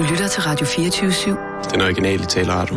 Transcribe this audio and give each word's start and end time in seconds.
Du 0.00 0.04
lytter 0.10 0.28
til 0.28 0.42
Radio 0.42 0.66
24-7. 0.66 1.70
Den 1.72 1.80
originale 1.80 2.24
taleradio. 2.24 2.76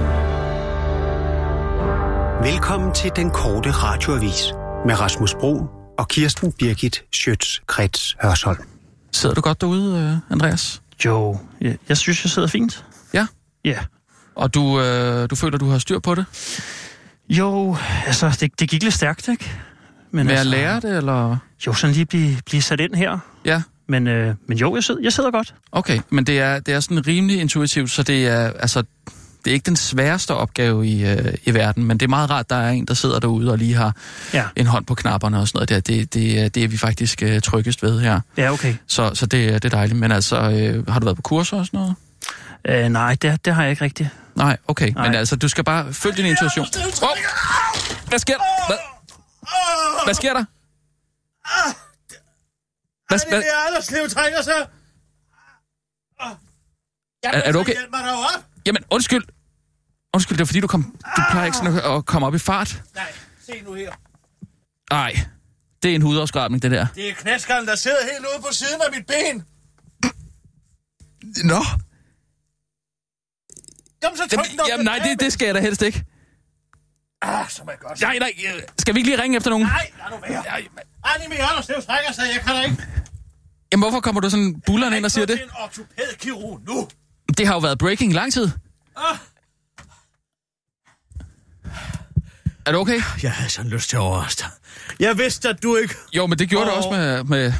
Velkommen 2.51 2.93
til 2.93 3.11
den 3.15 3.29
korte 3.31 3.71
radioavis 3.71 4.53
med 4.85 4.99
Rasmus 4.99 5.33
Bro 5.39 5.67
og 5.97 6.07
Kirsten 6.07 6.51
Birgit 6.51 7.03
Schøtz-Krets 7.15 8.15
Hørsholm. 8.21 8.63
Sidder 9.11 9.35
du 9.35 9.41
godt 9.41 9.61
derude, 9.61 10.21
øh, 10.29 10.31
Andreas? 10.31 10.81
Jo, 11.05 11.37
jeg, 11.61 11.77
jeg 11.89 11.97
synes, 11.97 12.25
jeg 12.25 12.31
sidder 12.31 12.47
fint. 12.47 12.85
Ja. 13.13 13.27
Ja. 13.65 13.79
Og 14.35 14.53
du, 14.53 14.81
øh, 14.81 15.29
du 15.29 15.35
føler, 15.35 15.57
du 15.57 15.69
har 15.69 15.77
styr 15.77 15.99
på 15.99 16.15
det? 16.15 16.25
Jo, 17.29 17.77
altså, 18.05 18.37
det, 18.39 18.59
det 18.59 18.69
gik 18.69 18.83
lidt 18.83 18.93
stærkt, 18.93 19.27
ikke? 19.27 19.51
Men 20.11 20.25
Med 20.25 20.33
altså, 20.33 20.41
at 20.41 20.47
lære 20.47 20.79
det, 20.79 20.97
eller? 20.97 21.37
Jo, 21.67 21.73
sådan 21.73 21.93
lige 21.93 22.05
blive, 22.05 22.37
blive 22.45 22.61
sat 22.61 22.79
ind 22.79 22.95
her. 22.95 23.19
Ja, 23.45 23.61
Men, 23.87 24.07
øh, 24.07 24.35
men 24.47 24.57
jo, 24.57 24.75
jeg 24.75 24.83
sidder, 24.83 25.01
jeg 25.03 25.13
sidder 25.13 25.31
godt. 25.31 25.55
okay. 25.71 25.99
Men 26.09 26.23
det 26.23 26.39
er, 26.39 26.59
det 26.59 26.73
er 26.73 26.79
sådan 26.79 27.07
rimelig 27.07 27.39
intuitivt, 27.41 27.91
så 27.91 28.03
det 28.03 28.27
er, 28.27 28.51
altså, 28.59 28.83
det 29.45 29.51
er 29.51 29.53
ikke 29.53 29.65
den 29.65 29.75
sværeste 29.75 30.33
opgave 30.35 30.87
i, 30.87 31.05
øh, 31.05 31.33
i 31.43 31.53
verden, 31.53 31.83
men 31.83 31.97
det 31.97 32.05
er 32.05 32.09
meget 32.09 32.29
rart, 32.29 32.49
der 32.49 32.55
er 32.55 32.69
en, 32.69 32.85
der 32.85 32.93
sidder 32.93 33.19
derude 33.19 33.51
og 33.51 33.57
lige 33.57 33.73
har 33.73 33.95
Ja, 34.33 34.45
en 34.55 34.67
hånd 34.67 34.85
på 34.85 34.95
knapperne 34.95 35.39
og 35.39 35.47
sådan 35.47 35.57
noget 35.57 35.69
der. 35.69 35.79
Det, 35.79 36.13
det, 36.13 36.55
det 36.55 36.63
er 36.63 36.67
vi 36.67 36.77
faktisk 36.77 37.23
øh, 37.23 37.41
tryggest 37.41 37.83
ved 37.83 37.99
her. 37.99 38.19
ja 38.37 38.51
okay. 38.51 38.75
Så, 38.87 39.11
så 39.15 39.25
det, 39.25 39.63
det 39.63 39.73
er 39.73 39.77
dejligt. 39.77 39.99
Men 39.99 40.11
altså, 40.11 40.35
øh, 40.37 40.87
har 40.87 40.99
du 40.99 41.05
været 41.05 41.15
på 41.15 41.21
kurser 41.21 41.57
og 41.57 41.65
sådan 41.65 41.79
noget? 41.79 41.95
Øh, 42.85 42.89
nej, 42.89 43.15
det, 43.21 43.45
det 43.45 43.55
har 43.55 43.61
jeg 43.63 43.71
ikke 43.71 43.83
rigtigt. 43.83 44.09
Nej, 44.35 44.57
okay. 44.67 44.85
Nej. 44.85 44.93
Nej. 44.95 45.07
Men 45.07 45.15
altså, 45.15 45.35
du 45.35 45.47
skal 45.47 45.63
bare 45.63 45.93
følge 45.93 46.17
din 46.17 46.25
intuition. 46.25 46.65
Oh! 47.01 47.09
Hvad 48.09 48.19
sker 48.19 48.33
der? 48.33 48.67
Hvad, 48.67 48.77
hvad 50.05 50.13
sker 50.13 50.33
der? 50.33 50.45
Hvad, 53.21 53.29
hvad, 53.29 53.37
Det 53.41 53.47
er 53.53 53.57
Alderslev 53.67 54.09
trænger 54.09 54.41
sig. 54.41 54.67
Er- 57.23 57.29
er 57.31 57.51
du 57.51 57.59
okay? 57.59 57.71
Hjælp 57.73 57.89
mig 57.91 58.03
derop. 58.03 58.43
jamen, 58.65 58.83
undskyld. 58.91 59.23
Undskyld, 60.13 60.37
det 60.37 60.41
er 60.43 60.45
fordi, 60.45 60.59
du, 60.59 60.67
kom, 60.67 60.83
du 61.17 61.21
plejer 61.31 61.45
ikke 61.45 61.57
sådan 61.57 61.77
at, 61.77 61.83
at 61.95 62.05
komme 62.05 62.27
op 62.27 62.35
i 62.35 62.39
fart. 62.39 62.81
Nej, 62.95 63.13
se 63.45 63.61
nu 63.61 63.73
her. 63.73 63.91
Nej, 64.91 65.13
det 65.83 65.91
er 65.91 65.95
en 65.95 66.01
hudafskrabning, 66.01 66.61
det 66.61 66.71
der. 66.71 66.87
Det 66.95 67.09
er 67.09 67.13
knæskallen, 67.13 67.67
der 67.67 67.75
sidder 67.75 67.97
helt 68.13 68.19
ude 68.35 68.41
på 68.41 68.47
siden 68.53 68.81
af 68.81 68.91
mit 68.91 69.05
ben. 69.05 69.45
Nå. 71.43 71.55
Kom 74.03 74.15
så, 74.17 74.27
Jamen, 74.31 74.45
tryk 74.45 74.51
den 74.51 74.59
op. 74.59 74.67
jamen 74.69 74.85
nej, 74.85 74.99
det, 74.99 75.19
det 75.19 75.33
skal 75.33 75.45
jeg 75.45 75.55
da 75.55 75.59
helst 75.59 75.81
ikke. 75.81 76.03
Ah, 77.23 77.49
som 77.49 77.67
er 77.67 77.87
godt. 77.87 78.01
Nej, 78.01 78.19
nej, 78.19 78.33
øh, 78.55 78.61
skal 78.79 78.93
vi 78.95 78.99
ikke 78.99 79.09
lige 79.09 79.21
ringe 79.21 79.37
efter 79.37 79.49
nogen? 79.49 79.65
Nej, 79.67 79.91
lad 79.97 80.17
nu 80.19 80.27
være. 80.27 80.43
Nej, 80.43 80.61
men- 80.75 80.83
Anime 81.15 81.35
Alderslev 81.49 81.81
trænger 81.81 82.11
sig, 82.13 82.23
jeg 82.33 82.41
kan 82.45 82.55
da 82.55 82.61
ikke. 82.61 82.77
Jamen, 83.71 83.83
hvorfor 83.83 83.99
kommer 83.99 84.21
du 84.21 84.29
sådan 84.29 84.61
bullerne 84.65 84.97
ind 84.97 85.05
og 85.05 85.11
siger 85.11 85.25
det? 85.25 85.33
Jeg 85.33 85.41
er 85.41 85.45
en 85.45 85.51
ortopædkirurg 85.63 86.61
nu. 86.67 86.87
Det 87.37 87.47
har 87.47 87.53
jo 87.53 87.59
været 87.59 87.77
breaking 87.77 88.11
i 88.11 88.15
lang 88.15 88.33
tid. 88.33 88.49
Ah. 88.97 89.17
Er 92.65 92.71
du 92.71 92.77
okay? 92.77 93.01
Jeg 93.23 93.31
havde 93.31 93.49
sådan 93.49 93.71
lyst 93.71 93.89
til 93.89 93.95
at 93.95 94.01
overraske. 94.01 94.43
Jeg 94.99 95.17
vidste, 95.17 95.49
at 95.49 95.63
du 95.63 95.75
ikke... 95.75 95.95
Jo, 96.13 96.27
men 96.27 96.39
det 96.39 96.49
gjorde 96.49 96.65
oh. 96.65 96.69
det 96.69 96.77
også 96.77 96.89
med, 96.89 97.23
med 97.23 97.53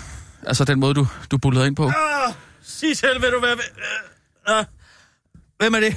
altså 0.47 0.63
den 0.65 0.79
måde, 0.79 0.93
du, 0.93 1.07
du 1.31 1.37
bullede 1.37 1.67
ind 1.67 1.75
på. 1.75 1.87
Ah, 1.87 2.33
sig 2.63 2.97
selv, 2.97 3.21
vil 3.21 3.31
du 3.31 3.39
være... 3.41 3.57
Øh, 4.49 4.57
øh, 4.57 4.65
hvem 5.57 5.73
er 5.73 5.79
det? 5.79 5.95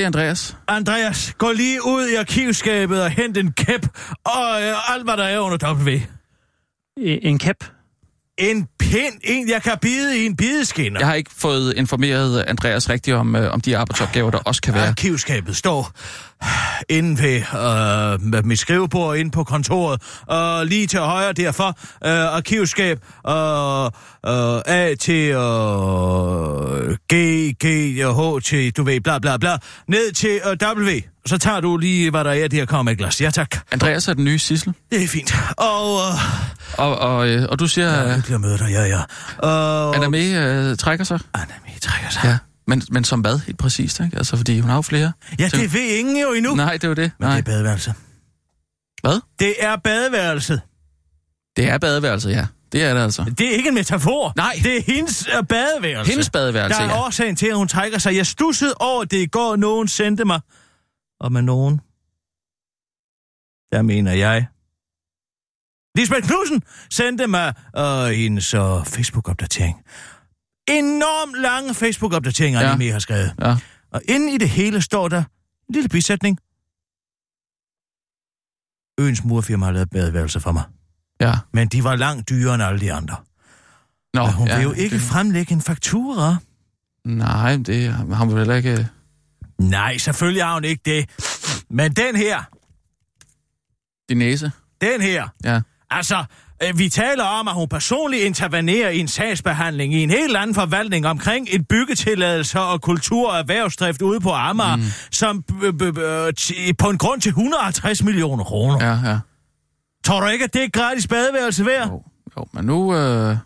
Det 0.00 0.04
er 0.04 0.08
Andreas. 0.08 0.56
Andreas, 0.68 1.34
gå 1.38 1.52
lige 1.52 1.86
ud 1.86 2.08
i 2.08 2.14
arkivskabet 2.14 3.02
og 3.02 3.10
hent 3.10 3.36
en 3.36 3.52
kæp 3.52 3.86
og 4.24 4.62
øh, 4.62 4.94
alt, 4.94 5.04
hvad 5.04 5.16
der 5.16 5.24
er 5.24 5.38
under 5.38 5.74
W. 5.74 5.90
En 6.96 7.38
kæp. 7.38 7.64
En 8.40 8.68
pind, 8.78 9.14
en 9.22 9.48
jeg 9.48 9.62
kan 9.62 9.72
bide 9.82 10.22
i 10.22 10.26
en 10.26 10.36
bideskinner. 10.36 11.00
Jeg 11.00 11.06
har 11.08 11.14
ikke 11.14 11.30
fået 11.38 11.74
informeret 11.76 12.44
Andreas 12.48 12.90
rigtigt 12.90 13.16
om, 13.16 13.36
øh, 13.36 13.52
om 13.52 13.60
de 13.60 13.76
arbejdsopgaver, 13.76 14.30
der 14.30 14.38
også 14.38 14.62
kan 14.62 14.74
være. 14.74 14.88
Arkivskabet 14.88 15.56
står 15.56 15.92
inde 16.88 17.22
ved 17.22 17.42
øh, 18.36 18.46
mit 18.46 18.58
skrivebord 18.58 19.16
inde 19.16 19.30
på 19.30 19.44
kontoret, 19.44 20.02
og 20.26 20.66
lige 20.66 20.86
til 20.86 21.00
højre 21.00 21.32
derfor, 21.32 21.66
øh, 22.04 22.36
arkivskab, 22.36 22.98
øh, 23.28 23.84
øh, 24.26 24.60
A 24.66 24.94
til 24.94 25.30
øh, 25.30 26.96
G, 27.12 27.14
G, 27.64 27.66
H 28.16 28.42
til, 28.44 28.76
du 28.76 28.82
ved, 28.82 29.00
bla 29.00 29.18
bla 29.18 29.36
bla, 29.36 29.56
ned 29.88 30.12
til 30.12 30.40
øh, 30.46 30.78
W. 30.78 30.90
Så 31.26 31.38
tager 31.38 31.60
du 31.60 31.76
lige, 31.76 32.10
hvad 32.10 32.24
der 32.24 32.30
er, 32.30 32.48
det 32.48 32.52
her 32.52 32.66
kommer 32.66 32.82
med 32.82 32.92
et 32.92 32.98
glas. 32.98 33.20
Ja, 33.20 33.30
tak. 33.30 33.56
Andreas 33.72 34.08
er 34.08 34.14
den 34.14 34.24
nye 34.24 34.38
Sissel. 34.38 34.74
Det 34.90 35.04
er 35.04 35.08
fint. 35.08 35.34
Og, 35.56 35.98
øh, 35.98 36.14
Og, 36.78 36.98
og, 36.98 37.28
øh, 37.28 37.46
og 37.50 37.58
du 37.58 37.66
siger, 37.66 37.88
ja, 37.88 38.02
at 38.02 38.14
hyggeligt 38.14 38.34
at 38.34 38.40
møde 38.40 38.58
dig, 38.58 38.70
ja, 38.70 38.84
ja. 38.84 39.02
Og, 39.38 39.96
Anna 39.96 40.70
øh, 40.70 40.76
trækker 40.76 41.04
sig. 41.04 41.20
Anna 41.34 41.54
trækker 41.80 42.10
sig. 42.10 42.24
Ja. 42.24 42.38
Men, 42.66 42.82
men 42.90 43.04
som 43.04 43.20
hvad, 43.20 43.38
helt 43.38 43.58
præcist, 43.58 44.00
ikke? 44.00 44.16
Altså, 44.16 44.36
fordi 44.36 44.60
hun 44.60 44.68
har 44.70 44.76
jo 44.76 44.82
flere. 44.82 45.12
Ja, 45.38 45.48
det 45.48 45.74
ved 45.74 45.98
ingen 45.98 46.20
jo 46.20 46.32
endnu. 46.32 46.54
Nej, 46.54 46.72
det 46.72 46.84
er 46.84 46.88
jo 46.88 46.94
det. 46.94 47.12
Men 47.18 47.28
Nej. 47.28 47.36
det 47.36 47.48
er 47.48 47.52
badeværelset. 47.52 47.94
Hvad? 49.02 49.20
Det 49.38 49.54
er 49.58 49.76
badeværelset. 49.76 50.60
Det 51.56 51.68
er 51.68 51.78
badeværelset, 51.78 52.30
ja. 52.30 52.46
Det 52.72 52.84
er 52.84 52.94
det 52.94 53.00
altså. 53.00 53.24
Det 53.38 53.46
er 53.46 53.50
ikke 53.50 53.68
en 53.68 53.74
metafor. 53.74 54.32
Nej. 54.36 54.60
Det 54.62 54.76
er 54.76 54.82
hendes 54.82 55.28
uh, 55.38 55.46
badeværelse. 55.46 56.12
Hendes 56.12 56.30
badeværelse, 56.30 56.78
Der 56.80 56.84
er 56.86 56.90
ja. 56.90 57.04
årsagen 57.04 57.36
til, 57.36 57.46
at 57.46 57.56
hun 57.56 57.68
trækker 57.68 57.98
sig. 57.98 58.16
Jeg 58.16 58.26
stussede 58.26 58.74
over 58.80 59.04
det 59.04 59.16
i 59.16 59.26
går, 59.26 59.56
nogen 59.56 59.88
sendte 59.88 60.24
mig. 60.24 60.40
Og 61.20 61.32
med 61.32 61.42
nogen, 61.42 61.80
der 63.72 63.82
mener 63.82 64.12
jeg. 64.12 64.46
Lisbeth 65.96 66.26
Knudsen 66.28 66.62
sendte 66.90 67.26
mig 67.26 67.54
uh, 67.78 68.04
hendes 68.04 68.54
uh, 68.54 68.60
Facebook-opdatering. 68.86 69.82
Enormt 70.68 71.40
lange 71.42 71.74
Facebook-opdateringer, 71.74 72.60
Ja. 72.60 72.72
Anime 72.72 72.90
har 72.92 72.98
skrevet. 72.98 73.34
Ja. 73.40 73.56
Og 73.92 74.02
inde 74.08 74.34
i 74.34 74.38
det 74.38 74.48
hele 74.48 74.82
står 74.82 75.08
der 75.08 75.18
en 75.68 75.74
lille 75.74 75.88
bisætning. 75.88 76.38
Øens 79.00 79.24
murfirma 79.24 79.64
har 79.66 79.72
lavet 79.72 79.90
badeværelse 79.90 80.40
for 80.40 80.52
mig. 80.52 80.62
Ja. 81.20 81.32
Men 81.52 81.68
de 81.68 81.84
var 81.84 81.96
langt 81.96 82.28
dyrere 82.28 82.54
end 82.54 82.62
alle 82.62 82.80
de 82.80 82.92
andre. 82.92 83.16
Nå, 84.14 84.24
Men 84.24 84.34
hun 84.34 84.48
ja, 84.48 84.56
vil 84.56 84.62
jo 84.64 84.72
ikke 84.72 84.94
det, 84.94 85.02
fremlægge 85.02 85.52
en 85.52 85.60
faktura. 85.60 86.36
Nej, 87.04 87.56
det 87.56 87.92
har 87.92 88.24
hun 88.24 88.34
vel 88.34 88.50
ikke... 88.50 88.70
øh, 88.72 88.84
Nej, 89.58 89.98
selvfølgelig 89.98 90.44
har 90.44 90.54
hun 90.54 90.64
ikke 90.64 90.82
det. 90.84 91.10
Men 91.70 91.92
den 91.92 92.16
her, 92.16 92.42
Din 94.08 94.18
næse. 94.18 94.52
den 94.80 95.00
her, 95.00 95.28
Ja. 95.44 95.60
Altså, 95.90 96.24
øh, 96.62 96.78
vi 96.78 96.88
taler 96.88 97.24
om, 97.24 97.48
at 97.48 97.54
hun 97.54 97.68
personligt 97.68 98.22
intervenerer 98.22 98.90
i 98.90 98.98
en 98.98 99.08
sagsbehandling 99.08 99.94
i 99.94 100.02
en 100.02 100.10
helt 100.10 100.36
anden 100.36 100.54
forvaltning 100.54 101.06
omkring 101.06 101.46
et 101.50 101.68
byggetilladelse 101.68 102.60
og 102.60 102.80
kultur- 102.80 103.30
og 103.30 103.38
erhvervsdrift 103.38 104.02
ude 104.02 104.20
på 104.20 104.30
Amager, 104.30 104.76
mm. 104.76 104.82
som 105.10 105.42
på 106.78 106.90
en 106.90 106.98
grund 106.98 107.20
til 107.20 107.28
150 107.28 108.02
millioner 108.02 108.44
kroner. 108.44 108.86
Ja. 108.86 109.10
Ja. 109.10 109.18
Tror 110.04 110.20
du 110.20 110.26
ikke, 110.26 110.44
at 110.44 110.54
det 110.54 110.64
er 110.64 110.68
gratis 110.68 111.06
badeværelse 111.06 111.66
værd? 111.66 111.88
Jo, 111.88 112.02
jo 112.38 112.46
men 112.52 112.64
nu... 112.64 112.96
Øh, 112.96 113.36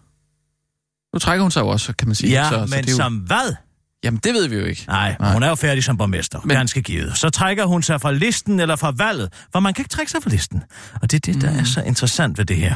nu 1.14 1.18
trækker 1.18 1.42
hun 1.42 1.50
sig 1.50 1.60
jo 1.60 1.68
også, 1.68 1.92
kan 1.92 2.08
man 2.08 2.14
sige. 2.14 2.30
Ja, 2.30 2.48
så, 2.48 2.58
men 2.58 2.68
så 2.68 2.76
det 2.76 2.88
er 2.88 2.92
jo, 2.92 2.96
som 2.96 3.16
hvad? 3.16 3.54
Jamen, 4.04 4.20
det 4.24 4.34
ved 4.34 4.48
vi 4.48 4.56
jo 4.56 4.64
ikke. 4.64 4.84
Nej, 4.88 5.16
Nej. 5.20 5.32
hun 5.32 5.42
er 5.42 5.48
jo 5.48 5.54
færdig 5.54 5.84
som 5.84 5.96
borgmester. 5.96 6.40
Men-. 6.44 6.56
Ganske 6.56 6.82
givet. 6.82 7.18
Så 7.18 7.30
trækker 7.30 7.64
hun 7.64 7.82
sig 7.82 8.00
fra 8.00 8.12
listen 8.12 8.60
eller 8.60 8.76
fra 8.76 8.90
valget, 8.96 9.32
for 9.52 9.60
man 9.60 9.74
kan 9.74 9.82
ikke 9.82 9.88
trække 9.90 10.12
sig 10.12 10.22
fra 10.22 10.30
listen. 10.30 10.62
Og 11.02 11.10
det 11.10 11.28
er 11.28 11.32
det, 11.32 11.42
der 11.42 11.50
Mm. 11.52 11.58
er 11.58 11.64
så 11.64 11.82
interessant 11.82 12.38
ved 12.38 12.44
det 12.44 12.56
her. 12.56 12.74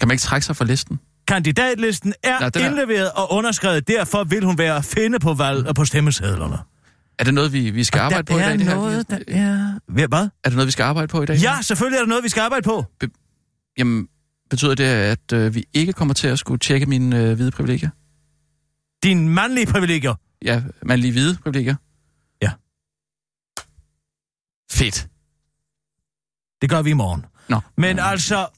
Kan 0.00 0.08
man 0.08 0.14
ikke 0.14 0.22
trække 0.22 0.46
sig 0.46 0.56
fra 0.56 0.64
listen? 0.64 0.98
Kandidatlisten 1.28 2.14
er 2.22 2.28
Ja, 2.30 2.36
ja, 2.44 2.48
den 2.48 2.62
er- 2.62 2.66
indleveret 2.66 3.10
og 3.10 3.32
underskrevet, 3.32 3.88
derfor 3.88 4.24
vil 4.24 4.44
hun 4.44 4.58
være 4.58 4.76
at 4.76 4.84
finde 4.84 5.18
på 5.18 5.34
valg 5.34 5.66
og 5.68 5.74
på 5.74 5.84
stemmesedlerne. 5.84 6.58
Er 7.18 7.24
det 7.24 7.34
noget, 7.34 7.52
vi, 7.52 7.70
vi 7.70 7.84
skal 7.84 7.98
Og 7.98 8.04
arbejde 8.04 8.24
på 8.32 8.38
i 8.38 8.40
der 8.40 8.48
dag? 8.48 8.58
Det 8.58 8.66
her? 8.66 8.74
noget, 8.74 9.10
der 9.10 9.18
er... 9.28 9.72
Hvad? 10.08 10.20
Er 10.20 10.28
det 10.44 10.52
noget, 10.52 10.66
vi 10.66 10.70
skal 10.72 10.82
arbejde 10.82 11.08
på 11.08 11.22
i 11.22 11.26
dag? 11.26 11.36
Ja, 11.36 11.54
selvfølgelig 11.62 11.96
er 11.96 12.00
der 12.02 12.08
noget, 12.08 12.24
vi 12.24 12.28
skal 12.28 12.40
arbejde 12.40 12.62
på. 12.62 12.84
Jamen, 13.78 14.06
betyder 14.50 14.74
det, 14.74 14.84
at 14.84 15.32
øh, 15.32 15.54
vi 15.54 15.64
ikke 15.74 15.92
kommer 15.92 16.14
til 16.14 16.28
at 16.28 16.38
skulle 16.38 16.58
tjekke 16.58 16.86
mine 16.86 17.18
øh, 17.18 17.32
hvide 17.32 17.50
privilegier? 17.50 17.90
Dine 19.02 19.28
mandlige 19.28 19.66
privilegier. 19.66 20.14
Ja, 20.44 20.62
mandlige 20.82 21.12
hvide 21.12 21.38
privilegier? 21.42 21.76
Ja. 22.42 22.52
Fedt. 24.70 25.08
Det 26.62 26.70
gør 26.70 26.82
vi 26.82 26.90
i 26.90 26.92
morgen. 26.92 27.26
Nå. 27.48 27.60
Men 27.76 27.98
altså... 27.98 28.48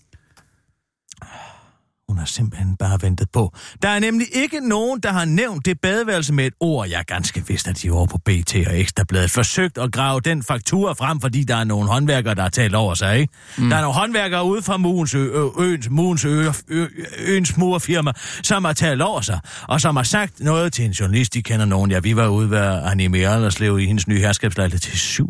Hun 2.12 2.18
har 2.18 2.26
simpelthen 2.26 2.76
bare 2.76 2.98
ventet 3.02 3.30
på. 3.30 3.54
Der 3.82 3.88
er 3.88 3.98
nemlig 3.98 4.26
ikke 4.32 4.68
nogen, 4.68 5.00
der 5.00 5.12
har 5.12 5.24
nævnt 5.24 5.66
det 5.66 5.80
badeværelse 5.80 6.32
med 6.32 6.46
et 6.46 6.52
ord. 6.60 6.88
Jeg 6.88 6.98
er 6.98 7.02
ganske 7.02 7.44
vidst, 7.48 7.68
at 7.68 7.82
de 7.82 7.90
over 7.90 8.06
på 8.06 8.18
BT 8.18 8.54
og 8.66 8.80
Ekstrabladet 8.80 9.30
forsøgt 9.30 9.78
at 9.78 9.92
grave 9.92 10.20
den 10.20 10.42
faktura 10.42 10.92
frem, 10.92 11.20
fordi 11.20 11.44
der 11.44 11.56
er 11.56 11.64
nogle 11.64 11.88
håndværkere, 11.88 12.34
der 12.34 12.42
har 12.42 12.48
talt 12.48 12.74
over 12.74 12.94
sig, 12.94 13.18
ikke? 13.18 13.32
Mm. 13.58 13.68
Der 13.68 13.76
er 13.76 13.80
nogle 13.80 13.94
håndværkere 13.94 14.44
ude 14.44 14.62
fra 14.62 14.76
Mogens, 14.76 15.14
ø, 15.14 15.48
øens, 15.58 15.90
Mogens 15.90 16.24
ø, 16.24 16.50
ø, 16.68 16.86
øens 17.18 17.56
murfirma, 17.56 18.12
som 18.42 18.64
har 18.64 18.72
talt 18.72 19.02
over 19.02 19.20
sig, 19.20 19.40
og 19.68 19.80
som 19.80 19.96
har 19.96 20.02
sagt 20.02 20.40
noget 20.40 20.72
til 20.72 20.84
en 20.84 20.90
journalist, 20.90 21.34
de 21.34 21.42
kender 21.42 21.66
nogen. 21.66 21.90
Ja, 21.90 21.98
vi 21.98 22.16
var 22.16 22.28
ude 22.28 22.50
ved 22.50 22.58
Anime 22.58 23.18
Alderslev 23.18 23.78
i 23.78 23.86
hendes 23.86 24.08
nye 24.08 24.20
herskabslejlighed 24.20 24.80
til 24.80 25.22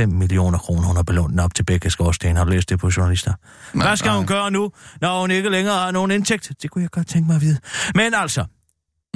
7,5 0.00 0.06
millioner 0.06 0.58
kroner. 0.58 0.86
Hun 0.86 0.96
har 0.96 1.02
belånt 1.02 1.40
op 1.40 1.54
til 1.54 1.62
begge 1.64 1.90
skorsten. 1.90 2.36
Har 2.36 2.44
du 2.44 2.50
læst 2.50 2.70
det 2.70 2.78
på 2.78 2.90
journalister? 2.96 3.32
Hvad 3.72 3.96
skal 3.96 4.10
hun 4.10 4.26
gøre 4.26 4.50
nu, 4.50 4.70
når 5.00 5.20
hun 5.20 5.30
ikke 5.30 5.50
længere 5.50 5.74
har 5.74 5.90
nogen 5.90 6.10
indtægt? 6.32 6.62
Det 6.62 6.70
kunne 6.70 6.82
jeg 6.82 6.90
godt 6.90 7.06
tænke 7.06 7.26
mig 7.26 7.36
at 7.36 7.42
vide. 7.42 7.58
Men 7.94 8.14
altså, 8.14 8.44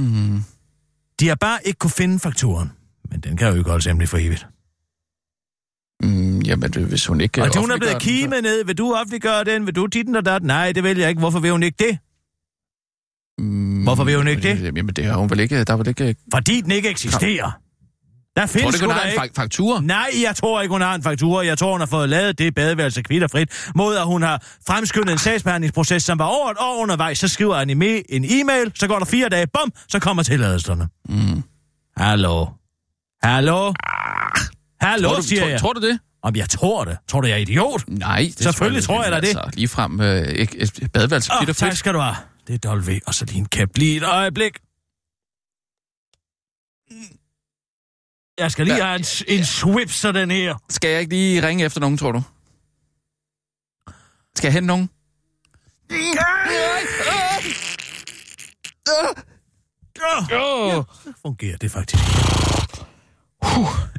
Mm. 0.00 0.42
De 1.20 1.28
har 1.28 1.34
bare 1.34 1.58
ikke 1.64 1.78
kunne 1.78 1.90
finde 1.90 2.18
fakturen. 2.18 2.72
Men 3.10 3.20
den 3.20 3.36
kan 3.36 3.48
jo 3.48 3.54
ikke 3.54 3.70
holdes 3.70 3.86
hemmelig 3.86 4.08
for 4.08 4.18
evigt. 4.18 4.46
Mm, 6.02 6.40
jamen, 6.40 6.74
hvis 6.88 7.06
hun 7.06 7.20
ikke... 7.20 7.42
Og 7.42 7.58
hun 7.60 7.70
er 7.70 7.76
blevet 7.78 8.02
den, 8.04 8.30
så- 8.32 8.40
ned. 8.40 8.64
Vil 8.64 8.78
du 8.78 8.94
offentliggøre 8.94 9.44
den? 9.44 9.66
Vil 9.66 9.76
du 9.76 9.86
titten 9.86 10.16
og 10.16 10.24
dat? 10.24 10.42
Nej, 10.42 10.72
det 10.72 10.82
vil 10.84 10.98
jeg 10.98 11.08
ikke. 11.08 11.18
Hvorfor 11.18 11.38
vil 11.38 11.50
hun 11.50 11.62
ikke 11.62 11.76
det? 11.84 11.98
Mm, 13.38 13.82
Hvorfor 13.82 14.04
vil 14.04 14.16
hun 14.16 14.28
ikke 14.28 14.42
det? 14.42 14.62
Jamen, 14.76 14.88
det 14.88 15.04
har 15.04 15.16
hun 15.16 15.30
vel 15.30 15.40
ikke... 15.40 15.64
Der 15.64 15.72
er 15.72 15.76
vel 15.76 15.88
ikke... 15.88 16.16
Fordi 16.34 16.60
den 16.60 16.70
ikke 16.72 16.88
eksisterer. 16.90 17.60
Der 18.38 18.46
tror 18.46 18.52
findes 18.52 18.74
du, 18.74 18.78
sgu 18.78 18.86
hun 18.86 18.94
har 18.94 19.02
en 19.02 19.08
ikke. 19.08 19.22
fa- 19.22 19.42
faktur? 19.42 19.80
Nej, 19.80 20.10
jeg 20.22 20.36
tror 20.36 20.60
ikke, 20.62 20.72
hun 20.72 20.80
har 20.80 20.94
en 20.94 21.02
faktura. 21.02 21.44
Jeg 21.46 21.58
tror, 21.58 21.72
hun 21.72 21.80
har 21.80 21.86
fået 21.86 22.08
lavet 22.08 22.38
det 22.38 22.54
badeværelse 22.54 23.02
kvitterfrit, 23.02 23.70
mod 23.74 23.96
at 23.96 24.04
hun 24.06 24.22
har 24.22 24.42
fremskyndet 24.66 25.12
en 25.12 25.18
sagsbehandlingsproces, 25.18 26.02
som 26.02 26.18
var 26.18 26.24
over 26.24 26.50
et 26.50 26.56
år 26.60 26.82
undervejs. 26.82 27.18
Så 27.18 27.28
skriver 27.28 27.54
Anime 27.56 28.12
en 28.12 28.24
e-mail, 28.24 28.72
så 28.74 28.86
går 28.86 28.98
der 28.98 29.04
fire 29.06 29.28
dage, 29.28 29.46
bum, 29.46 29.72
så 29.88 29.98
kommer 29.98 30.22
tilladelserne. 30.22 30.88
Mm. 31.08 31.42
Hallo? 31.96 32.46
Hallo? 33.22 33.72
Hallo, 34.80 35.08
Tror 35.08 35.16
du, 35.16 35.22
siger 35.22 35.40
tror, 35.40 35.48
jeg. 35.48 35.60
tror 35.60 35.72
du 35.72 35.80
det? 35.80 35.98
Om 36.22 36.36
jeg 36.36 36.48
tror 36.48 36.84
det. 36.84 36.96
Tror 37.08 37.20
du, 37.20 37.26
jeg 37.26 37.34
er 37.34 37.38
idiot? 37.38 37.84
Nej, 37.88 38.30
det 38.38 38.42
Selvfølgelig 38.44 38.82
tror 38.84 39.02
jeg 39.02 39.12
da 39.12 39.20
det. 39.20 39.26
Altså, 39.26 39.50
ligefrem 39.54 40.00
øh, 40.00 40.22
et, 40.22 40.90
badeværelse 40.92 41.32
Åh, 41.32 41.48
oh, 41.48 41.54
tak 41.54 41.76
skal 41.76 41.94
du 41.94 41.98
have. 41.98 42.16
Det 42.48 42.64
er 42.64 42.76
W, 42.76 42.90
og 43.06 43.14
så 43.14 43.26
en 43.34 43.46
kæp 43.46 43.76
lige 43.76 43.96
et 43.96 44.04
øjeblik. 44.04 44.52
Jeg 48.38 48.52
skal 48.52 48.66
lige 48.66 48.76
Ja. 48.76 48.84
have 48.86 48.98
en, 48.98 49.04
en 49.38 49.44
swip, 49.44 49.90
så 49.90 50.12
den 50.12 50.30
her. 50.30 50.54
Skal 50.70 50.90
jeg 50.90 51.00
ikke 51.00 51.12
lige 51.14 51.46
ringe 51.48 51.64
efter 51.64 51.80
nogen, 51.80 51.98
tror 51.98 52.12
du? 52.12 52.22
Skal 54.36 54.46
jeg 54.48 54.52
hente 54.52 54.66
nogen? 54.66 54.90
Ja, 60.30 60.82
fungerer 61.22 61.56
det 61.56 61.70
faktisk. 61.70 62.04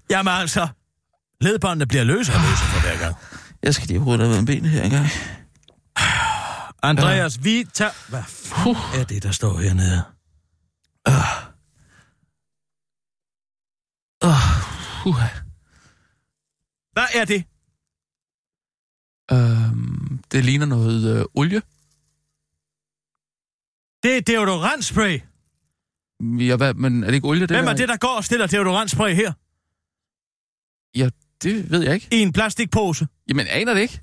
Jamen 0.10 0.34
altså, 0.34 0.68
ledbåndene 1.42 1.86
bliver 1.88 2.04
løse 2.04 2.34
og 2.34 2.40
løse 2.42 2.64
for 2.64 2.82
hver 2.82 2.98
gang. 3.00 3.16
Jeg 3.64 3.76
skal 3.76 3.88
lige 3.88 4.00
hovedet 4.00 4.38
af 4.38 4.46
benet 4.46 4.70
her 4.72 4.84
engang. 4.84 5.08
Andreas, 6.84 7.44
vi 7.44 7.66
tager... 7.74 7.92
Hvad 8.10 8.24
fuck 8.28 9.00
er 9.00 9.04
det, 9.04 9.24
der 9.24 9.32
står 9.32 9.58
hernede? 9.58 10.04
Uh. 11.10 11.49
Hvad 16.94 17.08
er 17.16 17.26
det? 17.26 17.46
Øhm, 19.32 20.24
det 20.32 20.46
ligner 20.46 20.66
noget 20.66 21.20
øh, 21.20 21.26
olie. 21.36 21.62
Det 24.04 24.18
er 24.18 24.22
deodorantspray. 24.22 25.20
Ja, 26.50 26.56
hvad, 26.56 26.74
men 26.74 27.04
er 27.04 27.08
det 27.08 27.14
ikke 27.16 27.28
olie, 27.28 27.42
det 27.42 27.50
Hvem 27.50 27.66
der? 27.66 27.72
er 27.72 27.76
det, 27.78 27.90
der 27.90 27.98
går 27.98 28.16
og 28.16 28.24
stiller 28.24 28.48
deodorantspray 28.48 29.14
her? 29.16 29.34
Ja, 30.96 31.10
det 31.44 31.72
ved 31.72 31.84
jeg 31.84 31.94
ikke. 31.94 32.08
I 32.12 32.20
en 32.22 32.34
plastikpose. 32.34 33.08
Jamen, 33.30 33.48
aner 33.48 33.74
det 33.74 33.82
ikke. 33.82 34.02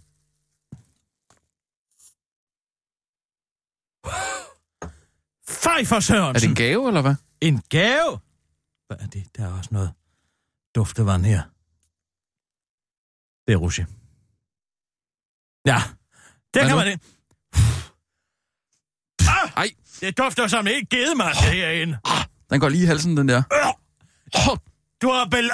Fej 5.48 5.84
for 5.84 5.96
Er 5.96 6.00
Sørensen. 6.00 6.42
det 6.42 6.48
en 6.48 6.54
gave, 6.66 6.88
eller 6.88 7.02
hvad? 7.02 7.14
En 7.40 7.62
gave? 7.68 8.18
Hvad 8.86 8.96
er 9.00 9.06
det? 9.06 9.24
Der 9.36 9.44
er 9.46 9.52
også 9.58 9.68
noget 9.72 9.92
duftevand 10.76 11.24
her. 11.24 11.42
Det 13.46 13.52
er 13.52 13.56
Rusje. 13.56 13.86
Ja, 15.66 15.82
det 16.54 16.62
kan 16.62 16.70
nu? 16.70 16.76
man 16.76 16.86
ikke. 16.86 17.04
Ah, 19.20 19.50
Ej, 19.56 19.70
det 20.00 20.18
dufter 20.18 20.46
som 20.46 20.66
ikke 20.66 20.86
givet 20.86 21.16
mig 21.16 21.32
det 21.34 21.42
herinde. 21.42 21.98
den 22.50 22.60
går 22.60 22.68
lige 22.68 22.82
i 22.82 22.86
halsen, 22.86 23.16
den 23.16 23.28
der. 23.28 23.42
Du 25.02 25.10
har 25.10 25.28
bel... 25.30 25.50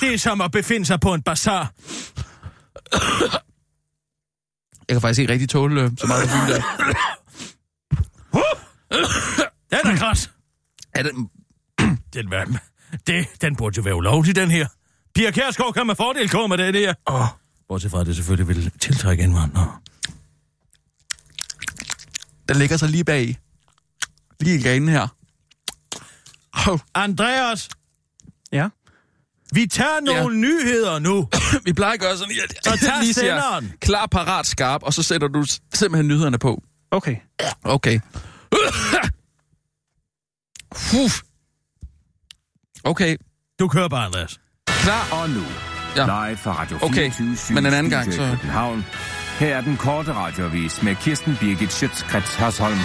Det 0.00 0.14
er 0.14 0.18
som 0.18 0.40
at 0.40 0.50
befinde 0.52 0.86
sig 0.86 1.00
på 1.00 1.14
en 1.14 1.22
bazar. 1.22 1.72
Jeg 4.88 4.94
kan 4.94 5.00
faktisk 5.00 5.20
ikke 5.20 5.32
rigtig 5.32 5.48
tåle 5.48 5.82
øh, 5.82 5.90
så 5.98 6.06
meget 6.06 6.28
parfume 6.28 6.52
der. 6.54 6.62
Den 9.82 9.90
er 9.90 9.98
græs. 9.98 10.30
Er 10.94 11.02
det... 11.02 11.12
Den, 12.14 12.30
var- 12.30 12.62
det, 13.06 13.26
den 13.40 13.56
burde 13.56 13.76
jo 13.76 13.82
være 13.82 13.94
ulovlig, 13.96 14.36
den 14.36 14.50
her. 14.50 14.66
Pia 15.14 15.30
Kjærsgaard 15.30 15.74
kan 15.74 15.86
med 15.86 15.94
fordel 15.94 16.28
komme 16.28 16.56
med 16.56 16.66
den 16.66 16.74
her. 16.74 16.94
Oh. 17.06 17.26
Bortset 17.68 17.90
fra, 17.90 18.00
at 18.00 18.06
det 18.06 18.16
selvfølgelig 18.16 18.48
vil 18.48 18.70
tiltrække 18.80 19.22
indvandrere. 19.22 19.78
Den 22.48 22.56
ligger 22.56 22.76
så 22.76 22.86
lige 22.86 23.04
bag. 23.04 23.38
Lige 24.40 24.58
i 24.58 24.62
ganen 24.62 24.88
her. 24.88 25.08
Oh, 26.68 26.78
Andreas, 26.94 27.68
Ja. 28.52 28.68
vi 29.52 29.66
tager 29.66 30.00
nogle 30.00 30.34
ja. 30.34 30.40
nyheder 30.40 30.98
nu. 30.98 31.28
vi 31.64 31.72
plejer 31.72 31.92
at 31.92 32.00
gøre 32.00 32.16
sådan 32.16 32.28
lige, 32.32 32.42
at 32.42 32.64
Så 32.64 32.86
tag 32.86 32.92
lige 33.02 33.14
siger, 33.14 33.40
senderen. 33.40 33.72
klar, 33.80 34.06
parat, 34.06 34.46
skarp, 34.46 34.82
og 34.82 34.94
så 34.94 35.02
sætter 35.02 35.28
du 35.28 35.44
simpelthen 35.74 36.08
nyhederne 36.08 36.38
på. 36.38 36.62
Okay. 36.90 37.16
Okay. 37.64 38.00
Uf. 41.04 41.22
Okay, 42.84 43.16
Du 43.58 43.68
kører 43.68 43.88
bare, 43.88 44.04
Andreas. 44.06 44.40
klar. 44.66 45.08
Og 45.12 45.30
nu, 45.30 45.42
Ja. 45.96 46.04
live 46.28 46.36
fra 46.36 46.52
Radio 46.60 46.78
Okay, 46.82 47.10
24 47.12 47.54
men 47.54 47.66
en 47.66 47.74
anden 47.74 47.90
gang, 47.90 48.12
så- 48.12 48.18
København. 48.40 48.84
Her 49.38 49.56
er 49.56 49.60
den 49.60 49.76
korte 49.76 50.12
radiovis 50.14 50.82
med 50.82 50.94
Kirsten 50.96 51.36
Birgit 51.40 51.72
Schøtzgrads 51.72 52.34
Hasholm. 52.34 52.78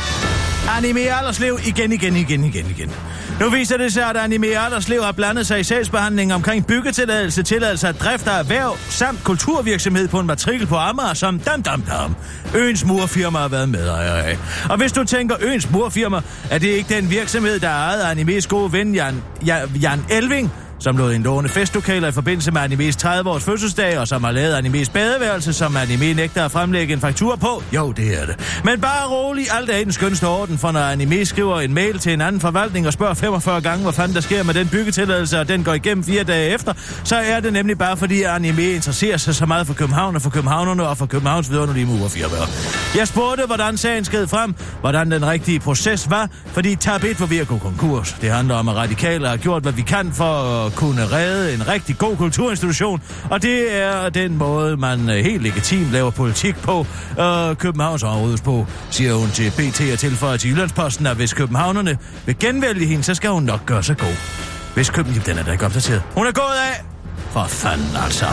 Anime 0.68 1.00
Alderslev 1.00 1.60
igen, 1.66 1.92
igen, 1.92 2.16
igen, 2.16 2.44
igen, 2.44 2.66
igen. 2.70 2.92
Nu 3.40 3.50
viser 3.50 3.78
det 3.78 3.94
sig, 3.94 4.10
at 4.10 4.18
Anime 4.18 4.48
Alderslev 4.48 5.04
har 5.04 5.12
blandet 5.12 5.48
sig 5.48 5.60
i 5.60 5.64
sagsbehandlingen 5.64 6.36
omkring 6.36 6.68
byggetilladelse, 6.68 7.44
tilladelse 7.44 7.88
af 7.88 7.96
drift 7.96 8.28
af 8.28 8.40
erhverv 8.40 8.78
samt 8.90 9.24
kulturvirksomhed 9.24 10.08
på 10.08 10.20
en 10.20 10.28
matrikel 10.28 10.68
på 10.68 10.76
Amager 10.76 11.14
som 11.14 11.40
Dam 11.40 11.64
Dam 11.64 11.82
Dam. 11.82 12.16
Øens 12.56 12.86
murfirma 12.86 13.40
har 13.40 13.48
været 13.48 13.70
medejer 13.70 14.14
af. 14.14 14.38
Og 14.70 14.78
hvis 14.78 14.92
du 14.92 15.04
tænker 15.04 15.36
Øens 15.42 15.72
murfirma, 15.72 16.22
er 16.50 16.58
det 16.58 16.68
ikke 16.68 16.96
den 16.96 17.10
virksomhed, 17.10 17.60
der 17.60 17.70
er 17.70 17.74
ejet 17.74 18.02
af 18.02 18.10
Animes 18.12 18.48
gode 18.48 18.74
ven 18.74 18.96
Jan, 18.96 19.24
Jan, 19.46 19.70
Jan 19.82 20.06
Elving, 20.10 20.52
som 20.80 20.98
lå 20.98 21.10
i 21.10 21.16
en 21.16 21.24
låne 21.24 21.50
festlokaler 21.50 22.08
i 22.08 22.12
forbindelse 22.12 22.52
med 22.52 22.62
Animes 22.62 22.96
30-års 22.96 23.44
fødselsdag, 23.44 24.00
og 24.00 24.08
som 24.08 24.24
har 24.24 24.32
lavet 24.32 24.54
Animes 24.54 24.90
badeværelse, 24.90 25.54
som 25.54 25.78
Anime 25.78 26.14
nægter 26.14 26.46
at 26.46 26.52
fremlægge 26.52 26.94
en 26.94 27.00
faktur 27.00 27.36
på? 27.36 27.64
Jo, 27.76 27.92
det 27.92 28.22
er 28.22 28.26
det. 28.26 28.62
Men 28.64 28.82
bare 28.82 29.08
rolig, 29.08 29.46
alt 29.52 29.70
er 29.70 29.78
i 29.78 29.84
den 29.84 29.92
skønste 29.92 30.28
orden, 30.28 30.58
for 30.58 30.72
når 30.72 30.80
Anime 30.80 31.26
skriver 31.26 31.60
en 31.60 31.74
mail 31.74 32.00
til 32.00 32.14
en 32.14 32.22
anden 32.22 32.42
forvaltning 32.42 32.88
og 32.88 32.94
spørger 32.94 33.14
45 33.14 33.62
gange, 33.62 33.84
hvad 33.84 33.94
fanden 33.94 34.16
der 34.16 34.22
sker 34.22 34.44
med 34.44 34.54
den 34.54 34.68
byggetilladelse, 34.68 35.40
og 35.40 35.48
den 35.48 35.64
går 35.64 35.74
igennem 35.74 36.04
fire 36.04 36.24
dage 36.24 36.54
efter, 36.54 36.74
så 37.04 37.16
er 37.16 37.40
det 37.40 37.54
nemlig 37.54 37.78
bare 37.78 37.98
fordi 37.98 38.24
Anime 38.24 38.64
interesserer 38.64 39.18
sig 39.18 39.36
så 39.36 39.46
meget 39.46 39.68
for 39.68 39.74
København 39.74 40.16
og 40.16 40.22
for 40.22 40.30
københavnerne 40.30 40.88
og 40.88 40.98
for 40.98 41.06
Københavns 41.06 41.52
vidunderlige 41.52 41.86
murerfirmaer. 41.86 42.48
Jeg 42.98 43.08
spurgte, 43.08 43.46
hvordan 43.46 43.78
sagen 43.78 44.06
skred 44.06 44.28
frem, 44.28 44.56
hvordan 44.82 45.12
den 45.12 45.28
rigtige 45.28 45.60
proces 45.60 46.10
var, 46.10 46.30
fordi 46.46 46.76
Tab 46.76 47.04
1 47.04 47.20
var 47.20 47.26
ved 47.26 47.38
at 47.38 47.48
gå 47.48 47.58
konkurs. 47.58 48.16
Det 48.22 48.32
handler 48.32 48.56
om, 48.56 48.70
at 48.70 48.76
radikale 48.76 49.28
har 49.28 49.38
gjort, 49.38 49.62
hvad 49.62 49.72
vi 49.72 49.82
kan 49.82 50.12
for 50.14 50.69
at 50.70 50.76
kunne 50.76 51.12
redde 51.12 51.54
en 51.54 51.68
rigtig 51.68 51.98
god 51.98 52.18
kulturinstitution, 52.18 53.02
og 53.30 53.42
det 53.42 53.76
er 53.76 54.10
den 54.10 54.38
måde, 54.38 54.78
man 54.78 55.10
øh, 55.10 55.16
helt 55.16 55.44
legitimt 55.44 55.92
laver 55.92 56.12
politik 56.12 56.56
på, 56.56 56.86
og 57.18 57.58
Københavns 57.58 58.04
områdes 58.04 58.42
på, 58.42 58.68
siger 58.90 59.14
hun 59.14 59.30
til 59.30 59.52
BT 59.52 59.82
og 59.94 60.00
tilføjer 60.00 60.38
til 60.38 60.50
Jyllandsposten, 60.50 61.06
at 61.06 61.16
hvis 61.16 61.34
københavnerne 61.34 61.98
vil 62.26 62.40
genvælge 62.40 62.86
hende, 62.86 63.04
så 63.04 63.16
skal 63.16 63.30
hun 63.30 63.44
nok 63.44 63.66
gøre 63.66 63.84
sig 63.84 63.98
god. 63.98 64.16
Hvis 64.76 64.90
København... 64.90 65.26
Den 65.26 65.38
er 65.38 65.44
da 65.44 65.52
ikke 65.52 65.66
opdateret. 65.66 66.02
Hun 66.16 66.28
er 66.28 66.32
gået 66.32 66.56
af! 66.70 66.84
For 67.30 67.44
fanden 67.48 67.96
altså. 68.04 68.26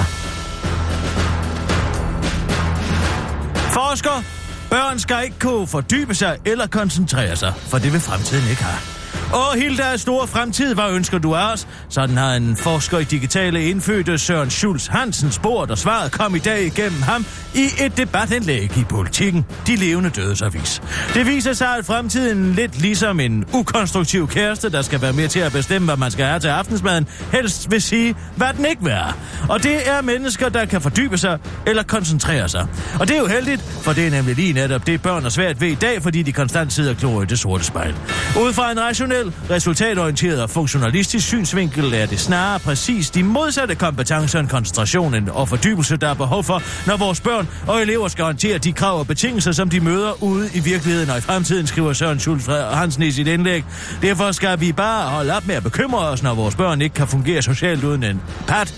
Forsker, 3.54 4.22
børn 4.70 4.98
skal 4.98 5.24
ikke 5.24 5.38
kunne 5.38 5.66
fordybe 5.66 6.14
sig 6.14 6.38
eller 6.44 6.66
koncentrere 6.66 7.36
sig, 7.36 7.52
for 7.56 7.78
det 7.78 7.92
vil 7.92 8.00
fremtiden 8.00 8.50
ikke 8.50 8.64
have. 8.64 8.95
Og 9.32 9.54
hele 9.54 9.76
deres 9.76 10.00
store 10.00 10.26
fremtid, 10.26 10.74
hvad 10.74 10.90
ønsker 10.92 11.18
du 11.18 11.34
af 11.34 11.52
os? 11.52 11.68
Sådan 11.88 12.16
har 12.16 12.34
en 12.34 12.56
forsker 12.56 12.98
i 12.98 13.04
digitale 13.04 13.68
indfødte 13.70 14.18
Søren 14.18 14.50
Schulz 14.50 14.86
Hansen 14.86 15.32
spurgt, 15.32 15.70
og 15.70 15.78
svaret 15.78 16.12
kom 16.12 16.34
i 16.34 16.38
dag 16.38 16.66
igennem 16.66 17.02
ham 17.02 17.26
i 17.54 17.64
et 17.80 17.96
debatindlæg 17.96 18.78
i 18.78 18.84
politikken, 18.88 19.46
De 19.66 19.76
levende 19.76 20.10
dødes 20.10 20.42
avis. 20.42 20.82
Det 21.14 21.26
viser 21.26 21.52
sig, 21.52 21.76
at 21.78 21.86
fremtiden 21.86 22.52
lidt 22.52 22.80
ligesom 22.80 23.20
en 23.20 23.44
ukonstruktiv 23.54 24.28
kæreste, 24.28 24.70
der 24.70 24.82
skal 24.82 25.02
være 25.02 25.12
med 25.12 25.28
til 25.28 25.40
at 25.40 25.52
bestemme, 25.52 25.86
hvad 25.86 25.96
man 25.96 26.10
skal 26.10 26.24
have 26.24 26.40
til 26.40 26.48
aftensmaden, 26.48 27.06
helst 27.32 27.70
vil 27.70 27.82
sige, 27.82 28.14
hvad 28.36 28.48
den 28.56 28.66
ikke 28.66 28.82
vil 28.82 28.92
have. 28.92 29.14
Og 29.48 29.62
det 29.62 29.88
er 29.88 30.02
mennesker, 30.02 30.48
der 30.48 30.64
kan 30.64 30.80
fordybe 30.80 31.18
sig 31.18 31.38
eller 31.66 31.82
koncentrere 31.82 32.48
sig. 32.48 32.66
Og 33.00 33.08
det 33.08 33.16
er 33.16 33.20
jo 33.20 33.26
heldigt, 33.26 33.62
for 33.62 33.92
det 33.92 34.06
er 34.06 34.10
nemlig 34.10 34.36
lige 34.36 34.52
netop 34.52 34.86
det, 34.86 35.02
børn 35.02 35.24
er 35.24 35.28
svært 35.28 35.60
ved 35.60 35.68
i 35.68 35.74
dag, 35.74 36.02
fordi 36.02 36.22
de 36.22 36.32
konstant 36.32 36.72
sidder 36.72 37.08
og 37.08 37.22
i 37.22 37.26
det 37.26 37.38
sorte 37.38 37.64
spejl. 37.64 37.94
Ud 38.40 38.52
fra 38.52 38.72
en 38.72 38.80
rationel 38.80 39.15
rationel, 39.16 39.50
resultatorienteret 39.50 40.42
og 40.42 40.50
funktionalistisk 40.50 41.26
synsvinkel 41.26 41.94
er 41.94 42.06
det 42.06 42.20
snarere 42.20 42.58
præcis 42.58 43.10
de 43.10 43.22
modsatte 43.22 43.74
kompetencer 43.74 44.40
end 44.40 44.48
koncentrationen 44.48 45.28
og 45.28 45.48
fordybelse, 45.48 45.96
der 45.96 46.08
er 46.08 46.14
behov 46.14 46.44
for, 46.44 46.62
når 46.86 46.96
vores 46.96 47.20
børn 47.20 47.48
og 47.66 47.82
elever 47.82 48.08
skal 48.08 48.24
håndtere 48.24 48.58
de 48.58 48.72
krav 48.72 48.98
og 48.98 49.06
betingelser, 49.06 49.52
som 49.52 49.70
de 49.70 49.80
møder 49.80 50.22
ude 50.22 50.50
i 50.54 50.60
virkeligheden 50.60 51.10
og 51.10 51.18
i 51.18 51.20
fremtiden, 51.20 51.66
skriver 51.66 51.92
Søren 51.92 52.20
Schultz 52.20 52.46
Hansen 52.72 53.02
i 53.02 53.10
sit 53.10 53.26
indlæg. 53.26 53.64
Derfor 54.02 54.32
skal 54.32 54.60
vi 54.60 54.72
bare 54.72 55.10
holde 55.10 55.36
op 55.36 55.46
med 55.46 55.54
at 55.54 55.62
bekymre 55.62 55.98
os, 55.98 56.22
når 56.22 56.34
vores 56.34 56.54
børn 56.54 56.80
ikke 56.80 56.94
kan 56.94 57.08
fungere 57.08 57.42
socialt 57.42 57.84
uden 57.84 58.04
en 58.04 58.22
pat. 58.46 58.68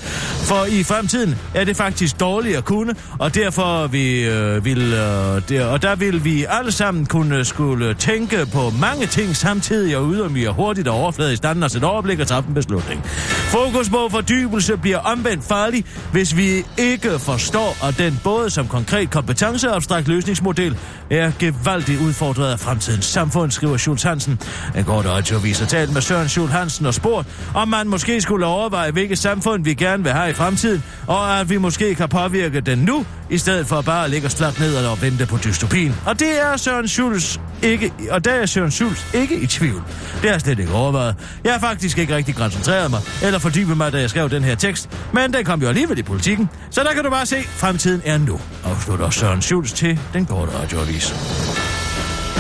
For 0.49 0.65
i 0.65 0.83
fremtiden 0.83 1.37
er 1.55 1.65
det 1.65 1.77
faktisk 1.77 2.21
dårligt 2.21 2.57
at 2.57 2.65
kunne, 2.65 2.95
og 3.19 3.35
derfor 3.35 3.87
vi, 3.87 4.25
øh, 4.25 4.65
vil, 4.65 4.79
øh, 4.79 5.43
der, 5.49 5.67
og 5.67 5.83
der 5.83 5.97
vil 5.97 6.25
vi 6.25 6.47
alle 6.49 6.73
sammen 6.73 7.07
kunne 7.07 7.45
skulle 7.45 7.95
tænke 7.95 8.47
på 8.53 8.73
mange 8.81 9.07
ting 9.07 9.37
samtidig 9.37 9.97
og 9.97 10.05
ydermere 10.29 10.53
hurtigt 10.53 10.89
og 10.89 10.95
overfladisk 10.95 11.43
danne 11.43 11.67
os 11.67 11.75
et 11.75 11.85
overblik 11.85 12.21
og 12.21 12.27
træffe 12.27 12.49
en 12.49 12.55
beslutning. 12.55 13.05
Fokus 13.49 13.89
på 13.89 14.09
fordybelse 14.11 14.77
bliver 14.77 14.99
omvendt 14.99 15.45
farlig, 15.45 15.85
hvis 16.13 16.37
vi 16.37 16.65
ikke 16.77 17.19
forstår, 17.19 17.87
at 17.89 17.99
den 17.99 18.21
både 18.25 18.51
som 18.51 18.69
konkret 18.69 19.11
kompetence 19.11 19.71
og 19.71 19.77
abstrakt 19.77 20.09
løsningsmodel 20.09 20.77
er 21.11 21.33
gevaldigt 21.39 22.01
udfordret 22.01 22.53
af 22.53 22.61
fremtidens 22.61 23.05
samfund, 23.05 23.51
skriver 23.51 23.77
Schultz 23.77 24.03
Hansen. 24.03 24.41
En 24.77 24.85
kort 24.85 25.07
radiovis 25.07 25.59
har 25.59 25.67
talt 25.67 25.93
med 25.93 26.03
Søren 26.03 26.29
Schultz 26.29 26.53
Hansen 26.53 26.87
og 26.87 26.95
spurgt, 26.95 27.29
om 27.55 27.69
man 27.69 27.89
måske 27.89 28.21
skulle 28.21 28.47
overveje, 28.47 28.91
hvilket 28.91 29.19
samfund 29.19 29.65
vi 29.65 29.75
gerne 29.75 30.03
vil 30.03 30.13
have 30.13 30.31
i 30.31 30.35
fremtiden, 30.35 30.83
og 31.07 31.41
at 31.41 31.51
vi 31.51 31.57
måske 31.57 31.95
kan 31.95 32.09
påvirke 32.09 32.61
den 32.61 32.79
nu, 32.79 33.07
i 33.31 33.39
stedet 33.39 33.67
for 33.67 33.81
bare 33.81 34.05
at 34.05 34.11
ligge 34.11 34.27
os 34.27 34.35
fladt 34.35 34.61
ned 34.61 34.77
og 34.87 35.03
vente 35.03 35.27
på 35.27 35.39
dystopien. 35.45 35.95
Og 36.07 36.19
det 36.19 36.41
er 36.41 36.57
Søren 36.57 36.89
Schultz 36.89 37.37
ikke, 37.63 37.93
og 38.11 38.25
der 38.25 38.31
er 38.31 38.47
Søren 38.47 38.71
Schultz 38.71 39.15
ikke 39.15 39.41
i 39.41 39.47
tvivl. 39.47 39.83
Det 40.15 40.25
har 40.25 40.31
jeg 40.31 40.41
slet 40.41 40.59
ikke 40.59 40.73
overvejet. 40.73 41.15
Jeg 41.45 41.53
har 41.53 41.61
faktisk 41.61 41.99
ikke 41.99 42.17
rigtig 42.17 42.35
koncentreret 42.35 42.91
mig, 42.91 43.01
eller 43.23 43.38
fordybet 43.39 43.77
mig, 43.77 43.93
da 43.93 44.01
jeg 44.01 44.11
skrev 44.11 44.31
den 44.31 44.45
her 44.45 44.55
tekst, 44.55 44.91
men 45.13 45.33
den 45.33 45.45
kom 45.45 45.63
jo 45.63 45.69
alligevel 45.69 45.99
i 45.99 46.03
politikken. 46.03 46.51
Så 46.71 46.83
der 46.83 46.93
kan 46.93 47.05
du 47.05 47.11
bare 47.11 47.27
se, 47.27 47.37
fremtiden 47.43 48.03
er 48.05 48.19
nu, 48.19 48.41
afslutter 48.65 49.11
Søren 49.11 49.43
Schultz 49.43 49.73
til 49.73 50.01
den 50.13 50.27
korte 50.27 50.53
radioavis. 50.59 51.68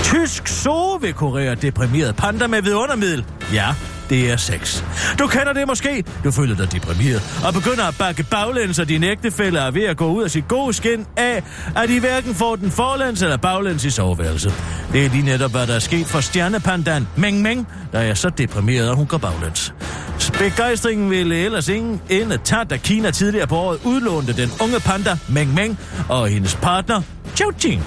Tysk 0.08 0.48
zoo 0.48 0.96
vil 0.96 1.12
kurere 1.12 1.54
deprimeret 1.54 2.16
panda 2.16 2.46
med 2.46 2.62
vidundermiddel. 2.62 3.24
Ja, 3.52 3.74
det 4.10 4.30
er 4.30 4.36
sex. 4.36 4.82
Du 5.18 5.26
kender 5.26 5.52
det 5.52 5.66
måske. 5.66 6.04
Du 6.24 6.30
føler 6.30 6.56
dig 6.56 6.72
deprimeret 6.72 7.42
og 7.46 7.54
begynder 7.54 7.84
at 7.84 7.94
bakke 7.98 8.22
baglæns, 8.22 8.78
og 8.78 8.88
din 8.88 9.04
ægtefælle 9.04 9.58
er 9.58 9.70
ved 9.70 9.84
at 9.84 9.96
gå 9.96 10.06
ud 10.06 10.22
af 10.22 10.30
sit 10.30 10.48
gode 10.48 10.72
skin 10.72 11.06
af, 11.16 11.42
at 11.76 11.90
I 11.90 11.98
hverken 11.98 12.34
får 12.34 12.56
den 12.56 12.70
forlæns 12.70 13.22
eller 13.22 13.36
baglæns 13.36 13.84
i 13.84 13.90
soveværelset. 13.90 14.54
Det 14.92 15.06
er 15.06 15.10
lige 15.10 15.24
netop, 15.24 15.50
hvad 15.50 15.66
der 15.66 15.74
er 15.74 15.78
sket 15.78 16.06
for 16.06 16.20
stjernepandan 16.20 17.08
Meng 17.16 17.42
Meng, 17.42 17.68
der 17.92 17.98
er 17.98 18.14
så 18.14 18.30
deprimeret, 18.30 18.88
at 18.88 18.96
hun 18.96 19.06
går 19.06 19.18
baglæns. 19.18 19.74
Begejstringen 20.38 21.10
ville 21.10 21.36
ellers 21.36 21.68
ingen 21.68 22.00
ende 22.08 22.38
tage, 22.44 22.64
da 22.64 22.76
Kina 22.76 23.10
tidligere 23.10 23.46
på 23.46 23.56
året 23.56 23.78
udlånte 23.84 24.32
den 24.32 24.50
unge 24.62 24.80
panda 24.80 25.18
Meng 25.28 25.54
Meng 25.54 25.78
og 26.08 26.28
hendes 26.28 26.54
partner 26.54 27.02
Chao 27.36 27.50
Ching 27.58 27.84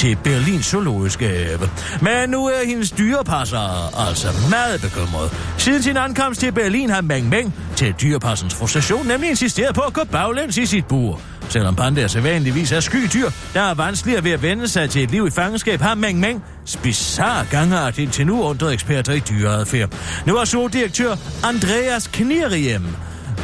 til 0.00 0.16
Berlins 0.24 0.66
zoologiske 0.66 1.28
have. 1.28 1.70
Men 2.00 2.30
nu 2.30 2.46
er 2.46 2.66
hendes 2.66 2.90
dyrepasser 2.90 3.98
altså 4.08 4.28
meget 4.50 4.80
bekymret. 4.80 5.32
Siden 5.58 5.82
sin 5.82 5.96
ankomst 5.96 6.40
til 6.40 6.52
Berlin 6.52 6.90
har 6.90 7.00
Meng 7.00 7.28
Meng 7.28 7.54
til 7.76 7.94
dyrepassens 8.02 8.54
frustration 8.54 9.06
nemlig 9.06 9.30
insisteret 9.30 9.74
på 9.74 9.80
at 9.80 9.92
gå 9.92 10.04
baglæns 10.04 10.56
i 10.56 10.66
sit 10.66 10.86
bur. 10.86 11.20
Selvom 11.48 11.76
pandaer 11.76 12.06
sædvanligvis 12.06 12.72
er 12.72 12.80
sky 12.80 13.08
dyr, 13.12 13.30
der 13.54 13.60
er 13.60 13.74
vanskeligere 13.74 14.24
ved 14.24 14.30
at 14.30 14.42
vende 14.42 14.68
sig 14.68 14.90
til 14.90 15.02
et 15.02 15.10
liv 15.10 15.26
i 15.26 15.30
fangenskab, 15.30 15.80
har 15.80 15.94
Meng 15.94 16.20
Meng 16.20 16.44
bizarre 16.82 17.46
gangart 17.50 17.98
indtil 17.98 18.26
nu 18.26 18.42
undret 18.42 18.72
eksperter 18.72 19.12
i 19.12 19.18
dyreadfærd. 19.18 19.94
Nu 20.26 20.36
er 20.36 20.44
zoodirektør 20.44 21.16
Andreas 21.44 22.06
Kniriem 22.06 22.86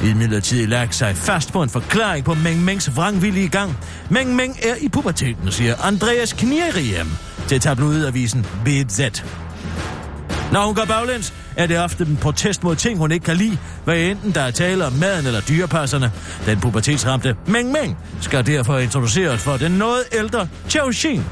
i 0.05 0.13
midlertid 0.13 0.67
lagt 0.67 0.95
sig 0.95 1.17
fast 1.17 1.53
på 1.53 1.63
en 1.63 1.69
forklaring 1.69 2.25
på 2.25 2.35
Meng 2.35 2.65
Mengs 2.65 2.97
vrangvillige 2.97 3.49
gang. 3.49 3.77
Meng 4.11 4.35
Meng 4.35 4.59
er 4.63 4.75
i 4.81 4.89
puberteten, 4.89 5.53
siger 5.53 5.75
Andreas 5.85 6.33
Kniriem 6.33 7.09
til 7.49 7.61
tabloidavisen 7.61 8.47
BZ. 8.65 9.01
Når 10.53 10.67
hun 10.67 10.75
går 10.75 10.85
baglæns, 10.85 11.35
er 11.57 11.67
det 11.67 11.79
ofte 11.81 12.05
en 12.05 12.17
protest 12.17 12.65
mod 12.65 12.77
ting, 12.77 12.99
hun 12.99 13.13
ikke 13.13 13.25
kan 13.25 13.37
lide, 13.37 13.59
hvad 13.85 13.97
enten 13.97 14.33
der 14.33 14.41
er 14.41 14.51
tale 14.51 14.87
om 14.87 14.93
maden 14.93 15.27
eller 15.27 15.41
dyrepasserne. 15.41 16.13
Den 16.47 16.61
pubertetsramte 16.61 17.37
Meng 17.47 17.73
Meng 17.73 17.99
skal 18.21 18.47
derfor 18.47 18.79
introduceres 18.79 19.43
for 19.43 19.57
den 19.57 19.71
noget 19.71 20.03
ældre 20.13 20.49
Chao 20.69 20.93
Xin, 20.93 21.23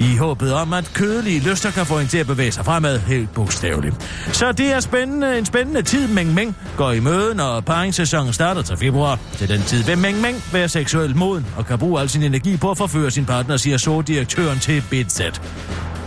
i 0.00 0.16
håbet 0.16 0.54
om, 0.54 0.72
at 0.72 0.90
kødelige 0.94 1.40
lyster 1.50 1.70
kan 1.70 1.86
få 1.86 1.98
hende 1.98 2.10
til 2.10 2.18
at 2.18 2.26
bevæge 2.26 2.52
sig 2.52 2.64
fremad 2.64 2.98
helt 2.98 3.34
bogstaveligt. 3.34 3.94
Så 4.32 4.52
det 4.52 4.72
er 4.72 4.80
spændende, 4.80 5.38
en 5.38 5.46
spændende 5.46 5.82
tid, 5.82 6.08
Meng 6.08 6.34
Meng 6.34 6.56
går 6.76 6.92
i 6.92 7.00
møde, 7.00 7.34
når 7.34 7.60
paringssæsonen 7.60 8.32
starter 8.32 8.62
til 8.62 8.76
februar. 8.76 9.18
Til 9.32 9.48
den 9.48 9.62
tid 9.62 9.84
vil 9.84 9.98
Meng 9.98 10.20
Meng 10.20 10.44
være 10.52 10.68
seksuelt 10.68 11.16
moden 11.16 11.46
og 11.56 11.66
kan 11.66 11.78
bruge 11.78 12.00
al 12.00 12.08
sin 12.08 12.22
energi 12.22 12.56
på 12.56 12.70
at 12.70 12.78
forføre 12.78 13.10
sin 13.10 13.24
partner, 13.24 13.56
siger 13.56 13.76
så 13.76 14.02
direktøren 14.02 14.58
til 14.58 14.82
BitSet. 14.90 15.42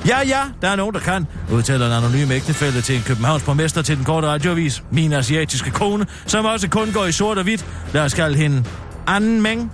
Ja, 0.07 0.19
ja, 0.27 0.41
der 0.61 0.67
er 0.67 0.75
nogen, 0.75 0.93
der 0.93 0.99
kan, 0.99 1.27
udtaler 1.51 1.85
en 1.87 1.91
anonym 1.91 2.31
ægtefælde 2.31 2.81
til 2.81 2.95
en 2.95 3.01
Københavns 3.01 3.43
borgmester 3.43 3.81
til 3.81 3.97
den 3.97 4.05
korte 4.05 4.27
radioavis. 4.27 4.83
Min 4.91 5.13
asiatiske 5.13 5.71
kone, 5.71 6.05
som 6.25 6.45
også 6.45 6.69
kun 6.69 6.91
går 6.91 7.05
i 7.05 7.11
sort 7.11 7.37
og 7.37 7.43
hvidt. 7.43 7.65
Der 7.93 8.07
skal 8.07 8.35
hende 8.35 8.63
anden 9.07 9.41
Meng 9.41 9.71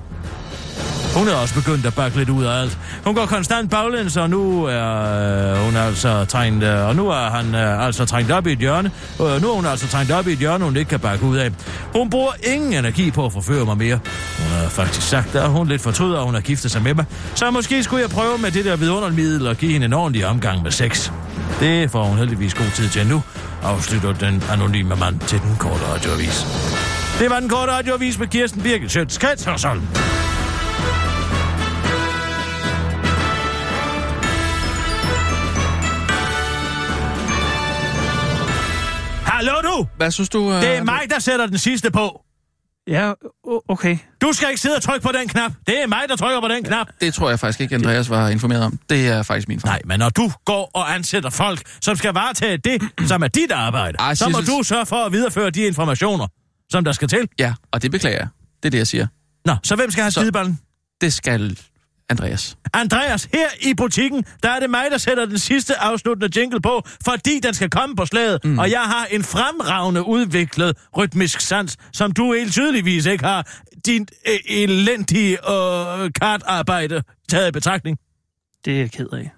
hun 1.16 1.28
er 1.28 1.34
også 1.34 1.54
begyndt 1.54 1.86
at 1.86 1.94
bakke 1.94 2.18
lidt 2.18 2.30
ud 2.30 2.44
af 2.44 2.62
alt. 2.62 2.78
Hun 3.06 3.16
går 3.16 3.26
konstant 3.26 3.72
baglæns, 3.72 4.18
og 4.18 4.30
nu 4.30 4.64
er 4.64 5.54
øh, 5.54 5.66
hun 5.66 5.76
altså 5.76 6.26
trængt, 6.26 6.64
øh, 6.64 6.88
og 6.88 6.96
nu 6.96 7.10
er 7.10 7.30
han 7.30 7.56
øh, 7.56 7.86
altså 7.86 8.06
trængt 8.06 8.32
op 8.32 8.48
i 8.48 8.52
et 8.52 8.60
hjørne. 8.60 8.92
Øh, 9.22 9.42
nu 9.42 9.50
er 9.50 9.56
hun 9.56 9.66
altså 9.66 9.88
trængt 9.88 10.12
op 10.12 10.28
i 10.28 10.32
et 10.32 10.38
hjørne, 10.38 10.66
hun 10.66 10.78
ikke 10.78 10.90
kan 10.90 11.00
bakke 11.00 11.26
ud 11.26 11.38
af. 11.38 11.52
Hun 11.96 12.10
bruger 12.10 12.32
ingen 12.44 12.74
energi 12.74 13.12
på 13.12 13.26
at 13.26 13.34
forføre 13.34 13.66
mig 13.66 13.78
mere. 13.78 14.00
Hun 14.40 14.48
har 14.48 14.70
faktisk 14.70 15.10
sagt, 15.10 15.36
at 15.36 15.50
hun 15.50 15.68
lidt 15.68 15.82
fortryder, 15.82 16.20
at 16.20 16.26
hun 16.26 16.34
har 16.34 16.42
giftet 16.42 16.72
sig 16.72 16.82
med 16.82 16.94
mig. 16.94 17.06
Så 17.36 17.52
måske 17.52 17.84
skulle 17.84 18.02
jeg 18.02 18.10
prøve 18.10 18.38
med 18.38 18.52
det 18.52 18.66
der 18.66 18.76
vidundermiddel 18.76 19.48
og 19.48 19.58
give 19.58 19.72
hende 19.72 19.86
en 19.86 19.94
ordentlig 19.94 20.26
omgang 20.26 20.64
med 20.64 20.72
sex. 20.72 21.12
Det 21.60 21.92
får 21.92 22.04
hun 22.04 22.18
heldigvis 22.18 22.54
god 22.54 22.72
tid 22.76 22.90
til 22.90 23.08
nu, 23.08 23.24
afslutter 23.64 24.14
den 24.14 24.44
anonyme 24.52 24.96
mand 24.96 25.20
til 25.20 25.40
den 25.42 25.56
korte 25.60 25.84
radioavis. 25.94 26.46
Det 27.20 27.30
var 27.30 27.40
den 27.40 27.50
korte 27.50 27.72
radioavis 27.72 28.20
med 28.20 28.28
Kirsten 28.28 28.62
Birgit 28.62 28.92
Sjøts 28.92 29.48
og 29.48 29.60
sådan. 29.60 29.82
Hallo 39.40 39.52
du! 39.64 39.88
Hvad 39.98 40.12
synes 40.12 40.30
du... 40.30 40.40
Uh, 40.40 40.54
Det 40.54 40.78
er 40.78 40.84
mig, 40.84 41.02
der 41.10 41.20
sætter 41.20 41.46
den 41.48 41.58
sidste 41.58 41.92
på. 41.92 42.22
Ja, 42.88 43.14
okay. 43.70 43.98
Du 44.22 44.32
skal 44.34 44.50
ikke 44.50 44.62
sidde 44.62 44.76
og 44.76 44.82
trykke 44.82 45.04
på 45.06 45.12
den 45.12 45.28
knap. 45.28 45.52
Det 45.68 45.84
er 45.84 45.88
mig, 45.88 46.02
der 46.10 46.16
trykker 46.16 46.42
på 46.42 46.48
den 46.48 46.64
knap. 46.64 46.88
Det 47.02 47.14
tror 47.14 47.30
jeg 47.30 47.40
faktisk 47.40 47.62
ikke, 47.62 47.76
Andreas 47.76 48.10
var 48.10 48.30
informeret 48.30 48.64
om. 48.64 48.80
Det 48.90 49.08
er 49.08 49.24
faktisk 49.24 49.48
min 49.48 49.60
fejl. 49.60 49.72
Nej, 49.72 49.82
men 49.86 50.00
når 50.00 50.10
du 50.10 50.32
går 50.46 50.72
og 50.74 50.94
ansætter 50.96 51.30
folk, 51.30 51.62
som 51.82 51.96
skal 51.96 52.14
varetage 52.14 52.58
det, 52.58 52.82
som 53.08 53.24
er 53.24 53.28
dit 53.28 53.52
arbejde, 53.52 53.98
Ej, 54.00 54.16
så 54.16 54.30
må 54.30 54.38
du 54.40 54.64
sørge 54.64 54.86
for 54.86 55.06
at 55.06 55.12
videreføre 55.12 55.50
de 55.50 55.62
informationer, 55.62 56.28
som 56.72 56.84
der 56.84 56.92
skal 56.92 57.08
til. 57.08 57.28
Ja, 57.40 57.54
og 57.72 57.82
det 57.82 57.92
beklager 57.92 58.18
jeg. 58.18 58.28
Det 58.64 58.66
er 58.66 58.72
det, 58.72 58.78
jeg 58.78 58.88
siger. 58.88 59.08
Nå, 59.46 59.56
så 59.64 59.76
hvem 59.76 59.92
skal 59.92 60.02
have 60.04 60.12
Så- 60.12 60.20
skideballen? 60.20 60.60
Det 61.02 61.14
skal 61.14 61.60
Andreas. 62.10 62.58
Andreas, 62.74 63.30
her 63.34 63.48
i 63.62 63.74
butikken, 63.74 64.26
der 64.44 64.50
er 64.50 64.60
det 64.60 64.70
mig, 64.70 64.86
der 64.92 64.98
sætter 64.98 65.26
den 65.26 65.38
sidste 65.38 65.76
afsluttende 65.78 66.40
jingle 66.40 66.62
på, 66.62 66.82
fordi 67.06 67.40
den 67.44 67.54
skal 67.54 67.70
komme 67.70 67.96
på 67.96 68.06
slaget, 68.06 68.46
mm. 68.46 68.60
og 68.60 68.72
jeg 68.72 68.82
har 68.82 69.06
en 69.06 69.24
fremragende 69.24 70.04
udviklet 70.08 70.78
rytmisk 70.98 71.40
sans, 71.40 71.78
som 71.94 72.12
du 72.12 72.34
helt 72.34 72.52
tydeligvis 72.52 73.06
ikke 73.06 73.24
har 73.24 73.48
din 73.86 74.08
øh, 74.28 74.40
elendige 74.50 75.34
øh, 75.34 76.12
kartarbejde 76.16 77.04
taget 77.30 77.48
i 77.48 77.52
betragtning. 77.52 77.98
Det 78.66 78.74
er 78.74 78.78
jeg 78.78 78.92
ked 78.92 79.08
af. 79.14 79.32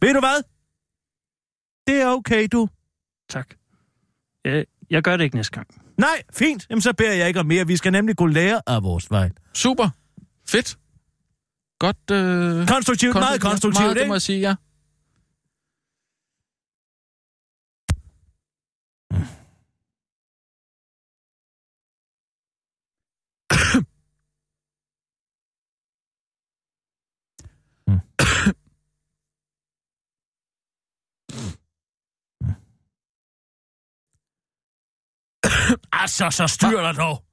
Ved 0.00 0.14
du 0.14 0.20
hvad? 0.20 0.42
Det 1.86 2.02
er 2.02 2.06
okay, 2.06 2.48
du. 2.52 2.68
Tak. 3.28 3.54
Jeg, 4.44 4.64
jeg 4.90 5.02
gør 5.02 5.16
det 5.16 5.24
ikke 5.24 5.36
næste 5.36 5.52
gang. 5.52 5.66
Nej, 5.98 6.22
fint. 6.32 6.66
Jamen, 6.70 6.82
så 6.82 6.92
beder 6.92 7.12
jeg 7.12 7.28
ikke 7.28 7.40
om 7.40 7.46
mere. 7.46 7.66
Vi 7.66 7.76
skal 7.76 7.92
nemlig 7.92 8.16
kunne 8.16 8.32
lære 8.32 8.60
af 8.66 8.82
vores 8.82 9.06
fejl. 9.06 9.32
Super. 9.54 9.88
Fedt. 10.48 10.76
Godt... 11.82 12.10
Øh, 12.10 12.66
Konstruktivt, 12.68 13.14
meget 13.14 13.40
konstruktivt, 13.40 13.84
meget, 13.84 13.96
det 13.96 14.06
må 14.08 14.14
jeg 14.14 14.22
sige, 14.22 14.40
ja. 14.40 14.54
Altså, 36.02 36.30
så 36.30 36.46
styr 36.46 36.80
dig 36.82 36.96
dog. 36.96 37.31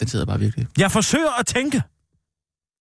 Den 0.00 0.08
sidder 0.08 0.26
bare 0.26 0.38
virkelig. 0.38 0.66
Jeg 0.78 0.90
forsøger 0.90 1.32
at 1.40 1.46
tænke. 1.46 1.82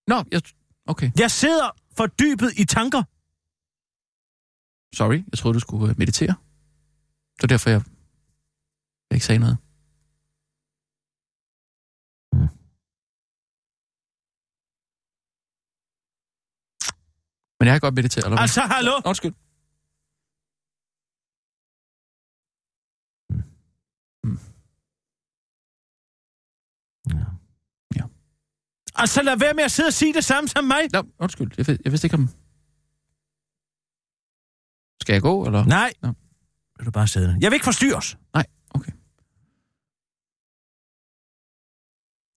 Nå, 0.07 0.23
jeg... 0.31 0.41
Okay. 0.85 1.11
Jeg 1.19 1.31
sidder 1.31 1.69
fordybet 1.97 2.51
i 2.61 2.65
tanker. 2.65 3.03
Sorry, 4.95 5.23
jeg 5.31 5.38
troede, 5.39 5.53
du 5.55 5.59
skulle 5.59 5.89
øh, 5.91 5.97
meditere. 5.97 6.35
Det 7.35 7.41
var 7.43 7.47
derfor, 7.47 7.69
jeg, 7.69 7.81
jeg 9.09 9.15
ikke 9.15 9.25
sagde 9.25 9.39
noget. 9.39 9.57
Men 17.59 17.67
jeg 17.67 17.73
kan 17.73 17.79
godt 17.79 17.95
meditere, 17.95 18.25
eller? 18.25 18.38
Altså, 18.38 18.61
hallo? 18.61 18.91
Undskyld. 19.05 19.33
Altså, 29.00 29.22
lad 29.24 29.38
være 29.38 29.53
med 29.53 29.63
at 29.63 29.72
sidde 29.72 29.88
og 29.88 29.94
sige 29.94 30.13
det 30.13 30.25
samme 30.25 30.48
som 30.48 30.63
mig. 30.63 30.82
Nå, 30.94 31.03
undskyld. 31.20 31.51
Jeg, 31.58 31.77
jeg 31.84 31.91
vidste 31.91 32.06
ikke 32.06 32.15
om... 32.18 32.29
Skal 35.01 35.13
jeg 35.13 35.22
gå, 35.22 35.46
eller? 35.46 35.65
Nej. 35.65 35.94
Nå. 36.01 36.13
Vil 36.77 36.86
du 36.86 36.91
bare 36.91 37.08
sidde? 37.08 37.38
Jeg 37.41 37.51
vil 37.51 37.56
ikke 37.56 37.63
forstyrres. 37.63 38.18
Nej, 38.34 38.46
okay. 38.72 38.91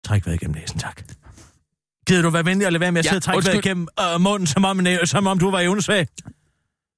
Træk 0.05 0.27
vejret 0.27 0.37
igennem 0.43 0.55
næsen, 0.61 0.79
tak. 0.79 1.03
Gider 2.07 2.23
du 2.23 2.31
være 2.31 2.45
venlig 2.45 2.67
at 2.67 2.73
lade 2.73 2.81
være 2.81 2.93
med 2.93 2.99
at 2.99 3.05
Ja, 3.05 3.09
sidde 3.11 3.19
og 3.19 3.23
trække 3.23 3.47
vejret 3.47 3.65
igennem 3.65 3.89
øh, 4.15 4.21
munden, 4.21 4.47
som 4.47 4.65
om, 4.65 4.81
som 5.05 5.27
om 5.27 5.39
du 5.39 5.51
var 5.51 5.61
evnesvag? 5.61 6.07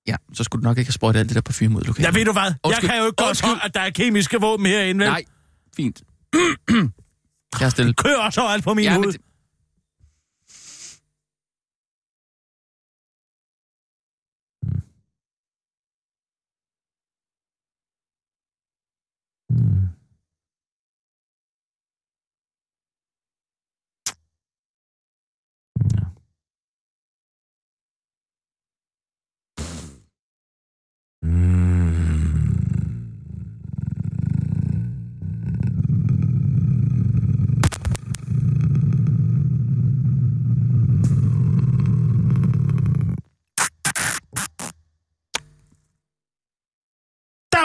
Ja, 0.06 0.16
så 0.34 0.44
skulle 0.44 0.62
du 0.62 0.68
nok 0.68 0.78
ikke 0.78 0.88
have 0.88 0.92
sprøjtet 0.92 1.20
alt 1.20 1.28
det 1.28 1.34
der 1.34 1.40
parfume 1.42 1.76
ud 1.76 1.82
i 1.82 1.86
lokalet. 1.86 2.06
Ja, 2.06 2.18
ved 2.18 2.24
du 2.24 2.32
hvad? 2.32 2.42
Jeg 2.42 2.54
Undskyld. 2.64 2.88
kan 2.90 2.98
jo 2.98 3.04
ikke 3.06 3.16
godt 3.16 3.40
for, 3.40 3.64
at 3.64 3.74
der 3.74 3.80
er 3.80 3.90
kemiske 3.90 4.40
våben 4.40 4.66
herinde, 4.66 5.04
vel? 5.04 5.08
Nej, 5.12 5.24
fint. 5.76 6.02
jeg 7.60 7.66
er 7.66 7.68
stille. 7.68 7.94
Kør 7.94 8.16
også 8.16 8.40
alt 8.46 8.64
på 8.64 8.74
min 8.74 8.84
Ja, 8.84 8.96
hud. 8.96 9.12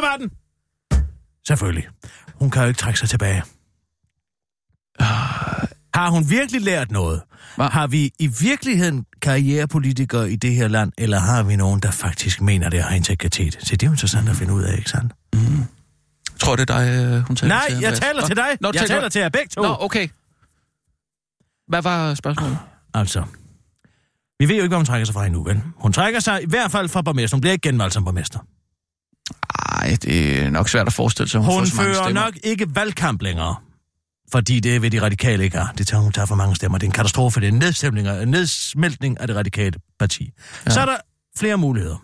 Der 0.01 0.07
var 0.07 0.17
den! 0.17 0.31
Selvfølgelig. 1.47 1.87
Hun 2.35 2.49
kan 2.51 2.61
jo 2.61 2.67
ikke 2.67 2.77
trække 2.77 2.99
sig 2.99 3.09
tilbage. 3.09 3.43
Har 5.93 6.09
hun 6.09 6.29
virkelig 6.29 6.61
lært 6.61 6.91
noget? 6.91 7.21
Hva? 7.55 7.63
Har 7.67 7.87
vi 7.87 8.11
i 8.19 8.27
virkeligheden 8.41 9.05
karrierepolitikere 9.21 10.31
i 10.31 10.35
det 10.35 10.55
her 10.55 10.67
land, 10.67 10.91
eller 10.97 11.19
har 11.19 11.43
vi 11.43 11.55
nogen, 11.55 11.79
der 11.79 11.91
faktisk 11.91 12.41
mener 12.41 12.69
det 12.69 12.83
har 12.83 12.95
integritet? 12.95 13.53
Så 13.53 13.71
det 13.71 13.83
er 13.83 13.87
jo 13.87 13.93
interessant 13.93 14.29
at 14.29 14.35
finde 14.35 14.53
ud 14.53 14.63
af, 14.63 14.77
ikke 14.77 14.89
sandt? 14.89 15.13
Jeg 15.33 16.39
tror, 16.39 16.55
det 16.55 16.69
er 16.69 16.77
dig, 16.77 16.89
øh, 16.89 17.21
hun 17.27 17.35
taler 17.35 17.55
Nej, 17.55 17.65
til. 17.69 17.75
jeg 17.79 17.83
Andreas. 17.87 17.99
taler 17.99 18.25
til 18.25 18.35
dig. 18.35 18.45
Nå, 18.61 18.67
Jeg 18.67 18.73
taler 18.73 18.87
taler 18.87 19.01
du- 19.03 19.09
til 19.09 19.19
jer 19.21 19.29
begge 19.29 19.47
to. 19.47 19.61
Nå, 19.61 19.77
okay. 19.79 20.07
Hvad 21.67 21.81
var 21.81 22.13
spørgsmålet? 22.13 22.57
Altså, 22.93 23.23
vi 24.39 24.47
ved 24.47 24.55
jo 24.55 24.61
ikke, 24.63 24.67
hvad 24.67 24.77
hun 24.77 24.85
trækker 24.85 25.05
sig 25.05 25.13
fra 25.13 25.25
endnu, 25.25 25.43
vel? 25.43 25.61
Hun 25.75 25.93
trækker 25.93 26.19
sig 26.19 26.43
i 26.43 26.45
hvert 26.49 26.71
fald 26.71 26.89
fra 26.89 27.01
borgmester. 27.01 27.35
Hun 27.37 27.41
bliver 27.41 27.51
ikke 27.53 27.69
genvalgt 27.69 27.93
som 27.93 28.03
borgmester. 28.05 28.39
Ej, 29.79 29.97
det 30.01 30.39
er 30.39 30.49
nok 30.49 30.69
svært 30.69 30.87
at 30.87 30.93
forestille 30.93 31.29
sig, 31.29 31.41
hun, 31.41 31.49
Hun 31.53 31.59
får 31.59 31.65
så 31.65 31.75
mange 31.75 31.93
fører 31.93 32.03
stemmer. 32.03 32.21
nok 32.21 32.33
ikke 32.43 32.75
valgkamp 32.75 33.21
længere. 33.21 33.55
Fordi 34.31 34.59
det 34.59 34.81
vil 34.81 34.91
de 34.91 35.01
radikale 35.01 35.43
ikke 35.43 35.57
have. 35.57 35.69
Det 35.77 35.87
tager, 35.87 36.01
hun 36.03 36.11
tager 36.11 36.25
for 36.25 36.35
mange 36.35 36.55
stemmer. 36.55 36.77
Det 36.77 36.85
er 36.85 36.89
en 36.89 36.93
katastrofe. 36.93 37.39
Det 37.41 37.47
er 37.47 37.51
en 38.21 38.27
nedsmeltning 38.29 39.17
af, 39.19 39.23
en 39.23 39.27
det 39.27 39.35
radikale 39.35 39.79
parti. 39.99 40.31
Ja. 40.65 40.71
Så 40.71 40.79
er 40.81 40.85
der 40.85 40.95
flere 41.37 41.57
muligheder. 41.57 41.95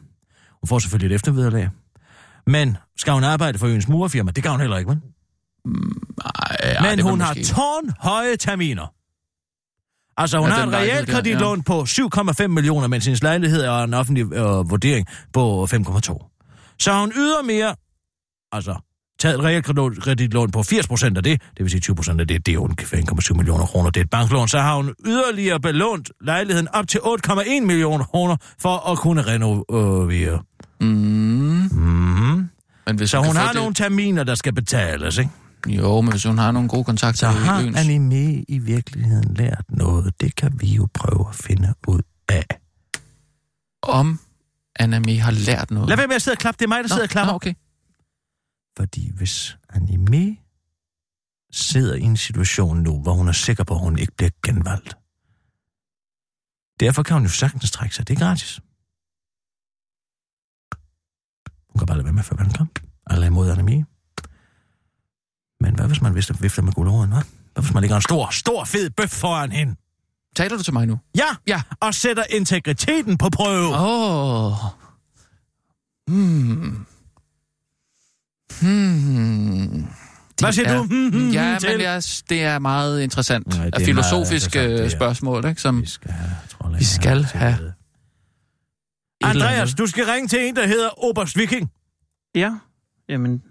Hun 0.62 0.68
får 0.68 0.80
selvfølgelig 0.80 1.12
et 1.14 1.16
eftervederlag. 1.16 1.70
Men 2.48 2.78
skal 2.98 3.14
hun 3.14 3.24
arbejde 3.24 3.60
for 3.60 3.68
øens 3.68 3.88
murerfirma? 3.88 4.32
Det 4.32 4.44
kan 4.44 4.52
hun 4.52 4.60
heller 4.60 4.78
ikke, 4.78 4.90
vel? 4.90 5.00
Ej, 6.26 6.58
ej, 6.64 6.96
Men 6.96 7.00
hun 7.06 7.22
har 7.22 7.34
måske- 7.34 7.54
tårnhøje 7.54 8.36
terminer. 8.36 8.92
Altså, 10.18 10.38
hun 10.40 10.48
Ja, 10.50 10.54
har 10.56 10.66
der, 10.66 10.78
realkreditlån 10.78 11.58
ja. 11.58 11.64
på 11.64 11.86
7,5 11.86 12.48
millioner, 12.48 12.88
mens 12.88 13.06
hendes 13.06 13.24
lejlighed 13.24 13.62
er 13.62 13.84
en 13.84 13.94
offentlig 13.94 14.34
øh, 14.34 14.70
vurdering 14.70 15.08
på 15.34 15.68
5,2. 15.74 16.35
Så 16.80 17.00
hun 17.00 17.12
yder 17.16 17.44
mere, 17.44 17.76
altså 18.52 18.76
taget 19.20 19.36
et 19.40 19.44
realkreditlån 19.44 20.52
på 20.52 20.64
80 20.64 20.88
procent 20.88 21.18
af 21.18 21.24
det, 21.24 21.42
det 21.58 21.64
vil 21.64 21.70
sige 21.70 21.82
20 21.82 21.96
procent 21.96 22.22
af 22.22 22.28
det, 22.28 22.46
det 22.46 22.54
er 22.54 22.58
ungefær 22.58 22.98
1,7 22.98 23.34
millioner 23.34 23.66
kroner, 23.66 23.90
det 23.90 24.00
er 24.00 24.04
et 24.04 24.10
banklån, 24.10 24.48
så 24.48 24.60
har 24.60 24.76
hun 24.76 24.94
yderligere 25.06 25.60
belånt 25.60 26.10
lejligheden 26.22 26.68
op 26.74 26.88
til 26.88 27.00
8,1 27.00 27.66
millioner 27.66 28.06
kroner 28.06 28.36
for 28.62 28.92
at 28.92 28.98
kunne 28.98 29.22
renovere. 29.22 30.42
Mm, 30.82 31.70
Mm. 31.72 32.50
men 32.88 32.96
hvis 32.98 33.10
Så 33.10 33.18
hun 33.18 33.26
få 33.36 33.40
har 33.40 33.48
det... 33.48 33.56
nogle 33.56 33.74
terminer, 33.74 34.24
der 34.24 34.36
skal 34.36 34.54
betales, 34.54 35.18
ikke? 35.18 35.32
Jo, 35.68 36.02
men 36.02 36.12
hvis 36.12 36.24
hun 36.24 36.38
har 36.38 36.52
nogle 36.52 36.70
gode 36.70 36.84
kontakter 36.84 37.20
Så 37.20 37.28
har 37.28 37.62
øens... 37.62 37.78
Anime 37.78 38.44
i 38.48 38.60
virkeligheden 38.60 39.34
lært 39.34 39.64
noget. 39.70 40.14
Det 40.22 40.36
kan 40.36 40.54
vi 40.62 40.68
jo 40.68 40.88
prøve 40.94 41.26
at 41.30 41.36
finde 41.36 41.74
ud 41.88 42.02
af. 42.30 42.46
Om 43.84 44.20
Anami 44.76 45.16
har 45.16 45.32
lært 45.32 45.72
noget. 45.72 45.90
Lad 45.90 45.98
være 45.98 46.08
med 46.08 46.16
at 46.16 46.22
sidde 46.22 46.36
og 46.36 46.40
klappe. 46.40 46.58
Det 46.60 46.66
er 46.66 46.68
mig, 46.68 46.84
der 46.84 46.88
sidder 46.88 47.04
og 47.04 47.10
klapper. 47.10 47.32
Nå, 47.32 47.36
okay. 47.36 47.54
Fordi 48.78 49.12
hvis 49.18 49.58
Anime 49.70 50.38
sidder 51.52 51.96
i 51.96 52.02
en 52.02 52.18
situation 52.18 52.78
nu, 52.78 53.02
hvor 53.02 53.14
hun 53.14 53.28
er 53.28 53.32
sikker 53.32 53.64
på, 53.64 53.74
at 53.74 53.80
hun 53.80 54.00
ikke 54.00 54.14
bliver 54.18 54.30
genvalgt. 54.46 54.98
Derfor 56.80 57.04
kan 57.04 57.14
hun 57.14 57.24
jo 57.24 57.30
sagtens 57.30 57.72
trække 57.72 57.96
sig. 57.96 58.08
Det 58.08 58.16
er 58.16 58.20
gratis. 58.20 58.60
Hun 61.70 61.80
kan 61.80 61.88
bare 61.88 61.98
lade 61.98 62.06
være 62.06 62.14
med 62.14 62.22
at 62.22 62.26
føre 62.26 62.40
valgkamp. 62.40 62.80
Alle 63.08 63.26
er 63.26 63.30
imod 63.30 63.50
Anime. 63.50 63.86
Men 65.60 65.76
hvad 65.76 65.88
hvis 65.88 66.02
man 66.02 66.16
vifter, 66.16 66.34
vifter 66.42 66.62
med 66.62 66.74
guldåren, 66.74 67.14
hva'? 67.14 67.26
Hvad 67.54 67.64
hvis 67.64 67.74
man 67.74 67.82
lægger 67.82 67.96
en 67.96 68.02
stor, 68.02 68.30
stor, 68.30 68.66
fed 68.66 68.90
bøf 68.90 69.10
foran 69.10 69.52
hende? 69.52 69.76
Taler 70.36 70.58
du 70.58 70.64
til 70.64 70.74
mig 70.74 70.86
nu? 70.88 71.00
Ja, 71.18 71.24
Ja. 71.48 71.62
og 71.80 71.94
sætter 71.94 72.24
integriteten 72.30 73.18
på 73.18 73.30
prøve. 73.30 73.76
Åh. 73.76 74.46
Oh. 74.46 74.54
Hmm. 76.08 76.86
Hmm. 78.62 79.86
Hvad 80.40 80.54
siger 80.54 80.68
er, 80.70 80.78
du? 80.78 80.84
Hmm, 80.84 81.10
hmm, 81.10 81.30
ja, 81.30 81.50
hmm, 81.52 81.60
til? 81.60 81.70
men 81.70 81.82
jeg, 81.82 82.04
det 82.30 82.44
er 82.44 82.60
meget 82.60 83.02
interessant. 83.02 83.48
Nej, 83.48 83.66
det 83.70 83.82
er 83.82 83.86
filosofiske 83.86 84.58
meget 84.58 84.70
interessant, 84.70 84.80
det 84.80 84.86
er. 84.86 84.98
spørgsmål, 84.98 85.46
ikke? 85.46 85.62
Som 85.62 85.82
Vi 85.82 85.88
skal 85.88 86.12
have, 86.12 86.32
tror 86.50 86.70
Vi 86.78 86.84
skal 86.84 87.20
have- 87.32 87.74
Andreas, 89.24 89.74
du 89.74 89.88
skal 89.88 90.06
ringe 90.06 90.28
til 90.28 90.48
en, 90.48 90.56
der 90.56 90.68
hedder 90.68 91.04
Oberst 91.04 91.38
Viking. 91.38 91.72
Ja, 92.36 92.52
jamen, 93.10 93.42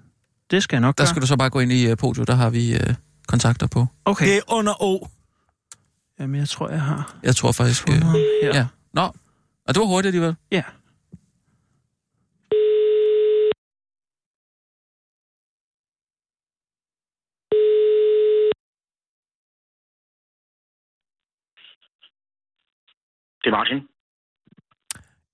det 0.51 0.63
skal 0.63 0.77
jeg 0.77 0.81
nok 0.81 0.99
Der 0.99 1.03
gøre. 1.05 1.09
skal 1.11 1.23
du 1.23 1.27
så 1.27 1.37
bare 1.37 1.51
gå 1.51 1.61
ind 1.61 1.73
i 1.73 1.91
uh, 1.93 1.97
Podio, 1.97 2.25
der 2.25 2.35
har 2.35 2.51
vi 2.51 2.75
uh, 2.75 2.95
kontakter 3.29 3.67
på. 3.67 3.87
Okay, 4.05 4.27
Det 4.27 4.37
er 4.37 4.41
under 4.53 4.83
O. 4.83 5.07
jamen, 6.19 6.41
jeg 6.41 6.49
tror, 6.49 6.69
jeg 6.69 6.83
har 6.83 7.17
Jeg 7.23 7.37
tror 7.37 7.53
faktisk... 7.53 7.89
Ham 7.89 7.99
her. 8.43 8.51
ja. 8.55 8.67
Nå, 8.93 9.03
og 9.67 9.75
det 9.75 9.81
var 9.81 9.87
hurtigt 9.87 10.07
alligevel. 10.07 10.37
ja. 10.53 10.63
Det 23.43 23.51
er 23.51 23.57
Martin. 23.59 23.81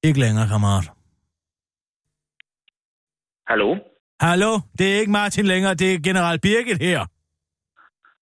Ikke 0.03 0.21
længere, 0.21 0.49
kammerat. 0.49 0.87
Hallo? 3.51 3.69
Hallo, 4.21 4.53
det 4.79 4.87
er 4.95 5.01
ikke 5.01 5.13
Martin 5.13 5.47
længere, 5.47 5.75
det 5.75 5.95
er 5.95 5.99
General 6.09 6.39
Birgit 6.41 6.79
her. 6.79 7.01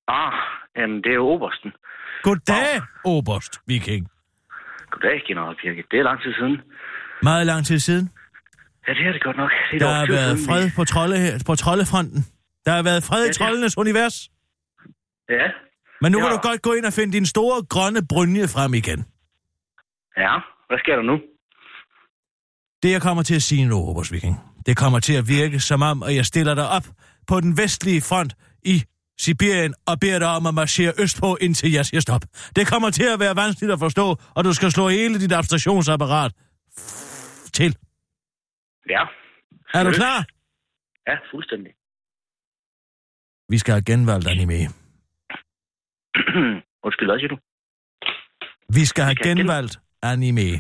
Ah, 0.09 0.33
jamen, 0.77 0.97
det 1.03 1.11
er 1.11 1.15
jo 1.15 1.27
Obersten. 1.29 1.73
Goddag, 2.23 2.81
Oberst 3.05 3.61
Viking. 3.67 4.09
Goddag, 4.91 5.23
General 5.29 5.55
Birgit. 5.63 5.87
Det 5.91 5.99
er 5.99 6.03
lang 6.03 6.23
tid 6.23 6.33
siden. 6.35 6.57
Meget 7.23 7.47
lang 7.47 7.67
tid 7.67 7.79
siden. 7.79 8.11
Ja, 8.89 8.93
det 8.95 9.07
er 9.07 9.13
det 9.13 9.23
godt 9.23 9.37
nok. 9.37 9.51
Det 9.51 9.73
er 9.73 9.77
et 9.77 9.81
Der 9.81 9.95
har 10.01 10.07
været 10.07 10.39
fred 10.49 10.65
vi- 10.65 10.73
på, 10.77 10.85
trolde, 10.85 11.17
på 11.47 11.55
troldefronten. 11.55 12.21
Der 12.67 12.73
har 12.73 12.83
været 12.83 13.03
fred 13.05 13.21
i 13.21 13.23
Ja, 13.23 13.29
det- 13.29 13.37
troldenes 13.37 13.79
univers. 13.79 14.17
Ja, 15.29 15.47
Men 16.01 16.13
nu 16.13 16.19
Ja. 16.19 16.25
kan 16.25 16.33
du 16.37 16.41
godt 16.49 16.63
gå 16.63 16.73
ind 16.73 16.85
og 16.85 16.93
finde 16.93 17.13
din 17.13 17.27
store 17.27 17.63
grønne 17.75 18.01
brynje 18.13 18.49
frem 18.49 18.75
igen. 18.75 18.99
ja. 20.17 20.35
Hvad 20.69 20.79
sker 20.79 20.97
der 20.97 21.03
nu? 21.03 21.17
Det, 22.83 22.91
jeg 22.93 23.03
kommer 23.03 23.23
til 23.23 23.35
at 23.35 23.43
sige 23.43 23.65
nu, 23.67 23.77
Oberst 23.77 24.13
Viking, 24.13 24.37
det 24.67 24.77
kommer 24.77 25.01
til 25.01 25.15
at 25.15 25.29
virke 25.29 25.61
som 25.61 25.83
om, 25.83 26.03
at 26.03 26.15
jeg 26.15 26.27
stiller 26.27 26.55
dig 26.55 26.69
op 26.69 26.87
på 27.27 27.41
den 27.41 27.57
vestlige 27.57 28.01
front 28.01 28.35
i 28.65 28.85
Sibirien 29.21 29.75
og 29.91 29.95
beder 30.01 30.19
dig 30.19 30.29
om 30.39 30.47
at 30.47 30.55
marchere 30.55 30.93
østpå, 31.03 31.37
indtil 31.41 31.71
jeg 31.73 31.85
siger 31.87 32.01
stop. 32.01 32.23
Det 32.57 32.65
kommer 32.73 32.91
til 32.91 33.07
at 33.15 33.21
være 33.21 33.37
vanskeligt 33.37 33.73
at 33.73 33.79
forstå, 33.79 34.07
og 34.37 34.45
du 34.45 34.53
skal 34.53 34.71
slå 34.71 34.89
hele 34.89 35.15
dit 35.21 35.33
abstraktionsapparat 35.33 36.33
til. 37.59 37.71
Ja. 38.95 39.03
Er 39.75 39.83
du 39.85 39.91
klar? 40.01 40.19
Ja, 41.09 41.17
fuldstændig. 41.33 41.73
Vi 43.49 43.59
skal 43.59 43.73
have 43.75 43.85
genvalgt 43.93 44.27
anime. 44.29 44.61
Undskyld, 46.87 47.09
hvad 47.09 47.19
siger 47.19 47.29
du? 47.35 47.39
Vi 48.79 48.85
skal 48.85 49.05
have 49.05 49.15
gen- 49.15 49.37
genvalgt 49.37 49.75
anime. 50.03 50.51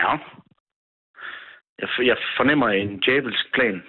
Ja. 0.00 0.12
Jeg, 1.80 1.88
jeg 2.10 2.16
fornemmer 2.38 2.68
en 2.68 3.00
djævelsk 3.00 3.44
plan. 3.54 3.82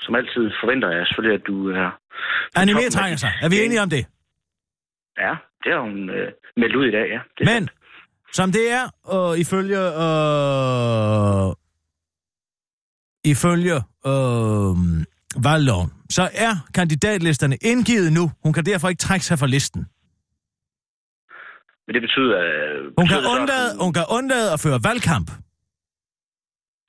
Som 0.00 0.14
altid 0.14 0.44
forventer 0.62 0.90
jeg 0.90 1.06
selvfølgelig, 1.06 1.40
at 1.40 1.46
du 1.46 1.56
er... 1.70 1.88
toppen 2.54 2.76
af 2.84 2.90
trænger 2.90 3.16
sig. 3.16 3.32
Er 3.42 3.48
vi 3.48 3.56
enige 3.64 3.82
om 3.82 3.90
det? 3.90 4.06
Ja, 5.18 5.32
det 5.64 5.72
har 5.72 5.80
hun 5.80 6.10
øh, 6.10 6.32
meldt 6.56 6.76
ud 6.76 6.86
i 6.86 6.90
dag, 6.90 7.06
ja. 7.14 7.20
Det 7.38 7.44
Men, 7.46 7.48
sandt. 7.48 7.70
som 8.32 8.52
det 8.52 8.70
er, 8.72 8.84
og 9.04 9.38
ifølge... 9.38 9.80
Øh, 10.04 11.48
ifølge 13.24 13.76
øh, 14.06 14.76
valgloven, 15.48 15.90
så 16.10 16.22
er 16.34 16.52
kandidatlisterne 16.74 17.56
indgivet 17.62 18.12
nu. 18.12 18.30
Hun 18.44 18.52
kan 18.52 18.64
derfor 18.66 18.88
ikke 18.88 19.00
trække 19.00 19.24
sig 19.26 19.38
fra 19.38 19.46
listen. 19.46 19.86
Men 21.86 21.94
det 21.94 22.02
betyder... 22.02 22.38
Øh, 22.40 22.84
Hun 22.84 22.92
betyder 22.96 23.20
kan, 23.20 23.40
undlade, 23.40 23.70
hun 23.84 23.92
kan 23.92 24.04
undlade 24.18 24.52
at 24.52 24.60
føre 24.60 24.80
valgkamp. 24.88 25.30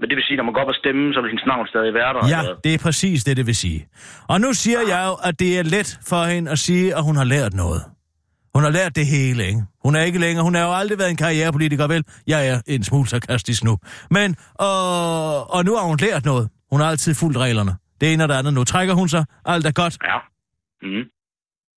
Men 0.02 0.10
det 0.10 0.16
vil 0.16 0.24
sige, 0.28 0.38
når 0.38 0.44
man 0.44 0.54
går 0.54 0.62
op 0.62 0.68
og 0.68 0.76
stemme, 0.76 1.14
så 1.14 1.22
vil 1.22 1.30
hendes 1.30 1.46
navn 1.46 1.68
stadig 1.68 1.94
være 1.94 2.14
der. 2.14 2.28
Ja, 2.28 2.40
eller 2.40 2.56
det 2.64 2.74
er 2.74 2.78
præcis 2.78 3.24
det, 3.24 3.38
det 3.38 3.46
vil 3.48 3.56
sige. 3.56 3.88
Og 4.28 4.42
nu 4.42 4.54
siger 4.54 4.80
jeg 4.94 5.02
jo, 5.10 5.14
at 5.28 5.40
det 5.40 5.60
er 5.60 5.64
let 5.64 6.00
for 6.10 6.24
hende 6.24 6.52
at 6.52 6.60
sige, 6.60 6.96
at 6.98 7.04
hun 7.04 7.16
har 7.16 7.24
lært 7.24 7.54
noget. 7.54 7.82
Hun 8.56 8.64
har 8.64 8.70
lært 8.70 8.96
det 8.96 9.06
hele, 9.06 9.48
ikke? 9.48 9.62
Hun 9.84 9.96
er 9.96 10.02
ikke 10.02 10.20
længere, 10.20 10.44
hun 10.44 10.56
har 10.56 10.64
jo 10.64 10.74
aldrig 10.74 10.98
været 11.00 11.10
en 11.10 11.18
karrierepolitiker, 11.18 11.88
vel? 11.88 12.04
Jeg 12.28 12.48
er 12.48 12.62
en 12.68 12.84
smule 12.84 13.08
sarkastisk 13.08 13.64
nu. 13.64 13.78
Men, 14.12 14.36
og, 14.56 15.54
og 15.54 15.66
nu 15.66 15.76
har 15.76 15.88
hun 15.88 15.98
lært 16.02 16.26
noget. 16.26 16.50
Hun 16.72 16.80
har 16.82 16.88
altid 16.88 17.16
fulgt 17.16 17.38
reglerne. 17.38 17.72
Det 18.02 18.14
ene 18.14 18.24
og 18.24 18.30
det 18.30 18.36
andet. 18.36 18.54
Nu 18.54 18.64
trækker 18.64 18.94
hun 18.94 19.10
sig. 19.10 19.26
Alt 19.46 19.66
er 19.66 19.72
godt. 19.72 19.98
Ja. 20.04 20.18
Mm. 20.82 21.04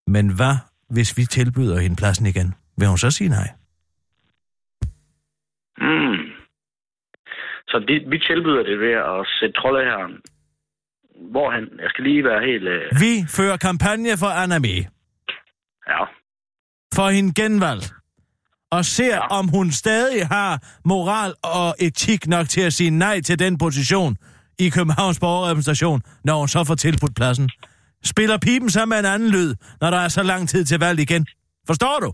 Men 0.07 0.29
hvad, 0.29 0.57
hvis 0.91 1.17
vi 1.17 1.25
tilbyder 1.25 1.81
hende 1.81 1.97
pladsen 1.97 2.27
igen? 2.27 2.55
Vil 2.79 2.89
hun 2.89 2.99
så 2.99 3.11
sige 3.11 3.31
nej? 3.31 3.49
Mm. 5.79 6.34
Så 7.75 7.85
vi, 7.89 7.95
vi 8.13 8.19
tilbyder 8.29 8.63
det 8.71 8.77
ved 8.85 8.95
at 9.13 9.21
sætte 9.39 9.55
troldeherren 9.61 10.15
hvorhen. 11.31 11.65
Jeg 11.83 11.91
skal 11.91 12.05
lige 12.05 12.25
være 12.25 12.41
helt... 12.51 12.69
Øh, 12.69 12.83
Vi 13.05 13.13
fører 13.37 13.57
kampagne 13.57 14.17
for 14.23 14.27
Anna 14.43 14.59
Mee. 14.59 14.85
ja. 15.93 16.03
for 16.95 17.09
hende 17.11 17.43
genvalgt, 17.43 17.95
og 18.71 18.85
ser, 18.85 19.15
ja. 19.17 19.27
Om 19.39 19.49
hun 19.49 19.71
stadig 19.71 20.27
har 20.27 20.53
moral 20.85 21.35
og 21.43 21.75
etik 21.81 22.27
nok 22.27 22.49
til 22.49 22.61
at 22.61 22.73
sige 22.73 22.91
nej 22.91 23.21
til 23.21 23.39
den 23.39 23.59
position 23.59 24.17
i 24.59 24.69
Københavns 24.69 25.21
borgerrepræsentation, 25.21 26.03
når 26.25 26.39
hun 26.39 26.49
så 26.49 26.65
får 26.65 26.75
tilbudt 26.75 27.17
pladsen. 27.17 27.51
Spiller 28.05 28.39
pipen 28.39 28.71
så 28.71 28.87
med 28.87 28.99
en 28.99 29.05
anden 29.05 29.31
lyd, 29.31 29.55
når 29.81 29.91
der 29.91 29.99
er 29.99 30.09
så 30.09 30.23
lang 30.23 30.49
tid 30.49 30.65
til 30.65 30.79
valg 30.79 31.01
igen? 31.01 31.27
Forstår 31.67 31.99
du? 32.01 32.13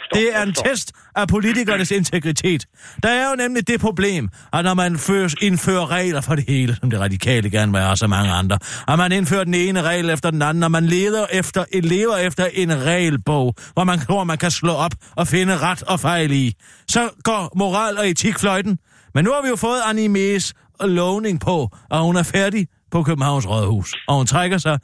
Forstår, 0.00 0.20
Det 0.20 0.36
er 0.36 0.42
en 0.42 0.48
forstår. 0.54 0.70
test 0.70 0.92
af 1.16 1.28
politikernes 1.28 1.90
integritet. 1.90 2.66
Der 3.02 3.08
er 3.08 3.30
jo 3.30 3.36
nemlig 3.36 3.68
det 3.68 3.80
problem, 3.80 4.28
at 4.52 4.64
når 4.64 4.74
man 4.74 4.98
fører, 4.98 5.34
indfører 5.42 5.90
regler 5.90 6.20
for 6.20 6.34
det 6.34 6.44
hele, 6.48 6.76
som 6.76 6.90
det 6.90 7.00
radikale 7.00 7.50
gerne 7.50 7.72
vil 7.72 7.80
have, 7.80 7.90
og 7.90 7.98
så 7.98 8.06
mange 8.06 8.32
andre, 8.32 8.58
og 8.88 8.98
man 8.98 9.12
indfører 9.12 9.44
den 9.44 9.54
ene 9.54 9.82
regel 9.82 10.10
efter 10.10 10.30
den 10.30 10.42
anden, 10.42 10.62
og 10.62 10.70
man 10.70 10.86
leder 10.86 11.26
efter, 11.32 11.64
lever 11.82 12.16
efter 12.16 12.46
en 12.52 12.84
regelbog, 12.84 13.54
hvor 13.72 13.84
man 13.84 13.98
tror, 14.00 14.24
man 14.24 14.38
kan 14.38 14.50
slå 14.50 14.72
op 14.72 14.92
og 15.16 15.26
finde 15.28 15.58
ret 15.58 15.82
og 15.82 16.00
fejl 16.00 16.30
i, 16.32 16.52
så 16.88 17.08
går 17.24 17.52
moral 17.56 17.98
og 17.98 18.08
etik 18.08 18.38
fløjten. 18.38 18.78
Men 19.14 19.24
nu 19.24 19.30
har 19.30 19.42
vi 19.42 19.48
jo 19.48 19.56
fået 19.56 19.80
Animes 19.86 20.54
lovning 20.80 21.40
på, 21.40 21.68
at 21.90 22.00
hun 22.00 22.16
er 22.16 22.22
færdig 22.22 22.66
på 22.90 23.02
Københavns 23.02 23.48
Rådhus, 23.48 23.92
og 24.08 24.16
hun 24.16 24.26
trækker 24.26 24.58
sig, 24.58 24.78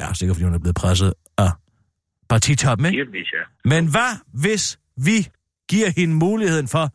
ja, 0.00 0.14
sikkert 0.14 0.36
fordi 0.36 0.44
hun 0.44 0.54
er 0.54 0.58
blevet 0.58 0.76
presset 0.76 1.12
partitoppen, 2.30 2.86
ikke? 2.86 2.96
Givetvis, 2.96 3.32
ja. 3.32 3.68
Men 3.68 3.90
hvad 3.90 4.40
hvis 4.40 4.78
vi 4.96 5.28
giver 5.70 5.90
hende 5.96 6.14
muligheden 6.14 6.68
for 6.68 6.88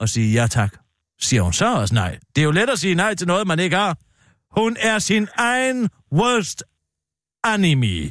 at 0.00 0.08
sige 0.08 0.40
ja 0.40 0.46
tak? 0.46 0.76
Siger 1.20 1.42
hun 1.42 1.52
så 1.52 1.74
også 1.74 1.94
nej? 1.94 2.18
Det 2.36 2.40
er 2.42 2.44
jo 2.44 2.50
let 2.50 2.70
at 2.70 2.78
sige 2.78 2.94
nej 2.94 3.14
til 3.14 3.26
noget, 3.26 3.46
man 3.46 3.58
ikke 3.58 3.76
har. 3.76 3.96
Hun 4.60 4.76
er 4.80 4.98
sin 4.98 5.28
egen 5.36 5.90
worst 6.12 6.64
enemy. 7.54 8.10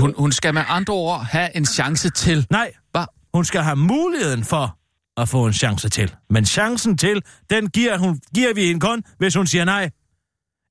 Hun, 0.00 0.14
hun 0.18 0.32
skal 0.32 0.54
med 0.54 0.62
andre 0.68 0.94
ord 0.94 1.24
have 1.24 1.56
en 1.56 1.64
chance 1.64 2.10
til. 2.10 2.46
Nej, 2.50 2.72
Hvad? 2.90 3.04
hun 3.34 3.44
skal 3.44 3.60
have 3.60 3.76
muligheden 3.76 4.44
for 4.44 4.78
at 5.16 5.28
få 5.28 5.46
en 5.46 5.52
chance 5.52 5.88
til. 5.88 6.14
Men 6.30 6.44
chancen 6.44 6.98
til, 6.98 7.22
den 7.50 7.70
giver, 7.70 7.98
hun, 7.98 8.20
giver 8.34 8.54
vi 8.54 8.66
hende 8.66 8.80
kun, 8.80 9.02
hvis 9.18 9.34
hun 9.34 9.46
siger 9.46 9.64
nej. 9.64 9.90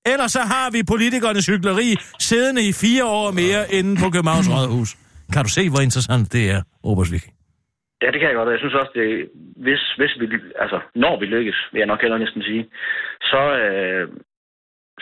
Ellers 0.06 0.32
så 0.32 0.40
har 0.54 0.68
vi 0.72 0.84
politikernes 0.84 1.46
hyggeleri 1.46 1.96
siddende 2.20 2.62
i 2.70 2.74
fire 2.74 3.06
år 3.06 3.32
mere 3.32 3.62
inde 3.78 3.92
på 4.02 4.10
Københavns 4.16 4.50
Rådhus. 4.50 4.90
Kan 5.34 5.44
du 5.44 5.50
se, 5.50 5.70
hvor 5.70 5.82
interessant 5.88 6.34
det 6.34 6.44
er, 6.56 6.62
Obersvig? 6.84 7.22
Ja, 8.02 8.08
det 8.14 8.20
kan 8.20 8.28
jeg 8.30 8.36
godt. 8.40 8.48
og 8.50 8.54
Jeg 8.56 8.62
synes 8.64 8.76
også, 8.82 8.92
det, 9.00 9.08
hvis, 9.66 9.82
hvis 10.00 10.14
vi, 10.22 10.26
altså, 10.64 10.78
når 11.04 11.14
vi 11.22 11.26
lykkes, 11.36 11.58
vil 11.72 11.80
jeg 11.84 11.90
nok 11.94 12.02
hellere 12.04 12.20
næsten 12.26 12.42
sige, 12.50 12.64
så, 13.32 13.42
øh, 13.62 14.04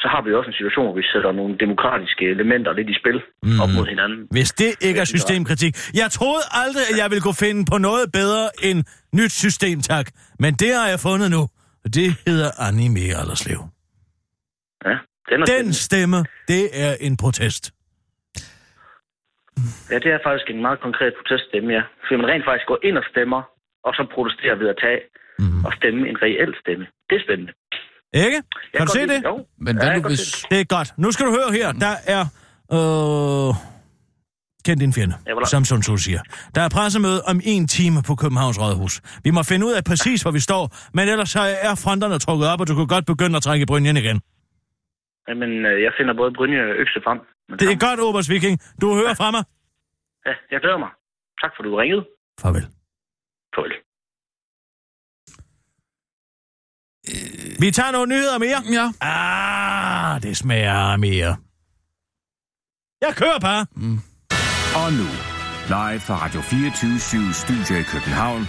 så 0.01 0.07
har 0.13 0.21
vi 0.25 0.29
også 0.39 0.49
en 0.53 0.59
situation, 0.59 0.85
hvor 0.87 0.97
vi 1.01 1.05
sætter 1.13 1.31
nogle 1.39 1.53
demokratiske 1.65 2.23
elementer 2.35 2.71
lidt 2.79 2.89
i 2.93 2.95
spil 3.01 3.17
mm. 3.43 3.59
op 3.63 3.69
mod 3.77 3.85
hinanden. 3.93 4.19
Hvis 4.37 4.51
det 4.61 4.71
ikke 4.87 4.99
er 5.05 5.09
systemkritik. 5.15 5.73
Jeg 6.01 6.07
troede 6.17 6.43
aldrig, 6.63 6.83
at 6.91 6.95
jeg 7.01 7.07
ville 7.11 7.23
kunne 7.25 7.41
finde 7.47 7.61
på 7.71 7.77
noget 7.87 8.05
bedre 8.19 8.43
end 8.67 8.79
nyt 9.19 9.33
system, 9.43 9.77
tak. 9.91 10.05
Men 10.43 10.51
det 10.61 10.71
har 10.79 10.87
jeg 10.93 10.99
fundet 11.07 11.29
nu. 11.37 11.41
Og 11.83 11.89
Det 11.97 12.09
hedder 12.27 12.49
Anime 12.67 13.03
Alderslev. 13.21 13.59
Ja, 14.85 14.95
den, 15.29 15.41
Den 15.41 15.73
stemme, 15.73 16.17
det 16.47 16.63
er 16.73 16.93
en 16.99 17.17
protest. 17.17 17.63
Ja, 19.91 19.97
det 20.03 20.11
er 20.15 20.19
faktisk 20.27 20.47
en 20.49 20.61
meget 20.61 20.79
konkret 20.79 21.13
proteststemme, 21.19 21.73
ja. 21.77 21.83
For 22.05 22.17
man 22.17 22.27
rent 22.31 22.45
faktisk 22.49 22.67
går 22.71 22.79
ind 22.83 22.97
og 23.01 23.05
stemmer, 23.11 23.41
og 23.87 23.91
så 23.97 24.03
protesterer 24.15 24.55
ved 24.61 24.67
at 24.73 24.77
tage 24.85 24.99
mm. 25.39 25.65
og 25.65 25.71
stemme 25.77 26.09
en 26.11 26.17
reel 26.25 26.51
stemme. 26.61 26.85
Det 27.09 27.15
er 27.19 27.23
spændende. 27.27 27.53
Ikke? 28.25 28.39
Jeg 28.73 28.77
Kan 28.77 28.87
du 28.87 28.91
se 28.99 29.07
det? 29.13 29.19
Jo. 29.29 29.35
Men 29.65 29.73
hvad 29.77 29.87
Ja, 29.87 29.95
nu 29.95 30.07
hvis... 30.07 30.19
det. 30.19 30.51
Det 30.51 30.59
er 30.59 30.67
godt. 30.75 30.89
Nu 30.97 31.11
skal 31.11 31.25
du 31.25 31.31
høre 31.31 31.49
her. 31.59 31.67
Der 31.85 31.93
er... 32.15 32.23
Øh, 32.75 33.53
kend 34.65 34.79
din 34.79 34.93
fjende, 34.93 35.15
Ja, 35.27 35.33
som 35.45 35.65
Sun 35.65 35.81
Tzu 35.81 35.97
siger. 35.97 36.21
Der 36.55 36.61
er 36.61 36.69
pressemøde 36.69 37.21
om 37.31 37.41
en 37.43 37.67
time 37.67 38.03
på 38.07 38.15
Københavns 38.15 38.59
Rådhus. 38.61 39.01
Vi 39.23 39.31
må 39.31 39.43
finde 39.43 39.65
ud 39.65 39.73
af 39.73 39.83
præcis, 39.83 40.21
hvor 40.21 40.31
vi 40.31 40.39
står, 40.39 40.75
men 40.93 41.09
ellers 41.09 41.35
er 41.35 41.75
fronterne 41.83 42.19
trukket 42.19 42.47
op, 42.47 42.61
og 42.61 42.67
du 42.67 42.75
kan 42.75 42.87
godt 42.87 43.05
begynde 43.05 43.35
at 43.37 43.43
trække 43.43 43.65
brynjen 43.65 43.97
igen. 43.97 44.21
Jamen, 45.29 45.51
øh, 45.65 45.81
jeg 45.85 45.91
finder 45.97 46.13
både 46.13 46.31
Brynje 46.37 46.61
og 46.61 46.75
Økse 46.83 46.99
frem. 47.05 47.19
Det 47.59 47.67
er 47.71 47.79
godt, 47.87 47.99
Obers 47.99 48.29
Viking. 48.29 48.55
Du 48.81 48.87
hører 48.99 49.13
fra 49.21 49.31
mig. 49.31 49.43
Ja, 50.27 50.33
jeg 50.51 50.59
glæder 50.61 50.77
mig. 50.77 50.91
Tak 51.41 51.51
for, 51.55 51.63
du 51.63 51.75
ringede. 51.75 52.03
Farvel. 52.41 52.65
Farvel. 53.55 53.73
Vi 57.59 57.71
tager 57.71 57.91
nogle 57.91 58.09
nyheder 58.15 58.37
mere. 58.45 58.59
Ja. 58.77 58.85
Ah, 59.01 60.21
det 60.21 60.37
smager 60.37 60.97
mere. 60.97 61.37
Jeg 63.01 63.13
kører 63.15 63.39
bare. 63.39 63.65
Og 64.81 64.89
nu, 64.99 65.09
live 65.75 65.99
fra 66.07 66.15
Radio 66.25 66.41
24 66.41 67.33
Studio 67.33 67.73
i 67.83 67.85
København. 67.93 68.41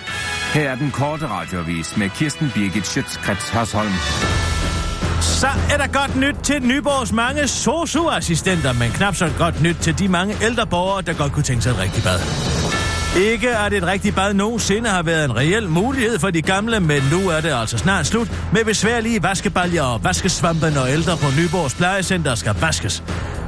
Her 0.55 0.71
er 0.71 0.77
den 0.77 0.91
korte 0.91 1.27
radiovis 1.27 1.97
med 1.97 2.11
Kirsten 2.11 2.49
Birgit 2.55 2.87
Schøtzgrads 2.87 3.51
Hasholm. 3.51 4.50
Så 5.21 5.47
er 5.73 5.77
der 5.77 5.87
godt 5.87 6.17
nyt 6.17 6.37
til 6.43 6.63
Nyborgs 6.63 7.13
mange 7.13 7.49
sosu-assistenter, 7.49 8.73
men 8.73 8.91
knap 8.91 9.15
så 9.15 9.31
godt 9.39 9.63
nyt 9.63 9.77
til 9.81 9.99
de 9.99 10.09
mange 10.09 10.37
ældre 10.43 10.67
borgere, 10.67 11.03
der 11.03 11.13
godt 11.13 11.33
kunne 11.33 11.43
tænke 11.43 11.63
sig 11.63 11.71
et 11.71 11.79
rigtigt 11.79 12.05
bad. 12.05 12.21
Ikke 13.17 13.57
at 13.57 13.73
et 13.73 13.87
rigtigt 13.87 14.17
bad 14.17 14.35
nogensinde 14.35 14.89
har 14.89 15.03
været 15.03 15.25
en 15.25 15.37
reel 15.37 15.69
mulighed 15.69 16.19
for 16.19 16.31
de 16.31 16.43
gamle, 16.43 16.81
men 16.81 17.03
nu 17.13 17.29
er 17.29 17.41
det 17.41 17.53
altså 17.61 17.79
snart 17.79 18.07
slut 18.07 18.31
med 18.53 18.65
besværlige 18.65 19.23
vaskebaljer 19.23 19.83
og 19.83 20.05
vaskesvampe, 20.05 20.71
når 20.71 20.87
ældre 20.87 21.17
på 21.17 21.27
Nyborgs 21.39 21.75
plejecenter 21.75 22.35
skal 22.35 22.55
vaskes. 22.61 23.03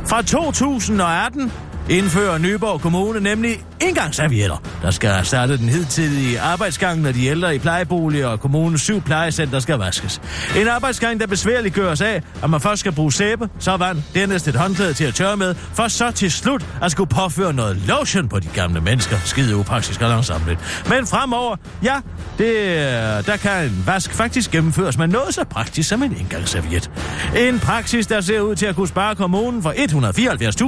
Fra 0.06 0.22
2018 0.22 1.52
indfører 1.90 2.38
Nyborg 2.38 2.80
Kommune 2.80 3.20
nemlig 3.20 3.64
engangsservietter, 3.80 4.56
der 4.82 4.90
skal 4.90 5.10
erstatte 5.10 5.58
den 5.58 5.68
hidtidige 5.68 6.40
arbejdsgang, 6.40 7.00
når 7.00 7.12
de 7.12 7.26
ældre 7.26 7.54
i 7.54 7.58
plejeboliger 7.58 8.26
og 8.26 8.40
kommunens 8.40 8.80
syv 8.80 9.00
plejecenter 9.00 9.60
skal 9.60 9.78
vaskes. 9.78 10.20
En 10.56 10.68
arbejdsgang, 10.68 11.20
der 11.20 11.26
besværligt 11.26 11.74
gøres 11.74 12.00
af, 12.00 12.22
at 12.42 12.50
man 12.50 12.60
først 12.60 12.80
skal 12.80 12.92
bruge 12.92 13.12
sæbe, 13.12 13.48
så 13.58 13.76
vand, 13.76 14.02
dernæst 14.14 14.48
et 14.48 14.56
håndklæde 14.56 14.94
til 14.94 15.04
at 15.04 15.14
tørre 15.14 15.36
med, 15.36 15.54
for 15.54 15.88
så 15.88 16.10
til 16.10 16.30
slut 16.30 16.66
at 16.82 16.92
skulle 16.92 17.08
påføre 17.08 17.52
noget 17.52 17.76
lotion 17.76 18.28
på 18.28 18.38
de 18.38 18.48
gamle 18.54 18.80
mennesker. 18.80 19.16
Skide 19.24 19.56
upraktisk 19.56 20.02
og 20.02 20.08
langsomt. 20.08 20.46
lidt. 20.48 20.58
Men 20.88 21.06
fremover, 21.06 21.56
ja, 21.82 21.94
det, 22.38 22.54
øh, 22.56 23.26
der 23.26 23.36
kan 23.42 23.64
en 23.64 23.82
vask 23.86 24.12
faktisk 24.12 24.50
gennemføres 24.50 24.98
med 24.98 25.06
noget 25.06 25.34
så 25.34 25.44
praktisk 25.44 25.88
som 25.88 26.02
en 26.02 26.16
engangsserviet. 26.20 26.90
En 27.36 27.58
praksis, 27.58 28.06
der 28.06 28.20
ser 28.20 28.40
ud 28.40 28.56
til 28.56 28.66
at 28.66 28.74
kunne 28.74 28.88
spare 28.88 29.14
kommunen 29.14 29.62
for 29.62 29.70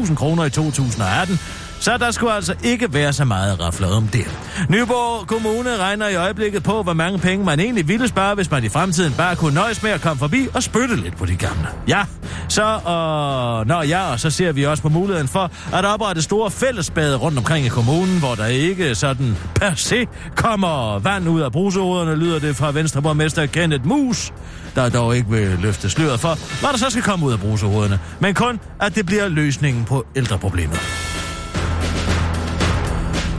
174.000 0.07 0.15
kroner 0.15 0.45
i 0.45 0.51
2000 0.51 1.04
2018, 1.05 1.64
så 1.85 1.99
der 1.99 2.11
skulle 2.11 2.33
altså 2.33 2.55
ikke 2.63 2.95
være 2.95 3.13
så 3.13 3.25
meget 3.25 3.61
rafler 3.61 3.89
om 3.89 4.09
det. 4.09 4.39
Nyborg 4.69 5.27
Kommune 5.27 5.77
regner 5.77 6.09
i 6.09 6.15
øjeblikket 6.15 6.63
på, 6.63 6.83
hvor 6.83 6.93
mange 6.93 7.19
penge 7.19 7.45
man 7.45 7.61
egentlig 7.61 7.89
ville 7.89 8.09
spare, 8.09 8.35
hvis 8.35 8.51
man 8.51 8.65
i 8.65 8.69
fremtiden 8.69 9.13
bare 9.13 9.37
kunne 9.37 9.55
nøjes 9.55 9.83
med 9.83 9.91
at 9.91 10.01
komme 10.01 10.19
forbi 10.19 10.49
og 10.55 10.63
spytte 10.63 10.97
lidt 10.97 11.17
på 11.17 11.27
de 11.27 11.37
gamle. 11.37 11.69
Ja, 11.89 12.05
så 12.49 12.63
og 12.85 13.67
når 13.67 13.83
ja, 13.83 14.13
og 14.13 14.21
så 14.21 14.31
ser 14.31 14.53
vi 14.53 14.67
også 14.67 14.83
på 14.83 14.89
muligheden 14.89 15.29
for 15.29 15.51
at 15.73 15.85
oprette 15.85 16.23
store 16.23 16.51
fællesbade 16.51 17.17
rundt 17.17 17.39
omkring 17.39 17.67
i 17.67 17.69
kommunen, 17.69 18.19
hvor 18.19 18.35
der 18.35 18.47
ikke 18.47 18.95
sådan 18.95 19.37
per 19.55 19.75
se 19.75 20.07
kommer 20.37 20.99
vand 20.99 21.29
ud 21.29 21.41
af 21.41 21.53
bruseoderne, 21.53 22.17
lyder 22.17 22.39
det 22.39 22.57
fra 22.57 22.73
Venstreborgmester 22.73 23.47
Kenneth 23.47 23.87
Mus, 23.87 24.33
der 24.75 24.89
dog 24.89 25.17
ikke 25.17 25.31
vil 25.31 25.59
løfte 25.61 25.91
sløret 25.91 26.21
for, 26.21 26.61
hvad 26.61 26.71
der 26.71 26.79
så 26.79 26.91
skal 26.91 27.03
komme 27.03 27.27
ud 27.27 27.33
af 27.33 27.41
brusehoderne, 27.41 27.99
men 28.21 28.35
kun 28.35 28.61
at 28.81 28.95
det 28.95 29.07
bliver 29.07 29.29
løsningen 29.29 29.85
på 29.85 30.07
ældreproblemet. 30.17 31.04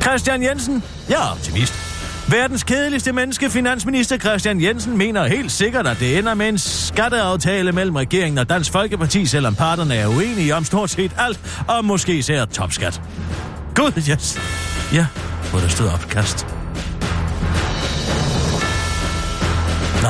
Christian 0.07 0.43
Jensen, 0.43 0.83
jeg 1.09 1.15
er 1.15 1.31
optimist. 1.31 1.73
Verdens 2.27 2.63
kedeligste 2.63 3.11
menneske, 3.11 3.49
finansminister 3.49 4.17
Christian 4.17 4.61
Jensen, 4.61 4.97
mener 4.97 5.27
helt 5.27 5.51
sikkert, 5.51 5.87
at 5.87 5.99
det 5.99 6.17
ender 6.17 6.33
med 6.33 6.49
en 6.49 6.57
skatteaftale 6.57 7.71
mellem 7.71 7.95
regeringen 7.95 8.37
og 8.37 8.49
Dansk 8.49 8.71
Folkeparti, 8.71 9.25
selvom 9.25 9.55
parterne 9.55 9.95
er 9.95 10.07
uenige 10.07 10.55
om 10.55 10.65
stort 10.65 10.89
set 10.89 11.11
alt, 11.17 11.39
og 11.67 11.85
måske 11.85 12.17
især 12.17 12.45
topskat. 12.45 13.01
Gud, 13.75 13.91
yes. 14.09 14.39
Ja, 14.93 15.07
hvor 15.51 15.59
der 15.59 15.67
stod 15.67 15.87
opkast. 15.87 16.47
Nå. 20.01 20.09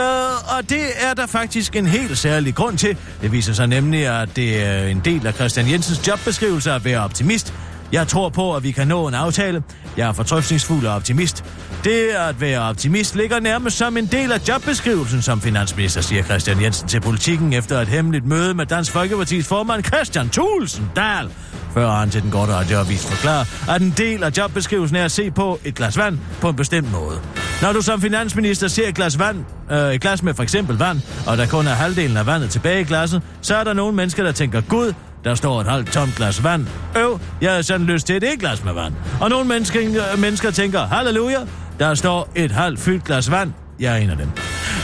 Øh, 0.00 0.56
og 0.56 0.70
det 0.70 0.84
er 1.00 1.14
der 1.14 1.26
faktisk 1.26 1.76
en 1.76 1.86
helt 1.86 2.18
særlig 2.18 2.54
grund 2.54 2.78
til. 2.78 2.96
Det 3.22 3.32
viser 3.32 3.52
sig 3.52 3.66
nemlig, 3.66 4.06
at 4.20 4.36
det 4.36 4.62
er 4.66 4.86
en 4.86 5.00
del 5.04 5.26
af 5.26 5.34
Christian 5.34 5.70
Jensens 5.70 6.08
jobbeskrivelse 6.08 6.72
at 6.72 6.84
være 6.84 7.00
optimist. 7.00 7.54
Jeg 7.92 8.08
tror 8.08 8.28
på, 8.28 8.56
at 8.56 8.62
vi 8.62 8.70
kan 8.70 8.88
nå 8.88 9.08
en 9.08 9.14
aftale. 9.14 9.62
Jeg 9.96 10.08
er 10.08 10.12
fortrøstningsfuld 10.12 10.86
og 10.86 10.94
optimist. 10.94 11.44
Det 11.84 12.08
at 12.08 12.40
være 12.40 12.60
optimist 12.60 13.16
ligger 13.16 13.40
nærmest 13.40 13.76
som 13.76 13.96
en 13.96 14.06
del 14.06 14.32
af 14.32 14.48
jobbeskrivelsen 14.48 15.22
som 15.22 15.40
finansminister, 15.40 16.00
siger 16.00 16.22
Christian 16.22 16.62
Jensen 16.62 16.88
til 16.88 17.00
politikken 17.00 17.52
efter 17.52 17.80
et 17.80 17.88
hemmeligt 17.88 18.26
møde 18.26 18.54
med 18.54 18.66
Dansk 18.66 18.92
Folkepartis 18.92 19.48
formand 19.48 19.84
Christian 19.84 20.28
Thulsen 20.28 20.90
Dahl. 20.96 21.30
Før 21.74 21.90
han 21.90 22.10
til 22.10 22.22
den 22.22 22.30
gode 22.30 22.54
radioavis 22.54 23.06
forklarer, 23.06 23.74
at 23.74 23.82
en 23.82 23.94
del 23.96 24.22
af 24.22 24.30
jobbeskrivelsen 24.38 24.96
er 24.96 25.04
at 25.04 25.12
se 25.12 25.30
på 25.30 25.60
et 25.64 25.74
glas 25.74 25.98
vand 25.98 26.18
på 26.40 26.48
en 26.48 26.56
bestemt 26.56 26.92
måde. 26.92 27.20
Når 27.62 27.72
du 27.72 27.82
som 27.82 28.00
finansminister 28.00 28.68
ser 28.68 28.88
et 28.88 28.94
glas 28.94 29.18
vand, 29.18 29.44
øh, 29.70 29.94
et 29.94 30.00
glas 30.00 30.22
med 30.22 30.34
for 30.34 30.42
eksempel 30.42 30.78
vand, 30.78 31.00
og 31.26 31.38
der 31.38 31.46
kun 31.46 31.66
er 31.66 31.74
halvdelen 31.74 32.16
af 32.16 32.26
vandet 32.26 32.50
tilbage 32.50 32.80
i 32.80 32.84
glasset, 32.84 33.22
så 33.42 33.56
er 33.56 33.64
der 33.64 33.72
nogle 33.72 33.96
mennesker, 33.96 34.24
der 34.24 34.32
tænker, 34.32 34.60
Gud, 34.60 34.92
der 35.26 35.34
står 35.34 35.60
et 35.60 35.66
halvt 35.66 35.92
tomt 35.92 36.14
glas 36.14 36.44
vand. 36.44 36.66
Øv, 36.96 37.20
jeg 37.40 37.54
har 37.54 37.62
sådan 37.62 37.86
lyst 37.86 38.06
til 38.06 38.16
et 38.16 38.22
ikke 38.22 38.38
glas 38.38 38.64
med 38.64 38.72
vand. 38.72 38.94
Og 39.20 39.30
nogle 39.30 39.48
mennesker, 39.48 40.16
mennesker 40.16 40.50
tænker, 40.50 40.86
halleluja, 40.86 41.38
der 41.78 41.94
står 41.94 42.28
et 42.34 42.50
halvt 42.50 42.80
fyldt 42.80 43.04
glas 43.04 43.30
vand. 43.30 43.52
Jeg 43.80 43.92
er 43.92 43.96
en 43.96 44.10
af 44.10 44.16
dem. 44.16 44.28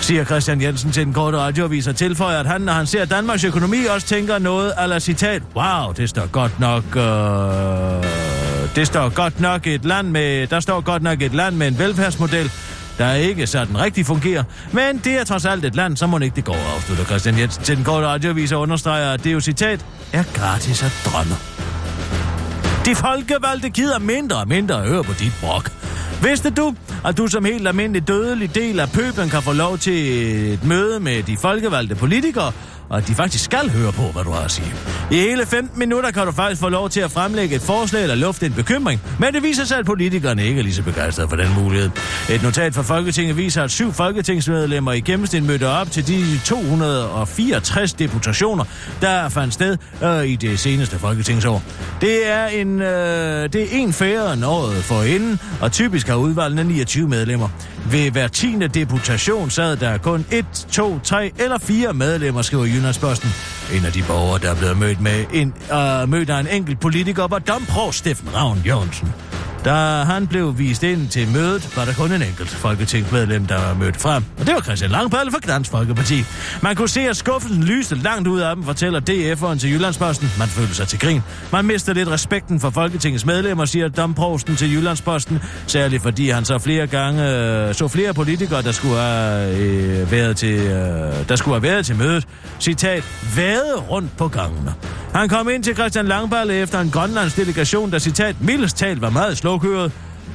Siger 0.01 0.25
Christian 0.25 0.63
Jensen 0.63 0.93
til 0.93 1.05
den 1.05 1.13
korte 1.13 1.39
radioavis 1.39 1.87
og 1.87 1.97
tilføjer, 1.97 2.41
at 2.41 2.47
han, 2.47 2.61
når 2.61 2.73
han 2.73 2.87
ser 2.87 3.05
Danmarks 3.05 3.45
økonomi, 3.45 3.85
også 3.95 4.07
tænker 4.07 4.39
noget 4.39 4.73
eller 4.83 4.99
citat. 4.99 5.43
Wow, 5.57 5.93
det 5.93 6.09
står 6.09 6.27
godt 6.27 6.61
nok... 6.61 6.85
Øh, 6.97 8.23
det 8.77 8.87
står 8.87 9.09
godt 9.09 9.41
nok 9.41 9.67
et 9.67 9.85
land 9.85 10.09
med... 10.09 10.47
Der 10.47 10.61
står 10.61 10.81
godt 10.81 11.03
nok 11.03 11.23
et 11.23 11.35
land 11.35 11.57
med 11.57 11.69
en 11.69 11.79
velfærdsmodel, 11.79 12.51
der 12.99 13.13
ikke 13.13 13.47
sådan 13.47 13.79
rigtig 13.79 14.07
fungerer. 14.07 14.45
Men 14.73 14.99
det 15.05 15.13
er 15.21 15.25
trods 15.25 15.45
alt 15.45 15.65
et 15.65 15.75
land, 15.75 15.97
så 15.97 16.07
må 16.07 16.19
ikke 16.19 16.37
det 16.37 16.45
går, 16.45 16.75
afslutter 16.77 17.05
Christian 17.05 17.39
Jensen 17.39 17.65
til 17.65 17.77
den 17.77 17.85
korte 17.85 18.07
radioavis 18.07 18.53
og 18.53 18.61
understreger, 18.61 19.13
at 19.13 19.25
det 19.25 19.33
jo 19.33 19.41
citat 19.41 19.85
er 20.13 20.25
gratis 20.35 20.83
at 20.83 20.93
drømme. 21.07 21.35
De 22.85 22.95
folkevalgte 22.95 23.71
gider 23.71 23.99
mindre 23.99 24.37
og 24.37 24.49
mindre 24.49 24.83
at 24.83 24.89
høre 24.89 25.05
på 25.05 25.13
dit 25.13 25.33
brok. 25.41 25.71
Vidste 26.23 26.51
du, 26.51 26.75
at 27.05 27.19
du 27.19 27.27
som 27.27 27.45
helt 27.45 27.69
almindelig 27.69 28.09
dødelig 28.09 28.55
del 28.55 28.81
af 28.81 28.91
pøblen 28.91 29.31
kan 29.31 29.43
få 29.43 29.53
lov 29.53 29.79
til 29.79 30.23
et 30.53 30.65
møde 30.65 31.01
med 31.01 31.23
de 31.23 31.37
folkevalgte 31.37 31.95
politikere, 31.95 32.53
og 32.93 32.99
at 32.99 33.09
de 33.09 33.15
faktisk 33.15 33.45
skal 33.45 33.71
høre 33.71 33.93
på, 33.93 34.03
hvad 34.03 34.25
du 34.25 34.31
har 34.31 34.45
at 34.45 34.51
sige. 34.51 34.75
I 35.11 35.15
hele 35.15 35.47
15 35.47 35.79
minutter 35.79 36.11
kan 36.11 36.27
du 36.27 36.33
faktisk 36.33 36.61
få 36.61 36.69
lov 36.69 36.91
til 36.91 37.01
at 37.01 37.11
fremlægge 37.11 37.57
et 37.57 37.63
forslag 37.63 38.03
eller 38.03 38.15
lufte 38.15 38.47
en 38.47 38.53
bekymring, 38.53 39.01
men 39.19 39.35
det 39.35 39.43
viser 39.43 39.65
sig, 39.65 39.79
at 39.79 39.87
politikerne 39.87 40.47
ikke 40.47 40.59
er 40.59 40.63
lige 40.63 40.75
så 40.75 40.83
begejstrede 40.83 41.29
for 41.29 41.37
den 41.37 41.49
mulighed. 41.63 41.91
Et 42.31 42.43
notat 42.43 42.75
fra 42.75 42.83
Folketinget 42.83 43.37
viser, 43.37 43.63
at 43.63 43.71
syv 43.71 43.93
folketingsmedlemmer 43.93 44.93
i 44.93 45.01
gennemsnit 45.01 45.43
mødte 45.43 45.69
op 45.69 45.91
til 45.91 46.07
de 46.07 46.39
264 46.45 47.93
deputationer, 47.93 48.65
der 49.01 49.29
fandt 49.29 49.55
sted 49.55 49.77
øh, 50.05 50.25
i 50.27 50.37
det 50.37 50.59
seneste 50.59 50.99
folketingsår. 50.99 51.63
Det 52.01 52.31
er 52.31 52.47
en, 52.47 52.83
øh, 52.83 53.53
det 53.53 53.63
er 53.63 53.67
en 53.71 53.93
færre 53.93 54.33
end 54.33 54.45
året 54.45 54.85
for 54.85 55.03
inden, 55.03 55.41
og 55.61 55.73
typisk 55.73 56.09
har 56.09 56.15
udvalgene 56.15 56.65
29 56.65 57.09
medlemmer. 57.09 57.49
Ved 57.91 58.11
hver 58.11 58.29
tiende 58.29 58.69
deputation 58.69 59.51
sad 59.51 59.77
der 59.77 59.99
kun 59.99 60.27
1, 60.31 60.47
2, 60.71 60.99
3 60.99 61.33
eller 61.39 61.59
4 61.59 61.93
medlemmer, 61.93 62.43
skriver 62.43 62.65
Jyllandsposten. 62.83 63.31
En 63.73 63.85
af 63.85 63.93
de 63.93 64.03
borgere, 64.03 64.39
der 64.39 64.51
er 64.51 64.55
blevet 64.55 64.79
mødt, 64.79 65.01
med 65.01 65.25
en, 65.33 65.55
øh, 65.73 66.09
mødt 66.09 66.31
af 66.31 66.41
en 66.41 66.47
enkelt 66.47 66.81
politiker, 66.81 67.27
var 67.27 67.39
dompro 67.39 67.93
Steffen 67.93 68.35
Ravn 68.35 68.63
Jørgensen. 68.67 69.09
Da 69.65 69.75
han 70.05 70.27
blev 70.27 70.59
vist 70.59 70.83
ind 70.83 71.09
til 71.09 71.29
mødet, 71.29 71.77
var 71.77 71.85
der 71.85 71.93
kun 71.93 72.13
en 72.13 72.23
enkelt 72.23 72.49
folketingsmedlem, 72.49 73.47
der 73.47 73.55
var 73.55 73.75
mødt 73.75 73.97
frem. 73.97 74.25
Og 74.41 74.47
det 74.47 74.55
var 74.55 74.61
Christian 74.61 74.91
Langballe 74.91 75.33
fra 75.33 75.39
Dansk 75.39 75.71
Folkeparti. 75.71 76.25
Man 76.63 76.77
kunne 76.77 76.89
se, 76.89 77.01
at 77.01 77.17
skuffelsen 77.17 77.65
lyste 77.65 77.95
langt 77.95 78.29
ud 78.29 78.41
af 78.41 78.55
dem, 78.57 78.65
fortæller 78.65 79.01
DF'eren 79.01 79.59
til 79.59 79.73
Jyllandsposten. 79.73 80.29
Man 80.39 80.49
følte 80.49 80.75
sig 80.75 80.89
til 80.89 80.99
grin. 80.99 81.23
Man 81.53 81.65
mister 81.65 81.93
lidt 81.95 82.09
respekten 82.09 82.61
for 82.61 82.71
Folketingets 82.71 83.27
medlemmer, 83.27 83.65
siger 83.65 83.89
domprosten 83.89 84.57
til 84.57 84.75
Jyllandsposten. 84.75 85.43
Særligt 85.67 86.03
fordi 86.03 86.31
han 86.31 86.45
så 86.45 86.59
flere 86.59 86.87
gange 86.87 87.31
øh, 87.31 87.75
så 87.75 87.89
flere 87.89 88.15
politikere, 88.15 88.63
der 88.63 88.73
skulle 88.73 88.97
have 88.97 89.57
øh, 89.57 90.13
været 90.13 90.37
til, 90.37 90.59
øh, 90.59 91.29
der 91.29 91.37
skulle 91.37 91.55
have 91.55 91.63
været 91.63 91.87
til 91.87 91.97
mødet. 91.97 92.27
Citat, 92.61 93.05
vade 93.37 93.77
rundt 93.77 94.17
på 94.17 94.29
gangene. 94.29 94.75
Han 95.15 95.29
kom 95.29 95.49
ind 95.49 95.63
til 95.63 95.75
Christian 95.75 96.07
Langballe 96.07 96.55
efter 96.55 96.81
en 96.81 96.91
grønlands 96.91 97.35
delegation, 97.35 97.91
der 97.91 97.99
citat, 97.99 98.37
mildest 98.41 98.77
talt 98.77 99.01
var 99.01 99.11
meget 99.11 99.37
slukøret. 99.59 99.93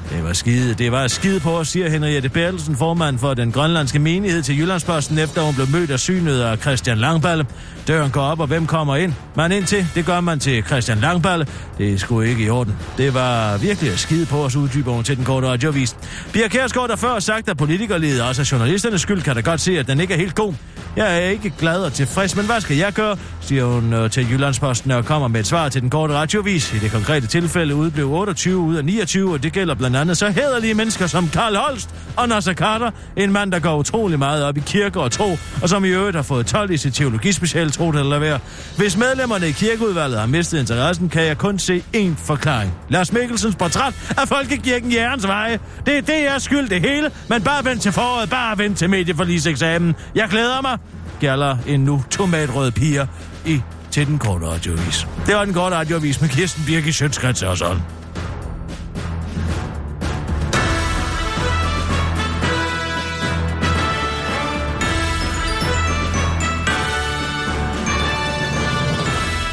Det 0.09 0.23
var 0.23 0.33
skide, 0.33 0.73
det 0.73 0.91
var 0.91 1.07
skide 1.07 1.39
på, 1.39 1.63
siger 1.63 1.89
Henriette 1.89 2.29
Bertelsen, 2.29 2.75
formand 2.77 3.19
for 3.19 3.33
den 3.33 3.51
grønlandske 3.51 3.99
menighed 3.99 4.43
til 4.43 4.59
Jyllandsposten, 4.59 5.17
efter 5.17 5.41
hun 5.41 5.55
blev 5.55 5.67
mødt 5.71 5.91
af 5.91 5.99
synet 5.99 6.41
af 6.41 6.57
Christian 6.57 6.97
Langballe. 6.97 7.45
Døren 7.87 8.11
går 8.11 8.21
op, 8.21 8.39
og 8.39 8.47
hvem 8.47 8.65
kommer 8.65 8.95
ind? 8.95 9.13
Man 9.35 9.51
ind 9.51 9.65
til, 9.65 9.87
det 9.95 10.05
gør 10.05 10.21
man 10.21 10.39
til 10.39 10.63
Christian 10.63 10.97
Langballe. 10.97 11.47
Det 11.77 11.93
er 11.93 11.97
sgu 11.97 12.21
ikke 12.21 12.43
i 12.43 12.49
orden. 12.49 12.75
Det 12.97 13.13
var 13.13 13.57
virkelig 13.57 13.91
at 13.91 13.99
skide 13.99 14.25
på 14.25 14.45
os, 14.45 14.55
uddyber 14.55 14.91
hun 14.91 15.03
til 15.03 15.17
den 15.17 15.25
korte 15.25 15.47
radiovis. 15.47 15.95
Pia 16.33 16.47
Kærsgaard, 16.47 16.89
der 16.89 16.95
før 16.95 17.13
har 17.13 17.19
sagt, 17.19 17.49
at 17.49 17.57
politikerledet 17.57 18.23
også 18.23 18.41
er 18.41 18.49
journalisternes 18.51 19.01
skyld, 19.01 19.21
kan 19.21 19.35
da 19.35 19.41
godt 19.41 19.61
se, 19.61 19.79
at 19.79 19.87
den 19.87 19.99
ikke 19.99 20.13
er 20.13 20.17
helt 20.17 20.35
god. 20.35 20.53
Jeg 20.95 21.15
er 21.15 21.29
ikke 21.29 21.53
glad 21.59 21.83
og 21.83 21.93
tilfreds, 21.93 22.35
men 22.35 22.45
hvad 22.45 22.61
skal 22.61 22.77
jeg 22.77 22.93
gøre, 22.93 23.17
siger 23.41 23.65
hun 23.65 23.93
øh, 23.93 24.09
til 24.11 24.31
Jyllandsposten 24.31 24.91
og 24.91 25.05
kommer 25.05 25.27
med 25.27 25.39
et 25.39 25.47
svar 25.47 25.69
til 25.69 25.81
den 25.81 25.89
korte 25.89 26.13
radiovis. 26.13 26.73
I 26.73 26.77
det 26.77 26.91
konkrete 26.91 27.27
tilfælde 27.27 27.75
udblev 27.75 28.11
28 28.11 28.57
ud 28.57 28.75
af 28.75 28.85
29, 28.85 29.33
og 29.33 29.43
det 29.43 29.53
gælder 29.53 29.75
blandt 29.75 29.97
andet 29.97 30.17
så 30.17 30.29
hederlige 30.29 30.73
mennesker 30.73 31.07
som 31.07 31.29
Karl 31.29 31.55
Holst 31.55 31.89
og 32.15 32.29
Nasser 32.29 32.53
Carter, 32.53 32.91
en 33.17 33.31
mand, 33.31 33.51
der 33.51 33.59
går 33.59 33.77
utrolig 33.77 34.19
meget 34.19 34.43
op 34.43 34.57
i 34.57 34.59
kirke 34.59 34.99
og 34.99 35.11
tro, 35.11 35.37
og 35.61 35.69
som 35.69 35.85
i 35.85 35.89
øvrigt 35.89 36.15
har 36.15 36.23
fået 36.23 36.45
12 36.45 36.71
i 36.71 36.77
sit 36.77 36.93
teologispeciale, 36.93 37.69
tro 37.69 37.91
det 37.91 37.99
eller 37.99 38.19
være. 38.19 38.39
Hvis 38.77 38.97
medlemmerne 38.97 39.47
i 39.47 39.51
kirkeudvalget 39.51 40.19
har 40.19 40.27
mistet 40.27 40.59
interessen, 40.59 41.09
kan 41.09 41.23
jeg 41.25 41.37
kun 41.37 41.59
se 41.59 41.83
én 41.95 42.25
forklaring. 42.25 42.73
Lars 42.89 43.11
Mikkelsens 43.13 43.55
portræt 43.55 43.93
af 44.17 44.27
Folkekirken 44.27 44.91
Jærens 44.91 45.27
Veje. 45.27 45.59
Det 45.85 45.97
er 45.97 46.01
det, 46.01 46.27
er 46.27 46.37
skyld 46.37 46.69
det 46.69 46.81
hele, 46.81 47.11
men 47.29 47.41
bare 47.41 47.65
vent 47.65 47.81
til 47.81 47.91
foråret, 47.91 48.29
bare 48.29 48.57
vent 48.57 48.77
til 48.77 48.89
medieforliseksamen. 48.89 49.95
Jeg 50.15 50.27
glæder 50.29 50.61
mig, 50.61 50.77
gælder 51.19 51.57
en 51.67 51.79
nu 51.79 52.03
tomatrød 52.11 52.71
piger 52.71 53.07
i 53.45 53.61
til 53.91 54.07
den 54.07 54.19
korte 54.19 54.45
radioavis. 54.47 55.07
Det 55.25 55.35
var 55.35 55.45
den 55.45 55.53
korte 55.53 55.75
radioavis 55.75 56.21
med 56.21 56.29
Kirsten 56.29 56.63
Birke 56.65 56.93
Sjøtskrets 56.93 57.43
og 57.43 57.57
sådan. 57.57 57.81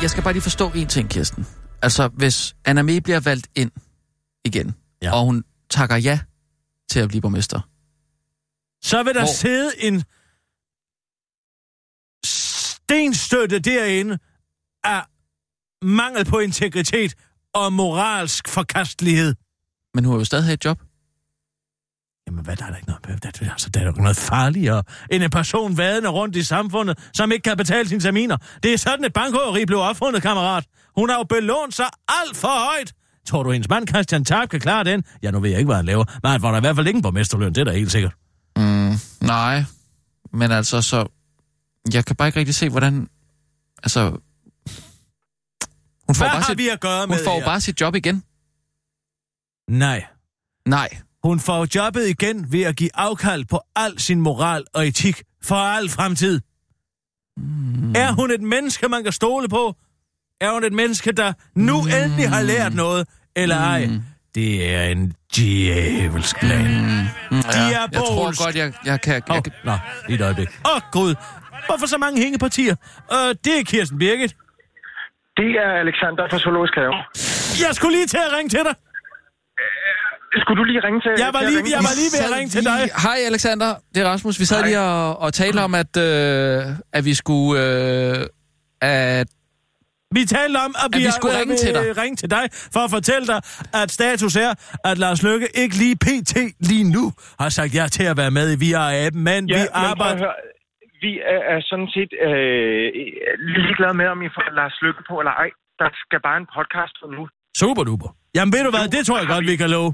Jeg 0.02 0.10
skal 0.10 0.22
bare 0.22 0.32
lige 0.32 0.42
forstå 0.42 0.70
en 0.74 0.86
ting, 0.86 1.10
Kirsten. 1.10 1.46
Altså, 1.82 2.08
hvis 2.08 2.56
Anna 2.64 2.82
Mee 2.82 3.00
bliver 3.00 3.20
valgt 3.20 3.48
ind 3.56 3.70
igen, 4.44 4.74
ja. 5.02 5.12
og 5.14 5.24
hun 5.24 5.44
takker 5.70 5.96
ja 5.96 6.18
til 6.90 7.00
at 7.00 7.08
blive 7.08 7.20
borgmester, 7.20 7.60
Så 8.82 9.02
vil 9.02 9.14
der 9.14 9.20
Hvor- 9.20 9.32
sidde 9.32 9.70
en 9.78 10.02
stenstøtte 12.94 13.58
derinde 13.58 14.18
af 14.84 15.02
mangel 15.82 16.24
på 16.24 16.38
integritet 16.38 17.14
og 17.54 17.72
moralsk 17.72 18.48
forkastelighed. 18.48 19.34
men 19.94 20.04
hun 20.04 20.14
vil 20.14 20.18
jo 20.20 20.24
stadig 20.24 20.52
et 20.52 20.64
job. 20.64 20.78
Jamen, 22.26 22.44
hvad 22.44 22.56
der 22.56 22.64
er 22.64 22.68
der 22.68 22.76
ikke 22.76 22.88
noget, 22.88 23.22
der, 23.22 23.30
der, 23.30 23.50
altså, 23.50 23.70
der 23.70 23.80
er 23.80 23.84
jo 23.84 23.92
noget 23.92 24.16
farligere 24.16 24.82
end 25.10 25.22
en 25.22 25.30
person 25.30 25.76
vadende 25.78 26.08
rundt 26.08 26.36
i 26.36 26.42
samfundet, 26.42 27.10
som 27.14 27.32
ikke 27.32 27.42
kan 27.42 27.56
betale 27.56 27.88
sine 27.88 28.00
terminer. 28.00 28.36
Det 28.62 28.72
er 28.72 28.78
sådan, 28.78 29.04
et 29.04 29.12
bankrøveri 29.12 29.64
blev 29.64 29.78
opfundet, 29.78 30.22
kammerat. 30.22 30.64
Hun 30.96 31.08
har 31.08 31.16
jo 31.16 31.22
belånt 31.22 31.74
sig 31.74 31.86
alt 32.08 32.36
for 32.36 32.72
højt. 32.72 32.92
Tror 33.26 33.42
du, 33.42 33.50
hendes 33.50 33.68
mand 33.68 33.88
Christian 33.88 34.24
Tarp 34.24 34.48
kan 34.48 34.60
klare 34.60 34.84
den? 34.84 35.04
Ja, 35.22 35.30
nu 35.30 35.40
ved 35.40 35.50
jeg 35.50 35.58
ikke, 35.58 35.68
hvad 35.68 35.76
han 35.76 35.84
laver. 35.84 36.04
Men 36.22 36.30
han 36.30 36.40
får 36.40 36.50
da 36.50 36.56
i 36.56 36.60
hvert 36.60 36.76
fald 36.76 36.86
ikke 36.86 36.96
en 36.96 37.02
borgmesterløn, 37.02 37.52
det 37.54 37.60
er 37.60 37.64
da 37.64 37.72
helt 37.72 37.92
sikkert. 37.92 38.12
Mm, 38.56 38.94
nej, 39.20 39.64
men 40.32 40.52
altså 40.52 40.82
så... 40.82 41.06
Jeg 41.92 42.04
kan 42.04 42.16
bare 42.16 42.28
ikke 42.28 42.38
rigtig 42.38 42.54
se, 42.54 42.68
hvordan... 42.68 43.08
Altså... 43.82 44.10
Hun 46.06 46.14
får 46.14 46.24
Hvad 46.24 46.28
bare 46.28 46.40
har 46.40 46.48
sit, 46.48 46.58
vi 46.58 46.68
at 46.68 46.80
gøre 46.80 47.00
hun 47.00 47.08
med 47.08 47.24
får 47.24 47.32
jo 47.34 47.38
her? 47.38 47.46
bare 47.46 47.60
sit 47.60 47.80
job 47.80 47.94
igen. 47.94 48.22
Nej. 49.68 50.04
Nej. 50.66 50.88
Hun 51.24 51.40
får 51.40 51.66
jobbet 51.74 52.08
igen 52.08 52.52
ved 52.52 52.62
at 52.62 52.76
give 52.76 52.90
afkald 52.94 53.44
på 53.44 53.60
al 53.76 53.98
sin 53.98 54.20
moral 54.20 54.64
og 54.74 54.86
etik 54.86 55.22
for 55.42 55.54
al 55.54 55.88
fremtid. 55.88 56.40
Mm. 57.36 57.92
Er 57.96 58.12
hun 58.12 58.30
et 58.30 58.40
menneske, 58.40 58.88
man 58.88 59.04
kan 59.04 59.12
stole 59.12 59.48
på? 59.48 59.76
Er 60.40 60.52
hun 60.52 60.64
et 60.64 60.72
menneske, 60.72 61.12
der 61.12 61.32
nu 61.54 61.82
mm. 61.82 61.88
endelig 61.88 62.28
har 62.28 62.42
lært 62.42 62.74
noget? 62.74 63.08
Eller 63.36 63.56
ej? 63.56 63.88
Det 64.34 64.74
er 64.74 64.82
en 64.82 65.14
djævelsk 65.36 66.40
plan. 66.40 66.64
Mm. 67.30 67.38
Er 67.38 67.68
jeg 67.68 67.88
tror 67.94 68.44
godt, 68.44 68.56
jeg, 68.56 68.72
jeg 68.84 69.00
kan... 69.00 69.22
Jeg, 69.28 69.44
kan 69.44 69.52
nå, 69.64 69.78
lige 70.08 70.14
et 70.16 70.20
øjeblik. 70.20 70.48
Åh, 70.48 70.74
oh, 70.74 70.80
Gud. 70.92 71.14
Hvorfor 71.68 71.86
så 71.86 71.98
mange 71.98 72.22
hængepartier? 72.22 72.74
Uh, 73.12 73.16
det 73.44 73.52
er 73.60 73.64
Kirsten 73.64 73.98
Birgit. 73.98 74.32
Det 75.36 75.50
er 75.64 75.70
Alexander 75.84 76.24
fra 76.30 76.38
Zoologisk 76.38 76.74
Have. 76.74 76.94
Jeg 77.66 77.74
skulle 77.74 77.96
lige 77.96 78.06
til 78.06 78.20
at 78.28 78.32
ringe 78.36 78.48
til 78.48 78.58
dig. 78.68 78.74
Skulle 80.42 80.58
du 80.58 80.64
lige 80.64 80.80
ringe 80.86 81.00
til 81.00 81.10
Jeg 81.18 81.30
var 81.34 81.40
lige, 81.40 81.62
jeg 81.76 81.82
var 81.88 81.94
lige 82.00 82.10
ved 82.16 82.22
at 82.28 82.32
ringe 82.38 82.50
til 82.50 82.64
dig. 82.64 82.80
Hej 83.02 83.16
Alexander, 83.26 83.74
det 83.94 84.02
er 84.02 84.08
Rasmus. 84.08 84.40
Vi 84.40 84.44
sad 84.44 84.56
Hej. 84.58 84.66
lige 84.68 84.80
og, 84.80 85.18
og 85.18 85.32
talte 85.34 85.58
om, 85.60 85.74
at, 85.74 85.96
øh, 85.96 86.62
at 86.92 87.04
vi 87.04 87.14
skulle... 87.14 87.62
Øh, 87.64 88.26
at, 88.82 89.26
Vi 90.14 90.24
talte 90.24 90.56
om, 90.58 90.74
at, 90.78 90.84
At 90.94 91.00
vi 91.00 91.04
er- 91.06 91.10
skulle 91.10 91.38
ringe 91.40 91.56
til 91.56 91.74
dig. 91.74 91.96
ringe 92.02 92.16
til 92.16 92.30
dig, 92.30 92.48
for 92.72 92.80
at 92.80 92.90
fortælle 92.90 93.26
dig, 93.26 93.40
at 93.74 93.90
status 93.90 94.36
er, 94.36 94.54
at 94.84 94.98
Lars 94.98 95.22
Løkke 95.22 95.48
ikke 95.54 95.76
lige 95.76 95.96
pt. 95.96 96.36
lige 96.60 96.84
nu 96.92 97.12
har 97.40 97.48
sagt 97.48 97.74
ja 97.74 97.86
til 97.88 98.02
at 98.02 98.16
være 98.16 98.30
med 98.30 98.46
i 98.52 98.56
VR-appen, 98.74 99.18
men 99.18 99.48
Ja, 99.48 99.62
vi 99.62 99.66
arbejder... 99.72 100.26
Vi 101.04 101.12
er, 101.34 101.40
er 101.54 101.60
sådan 101.70 101.88
set 101.96 102.12
øh, 102.28 102.86
ligeglade 103.56 103.94
med, 104.00 104.06
om 104.14 104.18
I 104.26 104.28
får 104.36 104.44
Lars 104.58 104.76
Lykke 104.84 105.02
på 105.08 105.14
eller 105.20 105.34
ej. 105.44 105.50
Der 105.80 105.88
skal 106.02 106.18
bare 106.26 106.38
en 106.42 106.48
podcast 106.58 106.94
ud 107.04 107.10
nu. 107.18 107.24
Super 107.62 107.84
duper. 107.90 108.10
Jamen 108.36 108.52
ved 108.54 108.62
du 108.66 108.70
hvad, 108.74 108.84
det 108.96 109.02
tror 109.06 109.18
jeg 109.20 109.28
godt, 109.34 109.44
vi 109.50 109.56
kan 109.62 109.70
love. 109.76 109.90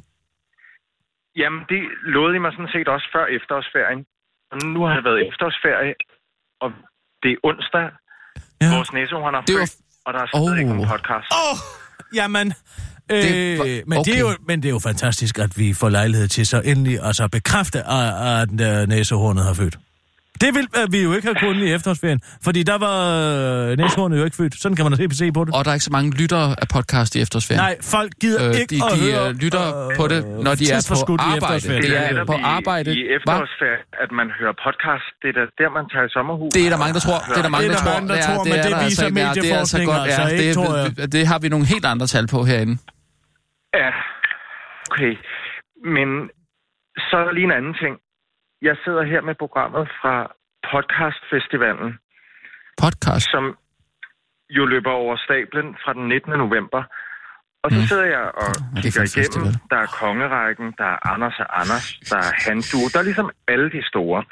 Jamen, 1.40 1.61
det 1.73 1.81
lovede 2.14 2.35
I 2.37 2.40
mig 2.44 2.53
sådan 2.57 2.73
set 2.77 2.88
også 2.94 3.07
før 3.14 3.25
efterårsferien. 3.38 4.01
Og 4.53 4.57
nu 4.75 4.81
har 4.87 4.94
det 4.99 5.05
været 5.09 5.20
efterårsferie, 5.31 5.94
og 6.62 6.68
det 7.23 7.31
er 7.35 7.38
onsdag. 7.51 7.87
Ja. 8.62 8.68
Vores 8.77 8.92
næse, 8.99 9.12
han 9.14 9.35
har 9.38 9.42
var- 9.46 9.53
født, 9.59 9.73
og 10.07 10.11
der 10.14 10.20
er 10.25 10.29
stadig 10.35 10.59
ikke 10.61 10.70
Åh. 10.70 10.77
nogen 10.77 10.88
podcast. 10.94 11.27
Åh, 11.38 11.42
oh, 11.51 11.57
jamen... 12.18 12.46
Øh, 13.12 13.23
Det 13.27 13.59
var- 13.59 13.87
men, 13.90 13.96
det 14.07 14.12
er 14.16 14.20
jo, 14.27 14.31
okay. 14.33 14.44
men 14.49 14.57
det 14.62 14.68
er 14.70 14.75
jo 14.79 14.83
fantastisk, 14.90 15.35
at 15.46 15.53
vi 15.61 15.66
får 15.81 15.88
lejlighed 15.99 16.29
til 16.37 16.44
så 16.53 16.59
endelig 16.73 16.96
altså 17.09 17.23
at 17.25 17.31
bekræfte, 17.38 17.79
at, 17.99 18.09
at 18.40 18.83
øh, 18.83 18.88
næsehornet 18.94 19.44
har 19.49 19.55
født. 19.55 19.77
Det 20.42 20.50
vil 20.57 20.66
øh, 20.79 20.87
vi 20.94 20.98
jo 21.07 21.11
ikke 21.16 21.26
have 21.31 21.38
kunnet 21.46 21.62
i 21.68 21.70
efterårsferien, 21.79 22.20
fordi 22.46 22.61
der 22.70 22.79
var 22.87 22.98
øh, 23.70 23.79
næsehornet 23.81 24.16
jo 24.20 24.24
ikke 24.29 24.37
født. 24.40 24.55
Sådan 24.62 24.76
kan 24.76 24.85
man 24.87 24.90
da 24.92 24.96
se, 25.03 25.07
se 25.22 25.26
på 25.38 25.40
det. 25.44 25.55
og 25.57 25.61
der 25.64 25.70
er 25.72 25.76
ikke 25.79 25.88
så 25.90 25.94
mange 25.98 26.11
lyttere 26.22 26.46
af 26.62 26.66
podcast 26.76 27.11
i 27.16 27.18
efterårsferien. 27.24 27.62
Nej, 27.66 27.74
folk 27.96 28.11
gider 28.22 28.40
Øh, 28.48 28.55
ikke 28.61 28.70
de, 28.74 28.79
at 28.87 28.90
de 28.96 29.00
høre... 29.05 29.22
øh, 29.29 29.35
lytter 29.44 29.64
øh, 29.81 29.96
på 30.00 30.05
det, 30.12 30.20
når 30.46 30.53
de 30.61 30.64
er 30.76 30.81
på 31.09 31.12
i 31.12 31.26
arbejde. 31.37 31.61
Det 31.68 31.83
Det 31.85 31.96
er 31.96 32.00
er 32.00 32.12
netop 32.12 32.26
på 32.33 32.38
i, 32.38 32.42
arbejde. 32.59 32.88
i 33.00 33.00
efterårsferien, 33.16 33.85
at 34.05 34.11
man 34.20 34.26
hører 34.38 34.55
podcast. 34.66 35.07
Det 35.22 35.29
er 35.33 35.37
da 35.40 35.44
der, 35.61 35.68
man 35.79 35.85
tager 35.92 36.07
i 36.11 36.12
sommerhus. 36.16 36.50
Det 36.57 36.62
er 36.66 36.70
der 36.74 36.81
mange, 36.85 36.94
der 36.98 37.03
tror. 37.09 37.18
Det 37.33 37.38
er 37.42 37.44
der 37.48 37.53
mange, 37.57 37.68
Det 37.68 37.76
der 37.76 37.81
er 37.81 37.85
der 37.85 37.90
tror. 37.90 37.94
mange, 37.96 38.09
der 38.12 38.18
Ja, 38.22 38.26
tror, 38.29 38.44
men 38.50 38.57
det 38.64 38.70
der 38.74 38.81
viser 38.88 39.03
altså 39.03 39.14
det 39.16 39.22
er 39.22 39.29
altså 39.29 39.42
medieforskning 39.42 39.87
godt. 39.92 40.03
altså 40.09 40.24
ikke, 40.44 40.55
tror 40.59 40.72
det, 40.98 41.12
det 41.16 41.22
har 41.31 41.38
vi 41.44 41.48
nogle 41.55 41.66
helt 41.74 41.87
andre 41.92 42.07
tal 42.14 42.26
på 42.35 42.38
herinde. 42.50 42.74
Ja, 43.83 43.90
okay. 44.90 45.12
Men 45.96 46.09
så 47.09 47.14
er 47.20 47.24
der 47.29 47.35
lige 47.38 47.48
en 47.50 47.57
anden 47.61 47.76
ting. 47.83 47.94
Jeg 48.62 48.77
sidder 48.85 49.03
her 49.12 49.20
med 49.29 49.35
programmet 49.35 49.85
fra 50.01 50.14
Podcastfestivalen, 50.73 51.90
Podcast. 52.83 53.27
som 53.35 53.44
jo 54.51 54.62
løber 54.66 54.90
over 54.90 55.16
stablen 55.27 55.68
fra 55.83 55.92
den 55.92 56.09
19. 56.09 56.33
november. 56.44 56.83
Og 57.64 57.70
så 57.70 57.79
Mm. 57.81 57.87
sidder 57.90 58.05
jeg 58.16 58.25
og 58.42 58.51
er 58.77 58.81
kigger 58.83 59.03
igennem. 59.03 59.25
festival. 59.25 59.53
Der 59.70 59.77
er 59.85 59.88
Kongerækken, 60.03 60.68
der 60.79 60.85
er 60.94 60.99
Anders 61.12 61.37
og 61.44 61.61
Anders, 61.61 61.87
der 62.11 62.16
er 62.29 62.33
Handu. 62.44 62.79
Der 62.92 62.99
er 62.99 63.07
ligesom 63.11 63.31
alle 63.53 63.68
de 63.77 63.83
store. 63.92 64.25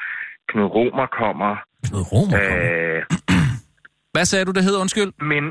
Knud 0.49 0.65
Romer 0.77 1.07
kommer. 1.21 1.53
Knud 1.89 2.05
Romer 2.13 2.39
kommer. 2.49 2.97
Øh, 2.97 3.03
Hvad 4.15 4.25
sagde 4.25 4.45
du, 4.45 4.53
det 4.57 4.65
hed? 4.65 4.77
Undskyld. 4.85 5.11
men 5.33 5.45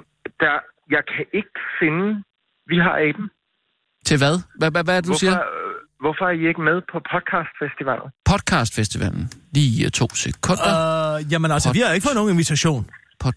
der, 0.43 0.55
jeg 0.95 1.03
kan 1.15 1.25
ikke 1.39 1.59
finde... 1.79 2.23
Vi 2.71 2.77
har 2.77 2.95
aben. 3.07 3.29
Til 4.05 4.17
hvad? 4.17 4.35
Hvad, 4.59 4.71
hvad, 4.71 4.83
hvad 4.83 4.95
er 4.97 5.01
det, 5.01 5.07
du 5.07 5.09
Hvorfor, 5.11 5.19
siger? 5.19 5.37
Øh, 5.97 6.03
hvorfor 6.03 6.23
er 6.31 6.33
I 6.39 6.43
ikke 6.51 6.61
med 6.69 6.77
på 6.91 6.97
podcastfestivalen? 7.13 8.07
Podcastfestivalen. 8.31 9.23
Lige 9.57 9.85
øh, 9.85 9.91
to 10.01 10.05
sekunder. 10.25 10.71
Uh, 10.73 11.31
jamen 11.31 11.49
altså, 11.55 11.69
vi 11.77 11.79
har 11.85 11.91
ikke 11.97 12.05
fået 12.09 12.17
nogen 12.19 12.31
invitation. 12.35 12.81
Pod... 13.23 13.33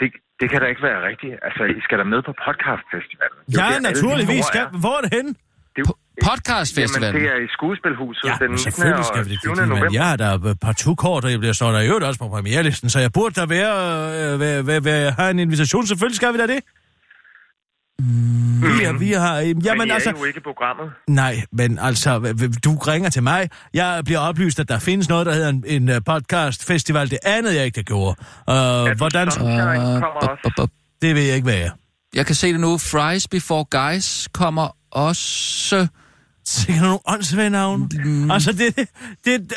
Det, 0.00 0.08
det 0.40 0.46
kan 0.50 0.58
da 0.62 0.66
ikke 0.72 0.82
være 0.90 1.00
rigtigt. 1.10 1.34
Altså, 1.46 1.62
I 1.78 1.80
skal 1.86 1.96
da 2.00 2.04
med 2.14 2.20
på 2.28 2.32
podcastfestivalen. 2.46 3.38
Det 3.46 3.54
er 3.58 3.64
Ja, 3.64 3.68
der, 3.74 3.80
naturligvis. 3.90 4.44
Skal, 4.52 4.64
hvor 4.84 4.94
er 4.98 5.02
det 5.06 5.12
henne? 5.18 5.32
Det 5.76 5.80
er 5.82 5.88
jo- 5.88 5.96
Podcastfestivalen. 6.30 7.16
Jamen, 7.16 7.20
det 7.22 7.28
er 7.34 7.38
i 7.46 7.48
skuespilhuset 7.56 8.24
Ja, 8.28 8.32
den 8.32 8.38
men 8.40 8.50
19. 8.50 8.58
selvfølgelig 8.66 8.98
og 9.04 9.08
skal 9.12 9.22
vi 9.24 9.30
det. 9.30 9.38
20. 9.40 9.50
Fordi, 9.50 9.60
men 9.60 9.68
november. 9.68 9.90
jeg 10.00 10.06
er 10.14 10.16
der 10.24 10.54
partout 10.66 10.98
kort, 11.04 11.22
og 11.26 11.30
jeg 11.34 11.38
bliver 11.42 11.52
står 11.60 11.70
der 11.72 11.80
i 11.80 11.88
øvrigt 11.90 12.06
også 12.08 12.18
på 12.24 12.28
premierlisten, 12.34 12.88
så 12.94 12.98
jeg 13.06 13.10
burde 13.18 13.34
der 13.40 13.46
være, 13.58 13.74
øh, 14.18 14.40
være, 14.40 14.66
være, 14.70 14.84
være, 14.84 15.10
have 15.18 15.30
en 15.30 15.38
invitation. 15.38 15.82
Selvfølgelig 15.90 16.16
skal 16.22 16.32
vi 16.34 16.38
da 16.42 16.46
det. 16.54 16.60
Er, 18.84 18.92
vi 18.98 19.12
har... 19.12 19.38
øh, 19.38 19.46
Men 19.46 19.62
Jamen 19.62 19.86
I 19.86 19.90
er 19.90 19.94
altså... 19.94 20.10
jo 20.10 20.24
ikke 20.24 20.36
i 20.36 20.42
programmet. 20.42 20.86
Nej, 21.08 21.42
men 21.52 21.78
altså, 21.78 22.18
du 22.64 22.76
ringer 22.76 23.10
til 23.10 23.22
mig. 23.22 23.48
Jeg 23.74 24.02
bliver 24.04 24.18
oplyst, 24.18 24.60
at 24.60 24.68
der 24.68 24.78
findes 24.78 25.08
noget, 25.08 25.26
der 25.26 25.32
hedder 25.32 25.48
en, 25.48 25.64
en 25.66 25.88
øh, 25.88 26.00
podcast 26.06 26.64
festival. 26.64 27.10
Det 27.10 27.18
andet, 27.22 27.54
jeg 27.54 27.64
ikke 27.64 27.76
der 27.76 27.82
gjorde. 27.82 28.16
Uh, 28.50 28.96
hvordan... 28.96 29.30
Sunshine 29.30 30.00
kommer 30.00 30.60
Uh. 30.60 30.68
Det 31.02 31.14
ved 31.14 31.22
jeg 31.22 31.34
ikke, 31.34 31.44
hvad 31.44 31.54
jeg 31.54 31.66
er. 31.66 31.70
Jeg 32.14 32.26
kan 32.26 32.34
se 32.34 32.52
det 32.52 32.60
nu. 32.60 32.78
Fries 32.78 33.28
Before 33.28 33.64
Guys 33.64 34.28
kommer 34.32 34.76
også... 34.90 35.86
Sikkert 36.44 36.82
nogle 36.82 36.98
åndssvage 37.06 37.50
navne. 37.50 37.88
Mm. 38.04 38.30
Altså, 38.30 38.52
det... 38.52 38.88
det 39.24 39.52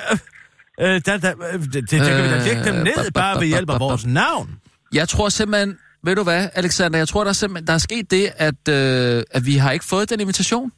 øh, 0.82 0.96
øh, 0.96 1.02
der, 1.06 1.18
der, 1.18 1.34
øh, 1.54 1.60
det, 1.60 1.74
det, 1.74 1.92
det 1.92 2.00
kan 2.00 2.24
vi 2.24 2.30
da 2.30 2.44
lægge 2.44 2.64
dem 2.64 2.76
Øh, 2.76 2.84
ned, 2.84 3.12
bare 3.12 3.40
ved 3.40 3.48
hjælp 3.48 3.70
af 3.70 3.80
vores 3.80 4.06
navn. 4.06 4.50
Jeg 4.94 5.10
tror 5.10 5.30
simpelthen... 5.30 5.78
Ved 6.04 6.16
du 6.16 6.24
hvad, 6.24 6.50
Alexander? 6.62 6.98
Jeg 6.98 7.08
tror, 7.08 7.24
der 7.24 7.30
er, 7.30 7.40
simpelthen, 7.44 7.68
der 7.68 7.74
er 7.74 7.84
sket 7.90 8.12
det, 8.12 8.26
at, 8.48 8.62
øh, 8.78 9.24
at 9.38 9.42
vi 9.50 9.54
har 9.64 9.72
ikke 9.72 9.86
fået 9.94 10.10
den 10.10 10.20
invitation. 10.20 10.72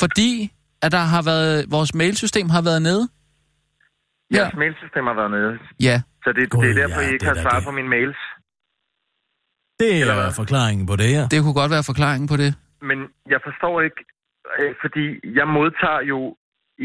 Fordi 0.00 0.30
at 0.84 0.92
der 0.92 1.04
har 1.14 1.22
været, 1.22 1.64
vores 1.70 1.94
mailsystem 1.94 2.48
har 2.56 2.62
været 2.62 2.82
nede. 2.82 3.04
Ja. 4.32 4.36
Jeres 4.38 4.54
mailsystem 4.64 5.04
har 5.10 5.14
været 5.20 5.30
nede. 5.30 5.52
Ja. 5.88 5.96
Så 6.24 6.28
det, 6.36 6.50
God, 6.50 6.62
det 6.64 6.70
er 6.70 6.74
derfor, 6.82 7.00
ja, 7.00 7.08
I 7.08 7.12
ikke 7.12 7.24
har 7.24 7.34
svaret 7.34 7.60
det. 7.62 7.64
på 7.68 7.70
mine 7.78 7.88
mails. 7.96 8.16
Det 9.80 9.90
Eller 10.00 10.14
er 10.14 10.20
hvad? 10.22 10.32
forklaringen 10.42 10.86
på 10.86 10.96
det 10.96 11.08
her. 11.14 11.24
Det 11.32 11.38
kunne 11.42 11.58
godt 11.62 11.70
være 11.76 11.84
forklaringen 11.92 12.26
på 12.32 12.36
det. 12.42 12.50
Men 12.90 12.98
jeg 13.32 13.40
forstår 13.48 13.74
ikke, 13.86 14.00
øh, 14.58 14.72
fordi 14.82 15.04
jeg 15.38 15.46
modtager 15.58 16.00
jo 16.12 16.18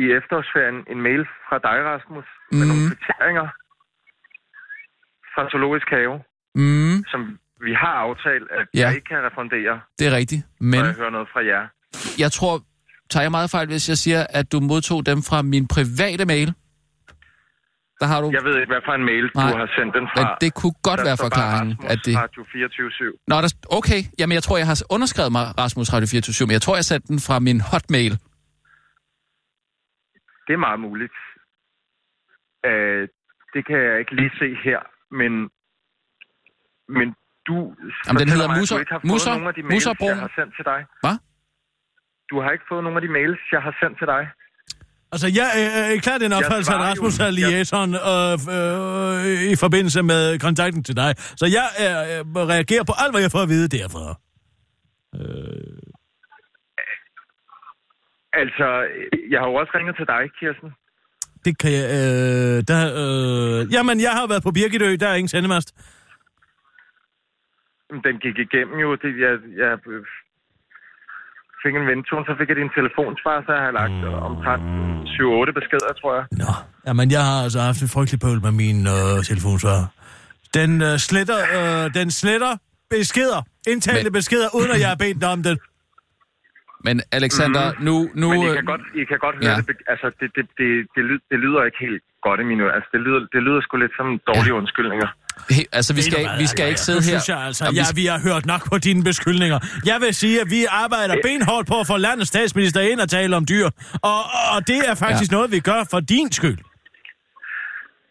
i 0.02 0.04
efterårsferien 0.20 0.78
en 0.94 1.00
mail 1.08 1.24
fra 1.48 1.58
dig, 1.68 1.78
Rasmus, 1.92 2.28
med 2.52 2.60
Mhm. 2.60 2.68
nogle 2.72 2.84
kvitteringer 2.92 3.48
fra 5.34 5.42
Zoologisk 5.52 5.88
Have, 5.98 6.16
Mm, 6.56 7.04
som 7.12 7.40
vi 7.62 7.74
har 7.74 7.94
aftalt, 8.08 8.48
at 8.60 8.68
Ja. 8.74 8.80
jeg 8.80 8.96
ikke 8.96 9.06
kan 9.08 9.18
refundere, 9.32 9.82
det 10.00 10.08
er 10.08 10.12
rigtigt. 10.22 10.42
Men 10.60 10.80
jeg 10.86 10.94
hører 10.94 11.10
noget 11.10 11.28
fra 11.34 11.46
jer. 11.46 11.68
jeg 12.20 12.32
tror, 12.32 12.62
tager 13.10 13.24
jeg 13.24 13.32
meget 13.32 13.50
fejl, 13.52 13.68
hvis 13.68 13.90
jeg 13.90 13.98
siger, 13.98 14.26
at 14.30 14.52
du 14.52 14.60
modtog 14.60 15.06
dem 15.06 15.18
fra 15.30 15.42
min 15.42 15.68
private 15.68 16.26
mail? 16.26 16.54
Der 18.02 18.06
har 18.06 18.22
du... 18.22 18.32
Jeg 18.32 18.44
ved 18.44 18.56
ikke, 18.60 18.72
hvad 18.74 18.82
for 18.86 18.94
en 18.94 19.06
mail, 19.06 19.26
Nej, 19.36 19.52
du 19.52 19.58
har 19.58 19.70
sendt 19.78 19.94
den 19.98 20.06
fra. 20.14 20.18
Men 20.22 20.28
det 20.42 20.54
kunne 20.60 20.76
godt 20.84 20.98
Der 21.00 21.06
være 21.10 21.18
forklaringen, 21.18 21.78
at 21.94 22.00
det... 22.06 22.16
Radio 22.18 22.46
24 22.52 23.14
Nå, 23.28 23.36
der... 23.44 23.50
okay. 23.78 24.02
Jamen, 24.20 24.34
jeg 24.34 24.44
tror, 24.44 24.58
jeg 24.58 24.68
har 24.68 24.78
underskrevet 24.90 25.32
mig 25.32 25.46
Rasmus 25.58 25.94
Radio 25.94 26.08
24 26.12 26.48
men 26.48 26.54
jeg 26.54 26.62
tror, 26.62 26.76
jeg 26.76 26.86
sendte 26.86 27.08
den 27.08 27.20
fra 27.28 27.40
min 27.40 27.60
hotmail. 27.72 28.14
Det 30.48 30.54
er 30.54 30.62
meget 30.68 30.80
muligt. 30.88 31.16
Øh, 32.70 33.08
det 33.54 33.62
kan 33.68 33.78
jeg 33.88 33.96
ikke 34.02 34.16
lige 34.16 34.32
se 34.42 34.48
her, 34.68 34.80
men, 35.20 35.32
men 36.98 37.08
du 37.48 37.56
Jamen, 38.08 38.20
den 38.22 38.30
hedder 38.34 38.48
mig, 38.48 38.56
at 38.56 38.62
Musser- 38.62 38.76
du 38.76 38.80
ikke 38.84 38.94
har 38.96 39.02
fået 39.04 39.12
Musser- 39.14 39.34
nogen 39.36 39.48
af 39.52 39.56
de 39.60 39.64
mails, 39.64 39.74
Musserbroen. 39.76 40.10
jeg 40.18 40.24
har 40.28 40.32
sendt 40.40 40.52
til 40.58 40.66
dig. 40.72 40.80
Hvad? 41.06 41.16
Du 42.32 42.36
har 42.44 42.50
ikke 42.56 42.66
fået 42.72 42.84
nogen 42.86 42.98
af 43.00 43.04
de 43.08 43.12
mails, 43.18 43.42
jeg 43.56 43.62
har 43.68 43.74
sendt 43.82 43.96
til 44.02 44.08
dig. 44.16 44.24
Altså, 45.14 45.28
jeg 45.40 45.48
er 45.64 45.94
øh, 45.94 46.00
klart 46.06 46.22
den 46.26 46.34
opfattelse, 46.40 46.72
at 46.78 46.80
Rasmus 46.90 47.20
er 47.20 47.32
liaison 47.40 47.90
øh, 48.12 48.34
øh, 48.58 49.52
i 49.54 49.56
forbindelse 49.66 50.02
med 50.12 50.40
kontakten 50.48 50.84
til 50.84 50.96
dig. 51.02 51.12
Så 51.42 51.46
jeg 51.58 51.68
øh, 51.84 52.42
øh, 52.42 52.48
reagerer 52.54 52.84
på 52.90 52.94
alt, 53.02 53.12
hvad 53.14 53.22
jeg 53.26 53.32
får 53.36 53.42
at 53.48 53.50
vide 53.56 53.68
derfra. 53.78 54.06
Altså, 58.42 58.68
jeg 59.32 59.40
har 59.42 59.48
jo 59.52 59.56
også 59.62 59.72
ringet 59.76 59.96
til 60.00 60.06
dig, 60.14 60.24
Kirsten. 60.40 60.70
Det 61.46 61.54
kan 61.62 61.72
jeg... 61.80 61.86
Øh, 62.00 62.58
der, 62.72 62.82
øh, 63.02 63.74
jamen, 63.74 64.02
jeg 64.02 64.12
har 64.12 64.28
været 64.28 64.44
på 64.44 64.52
Birgitø, 64.52 64.96
der 65.00 65.08
er 65.08 65.16
ingen 65.16 65.28
sendemast. 65.28 65.70
Den 68.06 68.16
gik 68.26 68.38
igennem 68.46 68.78
jo. 68.86 68.90
Det, 69.04 69.12
jeg, 69.26 69.34
jeg 69.64 69.72
øh, 69.94 70.04
fik 71.64 71.74
en 71.80 71.88
ventone, 71.92 72.24
så 72.28 72.34
fik 72.40 72.50
jeg 72.52 72.58
din 72.64 72.72
telefonsvar, 72.80 73.36
så 73.46 73.52
jeg 73.58 73.64
har 73.68 73.74
lagt 73.82 74.00
mm. 74.08 74.28
omtrent 74.28 74.64
7-8 75.16 75.52
beskeder, 75.60 75.92
tror 76.02 76.12
jeg. 76.18 76.26
Nå, 76.44 76.52
jamen 76.88 77.08
jeg 77.16 77.24
har 77.30 77.38
altså 77.46 77.60
haft 77.70 77.82
en 77.86 77.92
frygtelig 77.96 78.20
pøl 78.26 78.40
med 78.48 78.54
min 78.64 78.80
øh, 78.96 79.16
telefonsvar. 79.30 79.80
Den 80.58 80.72
øh, 80.90 80.96
sletter, 81.08 81.40
øh, 81.58 81.84
den 82.00 82.08
sletter 82.22 82.54
beskeder, 82.96 83.42
indtalte 83.72 84.10
Men- 84.10 84.18
beskeder, 84.20 84.48
uden 84.58 84.72
at 84.76 84.80
jeg 84.84 84.90
har 84.94 85.00
bedt 85.06 85.18
dig 85.24 85.32
om 85.38 85.44
det. 85.50 85.56
Men 86.88 86.96
Alexander, 87.20 87.66
mm. 87.72 87.86
nu... 87.88 87.96
nu 88.22 88.28
Men 88.30 88.40
I 88.42 88.48
øh, 88.50 88.56
kan 88.60 88.66
godt, 88.74 88.82
I 89.02 89.04
kan 89.12 89.20
godt 89.26 89.36
høre 89.36 89.52
Ja. 89.52 89.62
det. 89.70 89.78
Altså, 89.94 90.08
det, 90.20 90.28
det, 90.36 90.46
det, 90.60 90.70
det, 90.96 91.04
lyder, 91.10 91.24
det 91.32 91.38
lyder 91.44 91.62
ikke 91.68 91.80
helt 91.88 92.04
godt 92.28 92.40
i 92.44 92.46
mine 92.50 92.62
ører. 92.64 92.76
Altså, 92.78 92.90
det 92.94 93.02
lyder, 93.06 93.20
det 93.34 93.42
lyder 93.48 93.62
sgu 93.62 93.74
lidt 93.78 93.96
som 94.00 94.08
dårlige 94.30 94.54
ja. 94.56 94.60
undskyldninger. 94.62 95.10
He, 95.50 95.66
altså, 95.72 95.94
vi 95.94 96.02
skal, 96.02 96.30
vi 96.40 96.48
skal 96.48 96.68
ikke 96.68 96.80
sidde 96.82 96.98
her... 97.02 97.08
synes 97.08 97.30
jeg 97.30 97.38
altså, 97.38 97.64
Jamen, 97.66 97.76
vi 97.76 97.80
ja, 97.80 97.86
vi 97.96 98.06
har 98.06 98.20
hørt 98.34 98.46
nok 98.46 98.70
på 98.72 98.78
dine 98.78 99.04
beskyldninger. 99.04 99.60
Jeg 99.86 99.98
vil 100.02 100.16
sige, 100.16 100.42
at 100.42 100.50
vi 100.50 100.66
arbejder 100.70 101.16
benhårdt 101.24 101.68
på 101.68 101.80
at 101.80 101.88
få 101.88 101.98
landets 101.98 102.28
statsminister 102.28 102.82
ind 102.82 103.00
og 103.00 103.10
tale 103.10 103.36
om 103.36 103.46
dyr. 103.46 103.70
Og, 104.02 104.20
og 104.56 104.68
det 104.68 104.80
er 104.90 104.96
faktisk 104.96 105.32
ja. 105.32 105.36
noget, 105.36 105.52
vi 105.52 105.60
gør 105.60 105.84
for 105.92 106.00
din 106.00 106.32
skyld. 106.32 106.58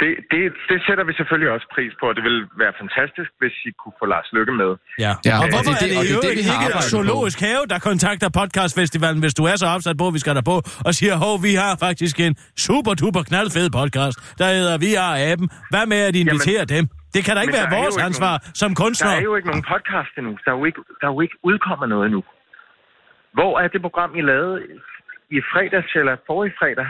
Det, 0.02 0.12
det, 0.32 0.40
det 0.70 0.78
sætter 0.86 1.04
vi 1.08 1.12
selvfølgelig 1.20 1.50
også 1.56 1.66
pris 1.76 1.92
på, 2.00 2.04
og 2.10 2.14
det 2.16 2.22
ville 2.28 2.42
være 2.62 2.72
fantastisk, 2.82 3.30
hvis 3.40 3.54
I 3.68 3.70
kunne 3.80 3.96
få 4.00 4.04
Lars 4.14 4.28
Lykke 4.36 4.52
med. 4.62 4.70
Ja. 5.04 5.12
Ja, 5.28 5.34
og 5.38 5.42
og 5.42 5.48
hvorfor 5.52 5.72
det 5.72 5.82
er 5.82 5.86
det- 5.86 5.94
er 5.94 5.98
og 5.98 6.04
det, 6.04 6.10
det 6.10 6.24
er 6.24 6.28
jo 6.28 6.30
det, 6.30 6.38
vi 6.42 6.46
har 6.50 6.60
ikke 6.68 6.82
Zoologisk 6.94 7.38
Have, 7.40 7.62
der 7.72 7.78
kontakter 7.78 8.28
podcastfestivalen, 8.40 9.20
hvis 9.24 9.34
du 9.34 9.44
er 9.44 9.56
så 9.56 9.66
opsat 9.66 9.96
på, 9.98 10.06
at 10.10 10.14
vi 10.14 10.18
skal 10.24 10.34
der 10.38 10.44
på, 10.52 10.56
og 10.86 10.94
siger, 10.98 11.14
hov, 11.24 11.34
vi 11.48 11.52
har 11.54 11.76
faktisk 11.86 12.20
en 12.20 12.36
super 12.66 12.94
duper 12.94 13.22
knaldfed 13.22 13.70
podcast, 13.80 14.16
der 14.38 14.46
hedder 14.58 14.78
Vi 14.86 14.92
har 15.02 15.12
aben. 15.32 15.48
Hvad 15.70 15.86
med 15.92 16.00
at 16.08 16.16
invitere 16.16 16.64
dem? 16.64 16.84
Det 17.18 17.24
kan 17.26 17.34
da 17.36 17.40
ikke 17.44 17.52
men 17.56 17.60
være 17.60 17.70
der 17.70 17.82
vores 17.82 17.96
ansvar 18.08 18.34
nogen- 18.38 18.54
som 18.60 18.70
Der 18.74 18.82
kunstner. 18.84 19.10
er 19.10 19.20
jo 19.30 19.34
ikke 19.38 19.48
nogen 19.52 19.64
podcast 19.74 20.12
endnu. 20.18 20.32
Der 20.44 20.50
er 20.54 20.56
jo 20.60 20.64
ikke, 20.70 20.80
der 21.00 21.06
er 21.08 21.12
jo 21.16 21.20
ikke 21.26 21.36
udkommet 21.48 21.88
noget 21.94 22.04
endnu. 22.08 22.22
Hvor 23.38 23.52
er 23.62 23.68
det 23.74 23.80
program, 23.86 24.10
I 24.20 24.22
lavede 24.32 24.56
i 25.36 25.38
fredags 25.52 25.90
eller 26.00 26.14
forrige 26.30 26.54
fredag? 26.60 26.88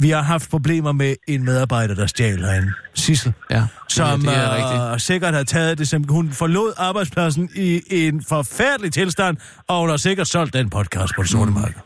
Vi 0.00 0.10
har 0.10 0.22
haft 0.22 0.50
problemer 0.50 0.92
med 0.92 1.16
en 1.28 1.44
medarbejder, 1.44 1.94
der 1.94 2.06
stjal 2.06 2.38
herinde. 2.44 2.72
Sissel. 2.94 3.32
Ja, 3.50 3.62
som 3.88 4.20
det 4.20 4.36
er 4.36 4.48
rigtigt. 4.56 4.92
øh, 4.92 4.98
sikkert 4.98 5.34
har 5.34 5.42
taget 5.42 5.78
det, 5.78 5.88
som 5.88 6.02
hun 6.10 6.30
forlod 6.32 6.72
arbejdspladsen 6.88 7.50
i 7.56 7.68
en 7.90 8.24
forfærdelig 8.28 8.92
tilstand, 8.92 9.36
og 9.68 9.80
hun 9.80 9.90
har 9.90 9.96
sikkert 9.96 10.26
solgt 10.26 10.52
den 10.54 10.70
podcast 10.70 11.12
på 11.16 11.22
det 11.22 11.30
sorte 11.30 11.50
Mm. 11.50 11.56
marked. 11.60 11.80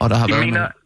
Og 0.00 0.10
der 0.10 0.16
har 0.16 0.28
I 0.28 0.30
været... 0.30 0.44
mener- 0.44 0.58
nogle- 0.58 0.72
Ja. 0.74 0.77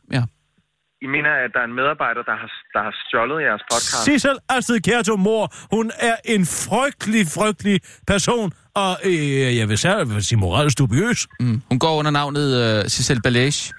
I 1.04 1.06
mener, 1.06 1.30
at 1.44 1.50
der 1.54 1.60
er 1.60 1.64
en 1.64 1.74
medarbejder, 1.80 2.22
der 2.30 2.36
har, 2.42 2.50
der 2.74 2.82
har 2.86 2.94
stjålet 3.06 3.38
jeres 3.46 3.62
podcast? 3.70 4.04
Sissel 4.04 4.36
Astrid 4.48 4.80
Kjerto 4.80 5.16
mor, 5.16 5.44
hun 5.76 5.86
er 6.10 6.16
en 6.24 6.42
frygtelig, 6.46 7.22
frygtelig 7.36 7.80
person, 8.06 8.52
og 8.74 8.92
øh, 9.04 9.56
jeg 9.58 9.68
vil 9.68 9.78
særligt 9.78 10.14
vil 10.14 10.24
sige 10.24 10.38
moralsk 10.38 10.78
dubiøs. 10.78 11.20
Mm. 11.40 11.62
Hun 11.70 11.78
går 11.78 11.94
under 11.98 12.10
navnet 12.10 12.46
uh, 12.62 12.88
Cicel 12.94 13.22
Balage. 13.22 13.74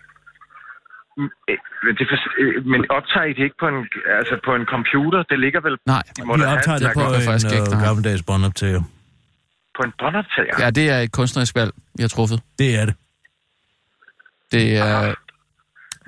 Mm, 1.18 1.24
øh, 1.50 1.58
Men, 1.86 1.94
det, 2.00 2.06
for- 2.12 2.34
øh, 2.42 2.66
men 2.66 2.82
optager 2.98 3.26
I 3.32 3.34
det 3.38 3.44
ikke 3.48 3.60
på 3.60 3.68
en, 3.74 3.80
altså 4.20 4.36
på 4.46 4.52
en 4.56 4.66
computer? 4.76 5.24
Det 5.32 5.40
ligger 5.40 5.62
vel... 5.68 5.76
Nej, 5.86 6.04
I 6.20 6.22
må 6.22 6.38
Vi 6.38 6.44
optager 6.44 6.80
det 6.84 6.92
på 6.94 7.02
faktisk 7.30 7.46
en 7.46 7.52
ikke, 7.52 7.64
øh, 7.64 7.78
nej. 7.78 7.86
gammeldags 7.86 8.24
båndoptager. 8.24 8.82
På 9.78 9.82
en 9.88 9.94
båndoptager? 10.00 10.56
Ja, 10.64 10.70
det 10.70 10.86
er 10.90 11.00
et 11.00 11.12
kunstnerisk 11.12 11.56
valg, 11.56 11.72
vi 11.98 12.02
har 12.04 12.08
truffet. 12.16 12.40
Det 12.60 12.70
er 12.80 12.86
det. 12.86 12.96
Det 14.52 14.78
er... 14.78 15.14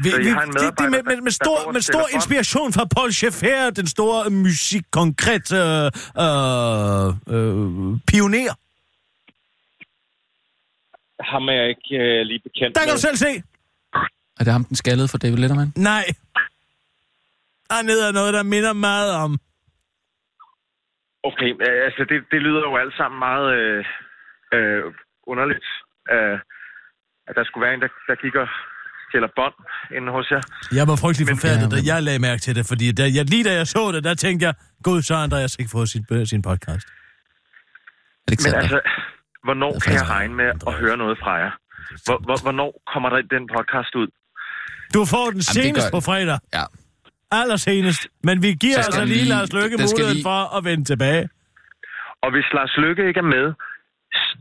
Vi, 0.03 0.09
Så 0.09 0.17
vi, 0.17 0.29
har 0.29 0.41
en 0.41 0.47
det, 0.49 0.55
det 0.55 0.63
medarbejder, 0.63 0.89
med, 0.89 1.03
med, 1.03 1.15
med 1.15 1.25
der 1.25 1.29
stor, 1.43 1.71
med 1.71 1.81
stor 1.81 2.05
inspiration 2.13 2.73
fra 2.73 2.85
Paul 2.95 3.11
Schaeffer, 3.11 3.69
den 3.69 3.87
store 3.87 4.29
musikkonkret 4.29 5.47
øh, 5.63 5.85
øh, 6.25 7.07
øh, 7.35 7.99
pioner. 8.09 8.53
Ham 11.31 11.43
er 11.49 11.53
jeg 11.53 11.67
ikke 11.69 11.95
øh, 12.03 12.21
lige 12.29 12.39
bekendt 12.47 12.75
Der 12.75 12.81
kan 12.81 12.87
med. 12.89 12.95
du 12.95 13.01
selv 13.07 13.17
se. 13.27 13.43
Er 14.39 14.43
det 14.43 14.53
ham, 14.53 14.63
den 14.65 14.75
skaldede 14.75 15.07
for 15.07 15.17
David 15.17 15.37
Letterman? 15.37 15.73
Nej. 15.75 16.05
Dernede 17.69 18.07
er 18.07 18.11
noget, 18.11 18.33
der 18.33 18.43
minder 18.43 18.73
meget 18.73 19.11
om. 19.25 19.31
Okay, 21.23 21.49
øh, 21.65 21.85
altså 21.87 22.01
det, 22.09 22.17
det 22.31 22.41
lyder 22.41 22.59
jo 22.69 22.77
alt 22.77 22.93
sammen 22.99 23.19
meget 23.19 23.47
øh, 23.59 23.85
øh, 24.53 24.83
underligt. 25.23 25.67
Øh, 26.13 26.39
at 27.27 27.35
der 27.35 27.43
skulle 27.45 27.65
være 27.65 27.73
en, 27.73 27.81
der, 27.81 27.87
der 28.07 28.15
gik 28.15 28.35
stjæler 29.08 29.30
bånd 29.39 29.56
inde 29.97 30.10
hos 30.16 30.26
jer. 30.34 30.41
Jeg 30.80 30.86
var 30.91 30.95
frygtelig 31.03 31.26
Men- 31.28 31.36
forfærdet, 31.38 31.72
da 31.72 31.76
men- 31.76 31.86
jeg 31.91 32.03
lagde 32.08 32.20
mærke 32.28 32.41
til 32.45 32.53
det, 32.58 32.66
fordi 32.72 32.86
da 32.99 33.03
jeg, 33.18 33.26
lige 33.34 33.43
da 33.49 33.53
jeg 33.62 33.68
så 33.68 33.91
det, 33.95 34.03
der 34.03 34.14
tænkte 34.26 34.41
jeg, 34.47 34.53
gud, 34.84 35.01
så 35.01 35.16
har 35.16 35.24
Andreas 35.24 35.56
ikke 35.60 35.72
fået 35.78 35.89
sin, 35.93 36.03
sin 36.34 36.41
podcast. 36.49 36.88
Men 36.88 38.32
Alexander. 38.32 38.60
altså, 38.60 38.80
hvornår 39.43 39.74
kan 39.84 39.93
jeg 39.93 40.06
regne 40.10 40.34
med 40.41 40.49
at 40.70 40.74
høre 40.74 40.97
noget 40.97 41.18
fra 41.24 41.34
jer? 41.43 41.51
Hvor, 42.06 42.18
hvor, 42.28 42.38
hvornår 42.45 42.70
kommer 42.93 43.10
der 43.10 43.22
den 43.36 43.43
podcast 43.56 43.95
ud? 44.01 44.08
Du 44.93 45.01
får 45.14 45.26
den 45.34 45.38
det 45.38 45.45
senest 45.45 45.86
gør- 45.88 45.97
på 45.97 46.01
fredag. 46.10 46.39
Ja. 46.58 46.64
Allersenest. 47.32 48.01
Men 48.28 48.36
vi 48.45 48.51
giver 48.64 48.78
altså 48.78 49.06
lige 49.06 49.18
lige- 49.18 49.30
Lars 49.30 49.47
skal 49.49 49.60
muligheden 49.60 50.14
lige- 50.16 50.24
for 50.30 50.58
at 50.58 50.62
vende 50.70 50.86
tilbage. 50.91 51.24
Og 52.24 52.30
hvis 52.34 52.47
Lars 52.58 52.74
Lykke 52.84 53.03
ikke 53.10 53.22
er 53.26 53.30
med, 53.38 53.47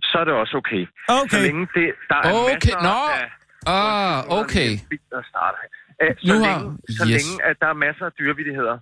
så 0.08 0.14
er 0.20 0.24
det 0.28 0.34
også 0.42 0.54
okay. 0.62 0.82
Okay. 1.20 1.36
Så 1.36 1.42
længe 1.46 1.62
det, 1.78 1.88
der 2.10 2.16
er 2.16 2.32
Okay, 2.32 2.52
masser 2.54 2.82
nå. 2.88 2.98
af... 3.20 3.24
Ah, 3.66 4.18
okay. 4.40 4.70
Der 5.14 5.22
starter. 5.32 5.58
Æ, 6.02 6.04
så, 6.18 6.32
Nu 6.32 6.34
har- 6.44 6.58
længe, 6.58 6.78
så 6.98 7.02
yes. 7.04 7.10
længe, 7.16 7.32
at 7.48 7.56
der 7.62 7.68
er 7.74 7.78
masser 7.86 8.04
af 8.10 8.12
dyrevidigheder. 8.18 8.76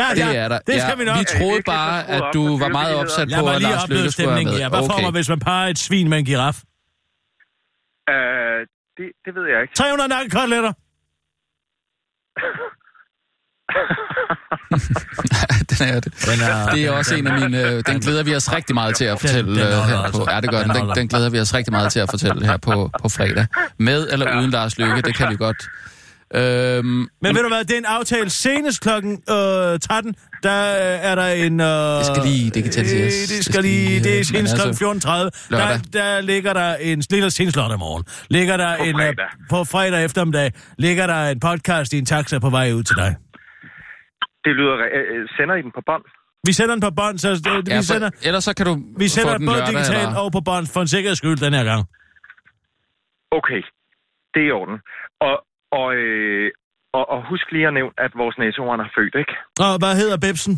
Ja, 0.00 0.06
Det 0.14 0.18
ja, 0.18 0.34
er 0.44 0.48
der. 0.48 0.58
det 0.58 0.74
ja, 0.74 0.80
skal 0.86 0.98
vi 1.00 1.04
nok. 1.04 1.16
Vi 1.16 1.20
I 1.22 1.24
troede 1.38 1.62
bare, 1.74 1.96
at 2.16 2.22
du 2.34 2.42
var 2.62 2.68
meget 2.68 2.94
opsat 3.02 3.28
på, 3.38 3.44
at 3.48 3.58
lige 3.60 3.70
Lars 3.72 3.88
Lykke 3.88 4.10
skulle 4.10 4.28
være 4.28 4.44
med. 4.44 4.52
her. 4.60 4.68
Hvad 4.68 4.78
får 4.90 4.94
Okay. 4.94 5.04
man, 5.04 5.12
hvis 5.18 5.28
man 5.34 5.40
parer 5.48 5.66
et 5.74 5.78
svin 5.86 6.08
med 6.12 6.18
en 6.18 6.24
giraf? 6.30 6.56
Øh, 8.12 8.60
det, 8.98 9.06
det 9.24 9.32
ved 9.36 9.44
jeg 9.52 9.58
ikke. 9.64 9.74
300 9.74 10.08
nakkekoteletter. 10.14 10.72
den 15.78 15.88
er 15.88 16.00
det. 16.00 16.12
Den 16.26 16.40
er- 16.40 16.66
Det 16.74 16.84
er 16.84 16.90
også 16.90 17.14
en 17.14 17.26
af 17.26 17.40
mine... 17.40 17.68
Øh, 17.70 17.82
den 17.86 18.00
glæder 18.00 18.22
vi 18.22 18.36
os 18.36 18.52
rigtig 18.52 18.74
meget 18.74 18.96
til 18.96 19.04
at 19.04 19.20
fortælle 19.20 19.50
den 19.50 19.58
øh, 19.60 19.64
holder 19.64 19.84
her 19.86 19.96
altså. 19.98 20.24
på... 20.24 20.30
Ja, 20.30 20.40
det 20.40 20.50
gør 20.50 20.62
Den 20.62 20.70
den. 20.70 20.86
Den, 20.86 20.96
den 20.96 21.08
glæder 21.08 21.30
vi 21.30 21.40
os 21.40 21.54
rigtig 21.54 21.72
meget 21.72 21.92
til 21.92 22.00
at 22.00 22.10
fortælle 22.10 22.46
her 22.46 22.56
på, 22.56 22.90
på 23.02 23.08
fredag. 23.08 23.46
Med 23.78 24.08
eller 24.12 24.38
uden 24.40 24.50
Lars 24.50 24.78
Lykke, 24.78 25.02
det 25.02 25.16
kan 25.16 25.30
vi 25.30 25.36
godt. 25.36 25.56
Øhm, 26.34 26.84
Men 27.22 27.34
ved 27.34 27.42
du 27.42 27.48
hvad, 27.48 27.64
det 27.64 27.70
er 27.74 27.78
en 27.78 27.84
aftale 27.84 28.30
senest 28.30 28.80
klokken 28.80 29.12
øh, 29.12 29.78
13. 29.80 30.14
Der 30.42 30.50
er 30.50 31.14
der 31.14 31.26
en... 31.26 31.60
Øh, 31.60 31.66
Det 31.98 32.06
skal 32.06 32.22
lige 32.24 32.50
digitaliseres. 32.50 33.14
Øh, 33.14 33.20
det 33.20 33.28
Det 33.28 33.44
skal 33.44 33.52
skal 33.52 33.62
lige... 33.64 34.00
Det 34.04 34.12
er 34.14 34.18
øh, 34.18 34.24
senest 34.24 34.54
men 34.58 34.74
klokken 34.76 35.02
14.30. 35.10 35.10
Der, 35.50 35.78
der 35.92 36.20
ligger 36.20 36.52
der 36.52 36.74
en... 36.74 37.02
Ligger 37.10 37.28
senest 37.28 37.56
lørdag 37.56 37.78
morgen. 37.78 38.04
Ligger 38.30 38.56
der 38.56 38.76
På 38.76 38.82
en... 38.82 38.88
øh, 38.88 38.94
fredag. 38.94 39.26
På 39.50 39.64
fredag 39.64 40.04
eftermiddag. 40.04 40.52
Ligger 40.78 41.06
der 41.06 41.28
en 41.28 41.40
podcast 41.40 41.92
i 41.92 41.98
en 41.98 42.06
taxa 42.06 42.38
på 42.38 42.50
vej 42.50 42.72
ud 42.72 42.82
til 42.82 42.96
dig. 42.96 43.14
Det 44.44 44.52
lyder... 44.58 44.74
Øh, 44.96 45.04
øh, 45.12 45.28
sender 45.36 45.54
I 45.60 45.62
den 45.66 45.72
på 45.78 45.82
bånd? 45.90 46.04
Vi 46.48 46.52
sender 46.58 46.74
den 46.76 46.82
på 46.88 46.92
bånd, 47.00 47.16
så 47.24 47.28
øh, 47.30 47.36
ja, 47.68 47.76
vi 47.76 47.82
sender... 47.92 48.10
for, 48.14 48.26
ellers 48.28 48.44
så 48.48 48.52
kan 48.58 48.66
du 48.70 48.74
Vi 49.02 49.04
få 49.08 49.14
sender 49.16 49.34
den 49.38 49.46
både 49.46 49.58
lørdag, 49.58 49.72
digitalt 49.74 50.08
eller... 50.08 50.20
og 50.22 50.32
på 50.36 50.40
bånd 50.50 50.66
for 50.74 50.80
en 50.80 50.90
sikkerheds 50.94 51.18
skyld 51.22 51.38
den 51.46 51.54
her 51.58 51.64
gang. 51.70 51.82
Okay, 53.38 53.60
det 54.34 54.40
er 54.42 54.48
i 54.50 54.54
orden. 54.60 54.76
Og, 55.28 55.34
og, 55.80 55.86
øh, 56.00 56.50
og, 56.98 57.04
og 57.14 57.18
husk 57.30 57.46
lige 57.54 57.66
at 57.70 57.74
nævne, 57.78 57.92
at 58.04 58.10
vores 58.22 58.36
næsehorn 58.42 58.80
er 58.80 58.88
født, 58.96 59.14
ikke? 59.22 59.34
Og 59.66 59.72
hvad 59.82 59.92
hedder 60.00 60.16
Bebsen? 60.26 60.54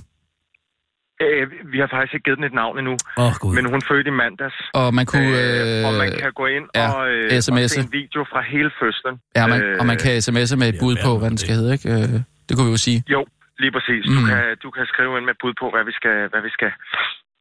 Øh, 1.25 1.45
vi 1.73 1.79
har 1.83 1.89
faktisk 1.95 2.15
ikke 2.15 2.25
givet 2.27 2.39
den 2.41 2.47
et 2.51 2.57
navn 2.63 2.75
endnu, 2.81 2.95
Åh, 3.19 3.25
oh, 3.27 3.33
gud. 3.43 3.53
men 3.57 3.65
hun 3.73 3.81
fødte 3.91 4.09
i 4.13 4.17
mandags. 4.23 4.57
Og 4.81 4.95
man 4.99 5.07
kunne... 5.13 5.33
Øh, 5.41 5.87
og 5.89 5.93
man 6.03 6.09
kan 6.23 6.31
gå 6.41 6.47
ind 6.57 6.67
ja, 6.75 6.87
og, 6.95 7.01
øh, 7.13 7.37
og 7.37 7.43
se 7.77 7.81
en 7.87 7.93
video 8.01 8.21
fra 8.33 8.41
hele 8.53 8.71
fødslen. 8.81 9.15
Ja, 9.39 9.43
man, 9.53 9.59
Øh, 9.63 9.77
og 9.81 9.85
man 9.91 9.97
kan 10.03 10.11
sms'e 10.27 10.57
med 10.61 10.69
et 10.73 10.75
Ja, 10.75 10.81
bud 10.83 10.95
på, 11.05 11.11
hvad 11.19 11.29
den 11.31 11.37
det? 11.39 11.45
skal 11.45 11.55
hedde, 11.59 11.73
ikke? 11.77 11.89
Øh, 11.95 12.21
Det 12.47 12.53
kunne 12.57 12.67
vi 12.71 12.75
jo 12.79 12.83
sige. 12.89 12.99
Jo, 13.15 13.21
lige 13.63 13.73
præcis. 13.77 14.03
Du, 14.07 14.21
Mm. 14.21 14.27
kan, 14.31 14.57
du 14.63 14.71
kan 14.77 14.87
skrive 14.93 15.13
ind 15.19 15.25
med 15.31 15.35
bud 15.41 15.55
på, 15.61 15.67
hvad 15.75 15.85
vi 15.85 15.93
skal, 15.93 16.29
hvad 16.33 16.43
vi 16.43 16.51
skal 16.51 16.73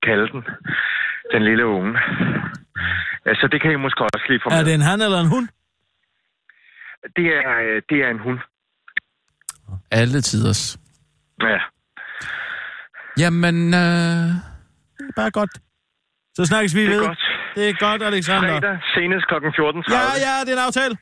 kalde 0.07 0.27
den. 0.33 0.41
Den 1.33 1.43
lille 1.49 1.65
unge. 1.65 1.91
Ja, 3.25 3.33
så 3.41 3.47
det 3.51 3.61
kan 3.61 3.71
I 3.71 3.75
måske 3.75 4.01
også 4.03 4.25
lige 4.29 4.39
få 4.43 4.49
med. 4.49 4.57
Er 4.59 4.63
det 4.63 4.73
en 4.73 4.81
han 4.81 5.01
eller 5.01 5.19
en 5.19 5.29
hund? 5.35 5.47
Det 7.17 7.27
er, 7.41 7.49
øh, 7.65 7.81
det 7.89 7.97
er 8.05 8.09
en 8.09 8.19
hund. 8.19 8.39
Alle 9.91 10.21
tiders. 10.21 10.77
Ja. 11.41 11.59
Jamen, 13.17 13.73
øh, 13.73 14.27
Det 14.97 15.05
er 15.09 15.15
bare 15.15 15.31
godt. 15.31 15.53
Så 16.35 16.45
snakkes 16.45 16.75
vi 16.75 16.81
Det 16.81 16.89
ved. 16.89 17.01
er 17.03 17.07
godt. 17.07 17.23
Det 17.55 17.69
er 17.69 17.73
godt, 17.87 18.03
Alexander. 18.03 18.49
Fredag, 18.59 18.77
senest 18.95 19.27
kl. 19.27 19.33
14.30. 19.33 19.93
Ja, 19.97 20.03
ja, 20.27 20.33
det 20.45 20.49
er 20.53 20.57
en 20.59 20.65
aftale. 20.67 20.95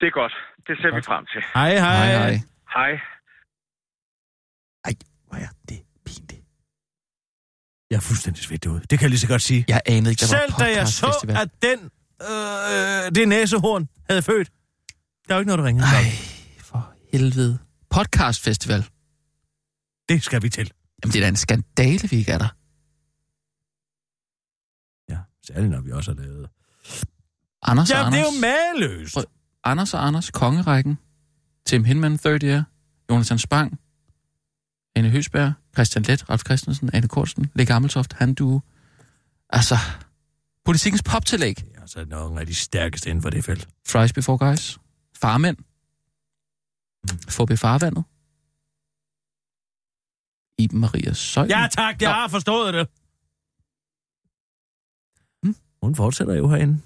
Det 0.00 0.06
er 0.06 0.10
godt. 0.10 0.34
Det 0.66 0.74
ser 0.80 0.94
vi 0.94 1.02
frem 1.02 1.26
til. 1.32 1.44
Hej, 1.54 1.70
hej. 1.70 1.96
hej 1.96 2.12
hej. 2.22 2.34
Hej. 2.76 3.00
Hvor 5.36 5.44
er 5.44 5.48
det 5.68 5.82
pinligt. 6.04 6.44
Jeg 7.90 7.96
er 7.96 8.00
fuldstændig 8.00 8.42
svedt 8.44 8.66
ud. 8.66 8.80
Det 8.80 8.88
kan 8.88 9.00
jeg 9.00 9.10
lige 9.10 9.20
så 9.20 9.28
godt 9.28 9.42
sige. 9.42 9.64
Jeg 9.68 9.80
anede 9.86 10.10
ikke, 10.10 10.20
der 10.20 10.26
Selv 10.26 10.52
var 10.52 10.58
da 10.58 10.76
jeg 10.76 10.88
så, 10.88 11.34
at 11.42 11.50
den, 11.62 11.78
øh, 12.22 13.14
det 13.14 13.28
næsehorn 13.28 13.88
havde 14.10 14.22
født, 14.22 14.48
der 15.28 15.34
er 15.34 15.36
jo 15.36 15.40
ikke 15.40 15.48
noget, 15.48 15.58
der 15.58 15.64
ringer. 15.64 15.84
Ej, 15.84 16.04
for 16.60 16.92
helvede. 17.12 17.58
Podcastfestival. 17.90 18.86
Det 20.08 20.22
skal 20.22 20.42
vi 20.42 20.48
til. 20.48 20.72
Jamen, 21.04 21.12
det 21.12 21.18
er 21.18 21.24
da 21.24 21.28
en 21.28 21.36
skandale, 21.36 22.08
vi 22.08 22.16
ikke 22.16 22.32
er 22.32 22.38
der. 22.38 22.48
Særligt, 25.46 25.70
når 25.70 25.80
vi 25.80 25.92
også 25.92 26.14
har 26.14 26.22
lavet... 26.22 26.48
Anders 27.62 27.90
og 27.90 27.96
Jamen, 27.96 28.12
det 28.12 28.20
er 28.20 28.26
Anders. 28.26 28.34
jo 28.34 28.40
maløst. 28.40 29.18
Anders 29.64 29.94
og 29.94 30.06
Anders, 30.06 30.30
kongerækken. 30.30 30.98
Tim 31.66 31.84
Hinman, 31.84 32.18
Third 32.18 32.42
Year. 32.42 32.64
Jonathan 33.10 33.38
Spang. 33.38 33.80
Anne 34.96 35.10
Høsberg. 35.10 35.52
Christian 35.74 36.02
Let, 36.04 36.30
Ralf 36.30 36.42
Christensen, 36.44 36.90
Anne 36.92 37.08
Kortsen, 37.08 37.50
Le 37.54 37.66
Gammeltoft, 37.66 38.12
Han 38.12 38.34
Du. 38.34 38.62
Altså, 39.50 39.76
politikens 40.64 41.02
poptillæg. 41.02 41.56
Det 41.56 41.76
er 41.76 41.80
altså 41.80 42.04
nogle 42.04 42.40
af 42.40 42.46
de 42.46 42.54
stærkeste 42.54 43.10
inden 43.10 43.22
for 43.22 43.30
det 43.30 43.44
felt. 43.44 43.68
Fries 43.88 44.12
Before 44.12 44.38
Guys. 44.38 44.78
Farmænd. 45.16 45.56
Forbi 47.28 47.56
Farvandet. 47.56 48.04
Iben 50.58 50.80
Maria 50.80 51.12
Søjden. 51.12 51.50
Ja 51.50 51.68
tak, 51.70 52.02
jeg 52.02 52.10
Nå. 52.10 52.14
har 52.14 52.28
forstået 52.28 52.74
det. 52.74 52.88
Hmm? 55.42 55.56
Hun 55.82 55.94
fortsætter 55.94 56.34
jo 56.34 56.48
herinde. 56.48 56.80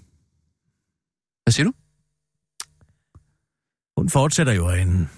Hvad 1.42 1.52
siger 1.52 1.64
du? 1.64 1.72
Hun 3.96 4.10
fortsætter 4.10 4.52
jo 4.52 4.68
herinde. 4.68 5.08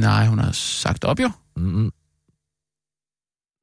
Nej, 0.00 0.26
hun 0.26 0.38
har 0.38 0.52
sagt 0.52 1.04
op 1.04 1.20
jo. 1.20 1.30
Mm. 1.56 1.92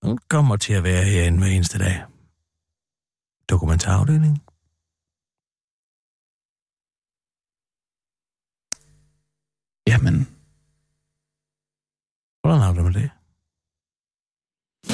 Hun 0.03 0.17
kommer 0.29 0.55
til 0.57 0.73
at 0.73 0.83
være 0.83 1.03
herinde 1.03 1.37
hver 1.39 1.47
eneste 1.47 1.77
dag. 1.79 2.05
Dokumentarafdeling. 3.49 4.35
Jamen, 9.87 10.17
Hvordan 12.41 12.61
har 12.61 12.73
du 12.73 12.83
med 12.83 12.93
det? 12.93 13.09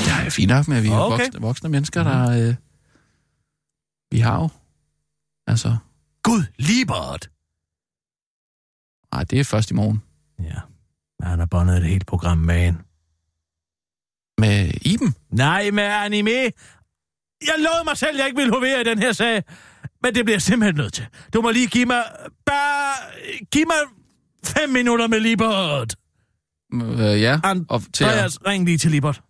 Ja, 0.07 0.29
fint 0.29 0.49
nok 0.49 0.67
med, 0.67 0.77
at 0.77 0.83
vi 0.83 0.87
er 0.89 0.99
Okay. 0.99 1.23
voksne, 1.23 1.41
voksne 1.41 1.69
mennesker, 1.69 2.03
der... 2.03 2.49
Øh, 2.49 2.55
vi 4.11 4.19
har 4.19 4.35
jo... 4.41 4.49
Altså... 5.47 5.77
Gud, 6.23 6.43
Libert! 6.69 7.23
Nej, 9.13 9.23
det 9.23 9.39
er 9.39 9.43
først 9.43 9.71
i 9.71 9.73
morgen. 9.73 10.03
Ja, 10.39 10.59
han 11.29 11.39
har 11.39 11.45
båndet 11.45 11.77
et 11.77 11.83
helt 11.83 12.05
program 12.07 12.37
med 12.37 12.67
en. 12.67 12.77
Med 14.37 14.71
Iben? 14.81 15.15
Nej, 15.29 15.71
med 15.71 15.83
anime. 15.83 16.29
Jeg 16.31 17.55
lovede 17.57 17.83
mig 17.85 17.97
selv, 17.97 18.09
at 18.09 18.17
jeg 18.17 18.25
ikke 18.25 18.37
ville 18.37 18.53
hovere 18.53 18.81
i 18.81 18.83
den 18.83 18.99
her 18.99 19.11
sag. 19.11 19.43
Men 20.03 20.15
det 20.15 20.25
bliver 20.25 20.35
jeg 20.35 20.41
simpelthen 20.41 20.75
nødt 20.75 20.93
til. 20.93 21.05
Du 21.33 21.41
må 21.41 21.51
lige 21.51 21.67
give 21.67 21.85
mig... 21.85 22.03
Bare... 22.45 22.93
Giv 23.51 23.65
mig 23.67 23.75
fem 24.45 24.69
minutter 24.69 25.07
med 25.07 25.19
Libert. 25.19 25.95
Øh, 26.73 27.21
ja, 27.21 27.39
An- 27.43 27.65
og 27.69 27.81
til 27.93 28.03
at, 28.03 28.09
Andreas, 28.09 28.45
ring 28.45 28.65
lige 28.65 28.77
til 28.77 28.91
Libert. 28.91 29.21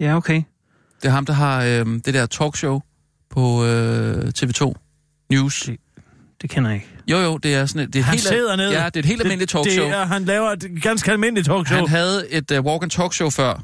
Ja, 0.00 0.16
okay. 0.16 0.42
det 1.02 1.08
er 1.08 1.12
ham, 1.12 1.26
der 1.26 1.32
har 1.32 1.62
øh, 1.62 1.86
det 1.86 2.14
der 2.14 2.26
talkshow 2.26 2.80
på 3.30 3.64
øh, 3.64 4.28
TV2 4.38 4.72
News. 5.30 5.60
Det- 5.62 5.80
Det 6.44 6.50
kender 6.52 6.70
jeg 6.70 6.76
ikke. 6.76 6.88
Jo, 7.10 7.18
jo, 7.18 7.38
det 7.38 7.54
er 7.54 7.66
sådan 7.66 7.82
et, 7.88 7.92
det 7.92 7.98
er 7.98 8.04
Han 8.04 8.12
helt, 8.12 8.22
sidder 8.22 8.56
nede. 8.56 8.72
Ja, 8.72 8.86
det 8.86 8.96
er 8.96 9.00
et 9.00 9.04
helt 9.04 9.20
almindeligt 9.22 9.50
talkshow. 9.50 9.84
Det 9.84 9.94
er, 9.94 10.04
han 10.04 10.24
laver 10.24 10.50
et 10.50 10.82
ganske 10.82 11.12
almindeligt 11.12 11.46
talkshow. 11.46 11.78
Han 11.78 11.88
havde 11.88 12.30
et 12.32 12.50
uh, 12.50 12.64
walk 12.64 12.82
and 12.82 12.90
talk 12.90 13.14
show 13.14 13.30
før, 13.30 13.62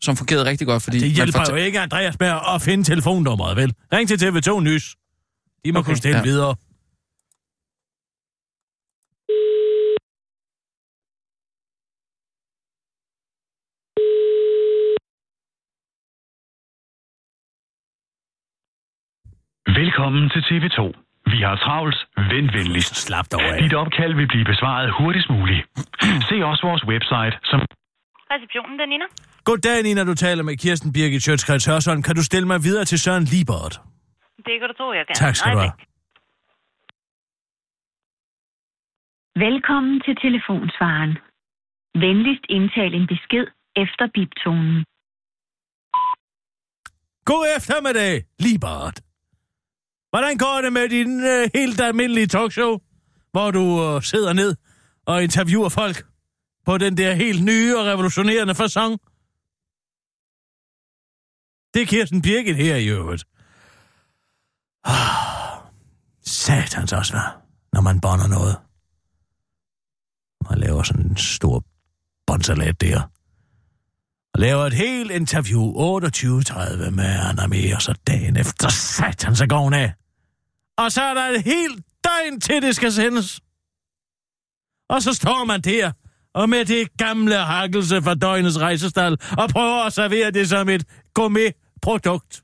som 0.00 0.16
fungerede 0.16 0.44
rigtig 0.44 0.66
godt, 0.66 0.82
fordi... 0.82 0.98
Det 0.98 1.10
hjælper 1.10 1.38
forta- 1.38 1.50
jo 1.50 1.56
ikke 1.56 1.80
Andreas 1.80 2.18
med 2.20 2.28
at 2.54 2.62
finde 2.62 2.84
telefonnummeret, 2.84 3.56
vel? 3.56 3.74
Ring 3.92 4.08
til 4.08 4.16
TV2 4.26 4.60
Nys. 4.60 4.96
De 5.64 5.72
må 5.72 5.78
okay, 5.78 5.86
kunne 5.86 5.96
stille 5.96 6.16
ja. 6.16 6.22
videre. 6.22 6.54
Velkommen 19.80 20.30
til 20.30 20.40
TV2. 20.40 21.07
Vi 21.34 21.40
har 21.48 21.56
travlt. 21.64 21.98
Vent 22.32 22.50
venligst. 22.58 22.94
Slap 23.06 23.26
dog 23.32 23.42
af. 23.42 23.62
Dit 23.62 23.74
opkald 23.74 24.14
vil 24.14 24.28
blive 24.28 24.44
besvaret 24.52 24.88
hurtigst 24.98 25.28
muligt. 25.30 25.62
Se 26.28 26.36
også 26.50 26.62
vores 26.68 26.84
website, 26.92 27.34
som... 27.50 27.58
Receptionen, 28.34 28.78
den 28.78 28.88
Nina. 28.88 29.06
Goddag, 29.44 29.82
Nina. 29.82 30.04
Du 30.04 30.14
taler 30.14 30.42
med 30.42 30.56
Kirsten 30.56 30.92
Birgit 30.92 31.22
Sjøtskreds 31.22 31.64
Hørsholm. 31.66 32.02
Kan 32.02 32.14
du 32.14 32.24
stille 32.24 32.46
mig 32.46 32.58
videre 32.62 32.84
til 32.84 32.98
Søren 33.04 33.24
Libert? 33.24 33.74
Det 34.46 34.54
kan 34.60 34.66
du 34.70 34.74
tro, 34.80 34.92
jeg 34.92 35.04
kan. 35.06 35.14
Tak 35.14 35.34
skal 35.36 35.52
du 35.52 35.58
have. 35.58 35.72
Velkommen 39.46 40.00
til 40.06 40.14
telefonsvaren. 40.24 41.12
Venligst 41.94 42.44
indtal 42.48 42.94
en 42.94 43.06
besked 43.06 43.46
efter 43.76 44.04
biptonen. 44.14 44.84
God 47.24 47.44
eftermiddag, 47.56 48.24
Libert. 48.38 49.07
Hvordan 50.10 50.36
går 50.36 50.60
det 50.60 50.72
med 50.72 50.88
din 50.88 51.20
øh, 51.24 51.50
helt 51.54 51.80
almindelige 51.80 52.26
talkshow, 52.26 52.78
hvor 53.30 53.50
du 53.50 53.84
øh, 53.84 54.02
sidder 54.02 54.32
ned 54.32 54.56
og 55.06 55.22
interviewer 55.22 55.68
folk 55.68 56.06
på 56.66 56.78
den 56.78 56.96
der 56.96 57.14
helt 57.14 57.44
nye 57.44 57.78
og 57.78 57.86
revolutionerende 57.86 58.54
fasong? 58.54 59.00
Det 61.74 61.82
er 61.82 61.86
Kirsten 61.86 62.22
Birgit 62.22 62.56
her 62.56 62.76
i 62.76 62.88
øvrigt. 62.88 63.24
Ah, 64.84 65.58
satans 66.20 66.92
også, 66.92 67.12
hvad? 67.12 67.28
Når 67.72 67.80
man 67.80 68.00
bonder 68.00 68.26
noget. 68.26 68.56
Man 70.50 70.58
laver 70.58 70.82
sådan 70.82 71.06
en 71.06 71.16
stor 71.16 71.64
båndsalat 72.26 72.80
der. 72.80 73.17
Laver 74.38 74.66
et 74.66 74.72
helt 74.72 75.10
interview 75.10 75.62
28.30 75.62 76.90
med 76.90 77.04
Anna 77.28 77.46
Mia, 77.46 77.74
og 77.74 77.82
så 77.82 77.94
dagen 78.06 78.36
efter 78.36 78.68
satan, 78.68 79.36
så 79.36 79.46
går 79.46 79.58
hun 79.58 79.74
af. 79.74 79.94
Og 80.76 80.92
så 80.92 81.02
er 81.02 81.14
der 81.14 81.22
et 81.22 81.42
helt 81.42 81.84
døgn 82.04 82.40
til, 82.40 82.62
det 82.62 82.76
skal 82.76 82.92
sendes. 82.92 83.40
Og 84.88 85.02
så 85.02 85.12
står 85.12 85.44
man 85.44 85.60
der, 85.60 85.92
og 86.34 86.48
med 86.48 86.64
det 86.64 86.96
gamle 86.96 87.36
hakkelse 87.36 88.02
fra 88.02 88.14
døgnets 88.14 88.58
rejsestal, 88.58 89.12
og 89.38 89.48
prøver 89.48 89.84
at 89.84 89.92
servere 89.92 90.30
det 90.30 90.48
som 90.48 90.68
et 90.68 90.84
gourmet-produkt. 91.14 92.42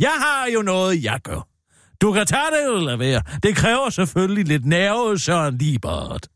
Jeg 0.00 0.14
har 0.24 0.46
jo 0.54 0.62
noget, 0.62 1.04
jeg 1.04 1.20
gør. 1.24 1.48
Du 2.00 2.12
kan 2.12 2.26
tage 2.26 2.50
det 2.50 2.76
eller 2.78 2.96
være. 2.96 3.22
Det 3.42 3.56
kræver 3.56 3.90
selvfølgelig 3.90 4.44
lidt 4.44 4.66
nerve, 4.66 5.18
Søren 5.18 5.58
Liebert. 5.58 6.28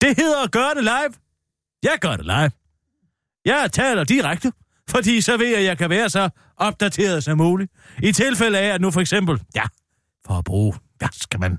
Det 0.00 0.16
hedder 0.16 0.42
at 0.42 0.52
gøre 0.52 0.74
det 0.74 0.84
live. 0.84 1.23
Jeg 1.84 1.98
gør 2.00 2.16
det 2.16 2.26
live. 2.26 2.50
Jeg 3.44 3.72
taler 3.72 4.04
direkte, 4.04 4.52
fordi 4.90 5.20
så 5.20 5.36
ved 5.36 5.46
jeg, 5.46 5.58
at 5.58 5.64
jeg 5.64 5.78
kan 5.78 5.90
være 5.90 6.10
så 6.10 6.30
opdateret 6.56 7.24
som 7.24 7.38
muligt. 7.38 7.72
I 8.02 8.12
tilfælde 8.12 8.58
af, 8.58 8.74
at 8.74 8.80
nu 8.80 8.90
for 8.90 9.00
eksempel, 9.00 9.42
ja, 9.54 9.62
for 10.26 10.34
at 10.34 10.44
bruge, 10.44 10.74
hvad 10.98 11.08
skal 11.12 11.40
man, 11.40 11.58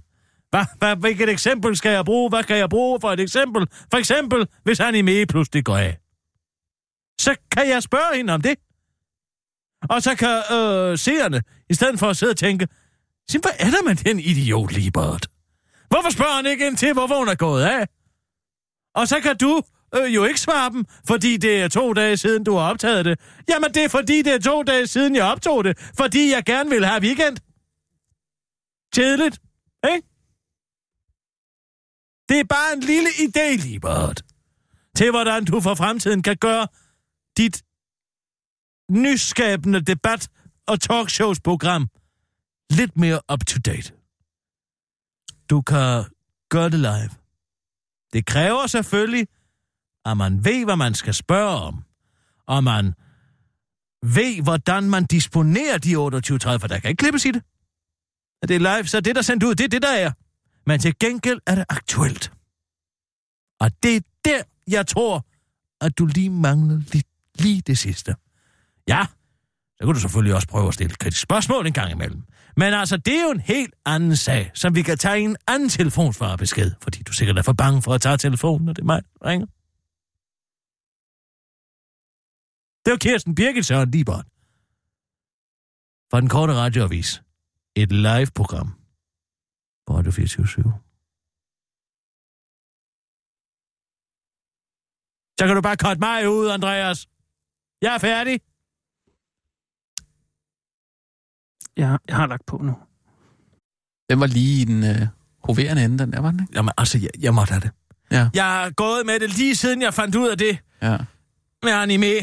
hvad, 0.50 0.66
hvad, 0.78 0.96
hvilket 0.96 1.30
eksempel 1.30 1.78
skal 1.78 1.92
jeg 1.92 2.06
bruge? 2.06 2.30
Hvad 2.30 2.44
kan 2.44 2.58
jeg 2.58 2.70
bruge 2.70 3.02
for 3.02 3.12
et 3.12 3.20
eksempel? 3.20 3.68
For 3.92 3.98
eksempel, 3.98 4.48
hvis 4.64 4.80
anime 4.80 5.26
pludselig 5.26 5.66
går 5.66 5.78
af. 5.78 5.98
Så 7.22 7.36
kan 7.52 7.70
jeg 7.70 7.84
spørge 7.84 8.18
hende 8.18 8.34
om 8.34 8.42
det. 8.42 8.56
Og 9.90 10.02
så 10.02 10.16
kan 10.16 10.58
øh, 10.58 10.98
seerne, 10.98 11.42
i 11.70 11.74
stedet 11.74 12.00
for 12.00 12.10
at 12.10 12.18
sidde 12.18 12.32
og 12.32 12.38
tænke, 12.38 12.68
Sim, 13.30 13.42
hvad 13.42 13.52
er 13.60 13.70
der 13.70 13.84
med 13.84 13.96
den 13.96 14.20
idiot, 14.20 14.72
Libert? 14.72 15.28
Hvorfor 15.88 16.10
spørger 16.10 16.36
han 16.36 16.46
ikke 16.46 16.68
ind 16.68 16.78
til, 16.78 16.94
hvorfor 16.94 17.20
hun 17.20 17.28
er 17.28 17.36
gået 17.36 17.64
af? 17.64 17.88
Og 18.96 19.08
så 19.08 19.20
kan 19.20 19.38
du 19.38 19.62
øh, 19.96 20.16
jo 20.16 20.24
ikke 20.26 20.40
svare 20.40 20.70
dem, 20.70 20.86
fordi 21.08 21.38
det 21.38 21.62
er 21.62 21.68
to 21.68 21.94
dage 21.94 22.18
siden, 22.18 22.44
du 22.44 22.56
har 22.56 22.70
optaget 22.70 23.06
det. 23.06 23.20
Jamen, 23.50 23.74
det 23.74 23.84
er 23.84 23.90
fordi, 23.90 24.22
det 24.22 24.34
er 24.34 24.40
to 24.40 24.64
dage 24.64 24.88
siden, 24.88 25.16
jeg 25.16 25.26
optog 25.26 25.64
det. 25.64 25.92
Fordi 25.98 26.32
jeg 26.32 26.44
gerne 26.46 26.70
vil 26.70 26.86
have 26.86 27.02
weekend. 27.02 27.38
Tidligt, 28.94 29.40
ikke? 29.94 30.08
Det 32.30 32.40
er 32.40 32.44
bare 32.44 32.74
en 32.74 32.80
lille 32.80 33.10
idé, 33.10 33.68
Libert, 33.68 34.22
til 34.96 35.12
hvordan 35.12 35.46
du 35.46 35.62
for 35.62 35.76
fremtiden 35.76 36.24
kan 36.24 36.38
gøre 36.38 36.68
dit 37.38 37.64
nyskabende 38.92 39.82
debat- 39.82 40.28
og 40.68 40.82
talkshows-program 40.82 41.90
lidt 42.70 42.98
mere 42.98 43.22
up-to-date. 43.34 43.94
Du 45.50 45.62
kan 45.62 46.04
gøre 46.50 46.70
det 46.70 46.80
live. 46.80 47.10
Det 48.14 48.26
kræver 48.26 48.68
selvfølgelig, 48.68 49.28
at 50.06 50.18
man 50.18 50.46
ved, 50.46 50.66
hvad 50.66 50.76
man 50.76 50.94
skal 50.94 51.14
spørge 51.14 51.60
om. 51.62 51.84
Og 52.48 52.64
man 52.64 52.94
ved, 54.04 54.42
hvordan 54.44 54.90
man 54.90 55.06
disponerer 55.06 55.78
de 55.78 55.96
28.30, 55.96 56.58
for 56.58 56.68
der 56.68 56.80
kan 56.80 56.90
ikke 56.90 57.00
klippes 57.00 57.26
i 57.26 57.32
det. 57.32 57.44
Det 58.42 58.56
er 58.56 58.60
live, 58.78 58.88
så 58.88 59.02
det, 59.02 59.16
der 59.16 59.22
er 59.22 59.24
sendt 59.24 59.44
ud, 59.44 59.56
det 59.56 59.64
er 59.64 59.68
det, 59.68 59.82
der 59.82 59.96
er. 59.96 60.12
Men 60.66 60.80
til 60.80 61.00
gengæld 61.00 61.40
er 61.48 61.56
det 61.56 61.66
aktuelt. 61.70 62.32
Og 63.60 63.72
det 63.84 63.96
er 63.96 64.02
der, 64.26 64.42
jeg 64.68 64.88
tror, 64.88 65.26
at 65.82 65.98
du 65.98 66.06
lige 66.06 66.30
mangler 66.30 66.82
lidt, 66.94 67.08
lige 67.40 67.62
det 67.62 67.78
sidste. 67.78 68.16
Ja, 68.88 69.06
så 69.78 69.86
kan 69.86 69.94
du 69.94 70.00
selvfølgelig 70.00 70.36
også 70.36 70.48
prøve 70.48 70.68
at 70.68 70.74
stille 70.74 70.92
et 70.92 71.00
kritisk 71.00 71.22
spørgsmål 71.22 71.68
en 71.68 71.74
gang 71.74 71.92
imellem. 71.92 72.24
Men 72.58 72.74
altså, 72.74 72.98
det 72.98 73.16
er 73.16 73.24
jo 73.24 73.32
en 73.32 73.40
helt 73.40 73.74
anden 73.86 74.16
sag, 74.16 74.52
som 74.54 74.76
vi 74.76 74.82
kan 74.82 74.98
tage 74.98 75.20
i 75.20 75.24
en 75.24 75.38
anden 75.48 75.70
telefonsvarebesked, 75.70 76.72
fordi 76.82 77.04
du 77.04 77.14
sikkert 77.14 77.38
er 77.38 77.42
for 77.42 77.54
bange 77.54 77.82
for 77.82 77.94
at 77.94 78.02
tage 78.02 78.18
telefonen, 78.18 78.66
når 78.66 78.74
det 78.74 78.82
er 78.82 78.86
mig, 78.86 79.02
der 79.22 79.30
ringer. 79.30 79.48
Det 82.86 82.92
var 82.92 82.98
Kirsten 82.98 83.36
Birgit 83.36 83.66
Søren 83.66 83.92
Libert. 83.92 84.26
fra 86.12 86.22
den 86.22 86.30
korte 86.30 86.54
radioavis. 86.54 87.22
Et 87.76 87.92
live-program 87.92 88.68
på 89.88 89.98
Radio 89.98 90.12
24 90.12 90.74
Så 95.40 95.46
kan 95.48 95.56
du 95.56 95.62
bare 95.62 95.76
cut 95.76 96.00
mig 96.00 96.30
ud, 96.30 96.48
Andreas. 96.50 97.08
Jeg 97.82 97.94
er 97.94 97.98
færdig. 97.98 98.42
Jeg, 101.78 102.00
jeg 102.08 102.16
har 102.16 102.28
lagt 102.28 102.46
på 102.46 102.58
nu. 102.58 102.76
Den 104.10 104.20
var 104.20 104.28
lige 104.28 104.62
i 104.62 104.66
den 104.66 104.84
øh, 104.84 105.08
hoverende 105.44 105.84
ende, 105.84 105.98
den 106.00 106.14
der, 106.14 106.22
var 106.22 106.32
den 106.32 106.40
ikke? 106.40 106.54
Jamen, 106.56 106.72
altså, 106.78 106.98
jeg, 106.98 107.10
jeg 107.20 107.34
måtte 107.34 107.52
have 107.52 107.62
det. 107.62 107.72
Ja. 108.12 108.30
Jeg 108.34 108.44
har 108.46 108.70
gået 108.70 109.06
med 109.06 109.20
det 109.20 109.38
lige 109.38 109.56
siden 109.56 109.82
jeg 109.82 109.94
fandt 109.94 110.16
ud 110.16 110.30
af 110.30 110.38
det 110.38 110.60
Ja. 110.82 110.98
med 111.64 111.72
anime. 111.72 112.14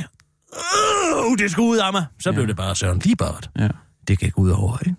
Uh, 0.52 1.38
det 1.38 1.50
skulle 1.50 1.68
ud 1.68 1.78
af 1.78 1.92
mig. 1.92 2.06
Så 2.20 2.30
ja. 2.30 2.34
blev 2.34 2.46
det 2.46 2.56
bare 2.56 2.74
Søren 2.76 2.98
Libert. 2.98 3.50
Ja. 3.58 3.68
Det 4.08 4.18
gik 4.18 4.38
ud 4.38 4.50
over, 4.50 4.78
ikke? 4.78 4.96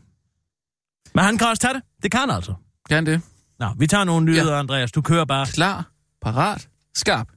Men 1.15 1.23
han 1.23 1.37
kan 1.37 1.47
også 1.47 1.61
tage 1.61 1.73
det. 1.73 1.81
Det 2.03 2.11
kan 2.11 2.19
han 2.19 2.29
altså. 2.29 2.53
Kan 2.89 3.05
det? 3.05 3.21
Nå, 3.59 3.67
vi 3.77 3.87
tager 3.87 4.03
nogle 4.03 4.25
nyheder, 4.25 4.53
ja. 4.53 4.59
Andreas. 4.59 4.91
Du 4.91 5.01
kører 5.01 5.25
bare. 5.25 5.45
Klar, 5.45 5.91
parat, 6.21 6.67
skarp. 6.95 7.27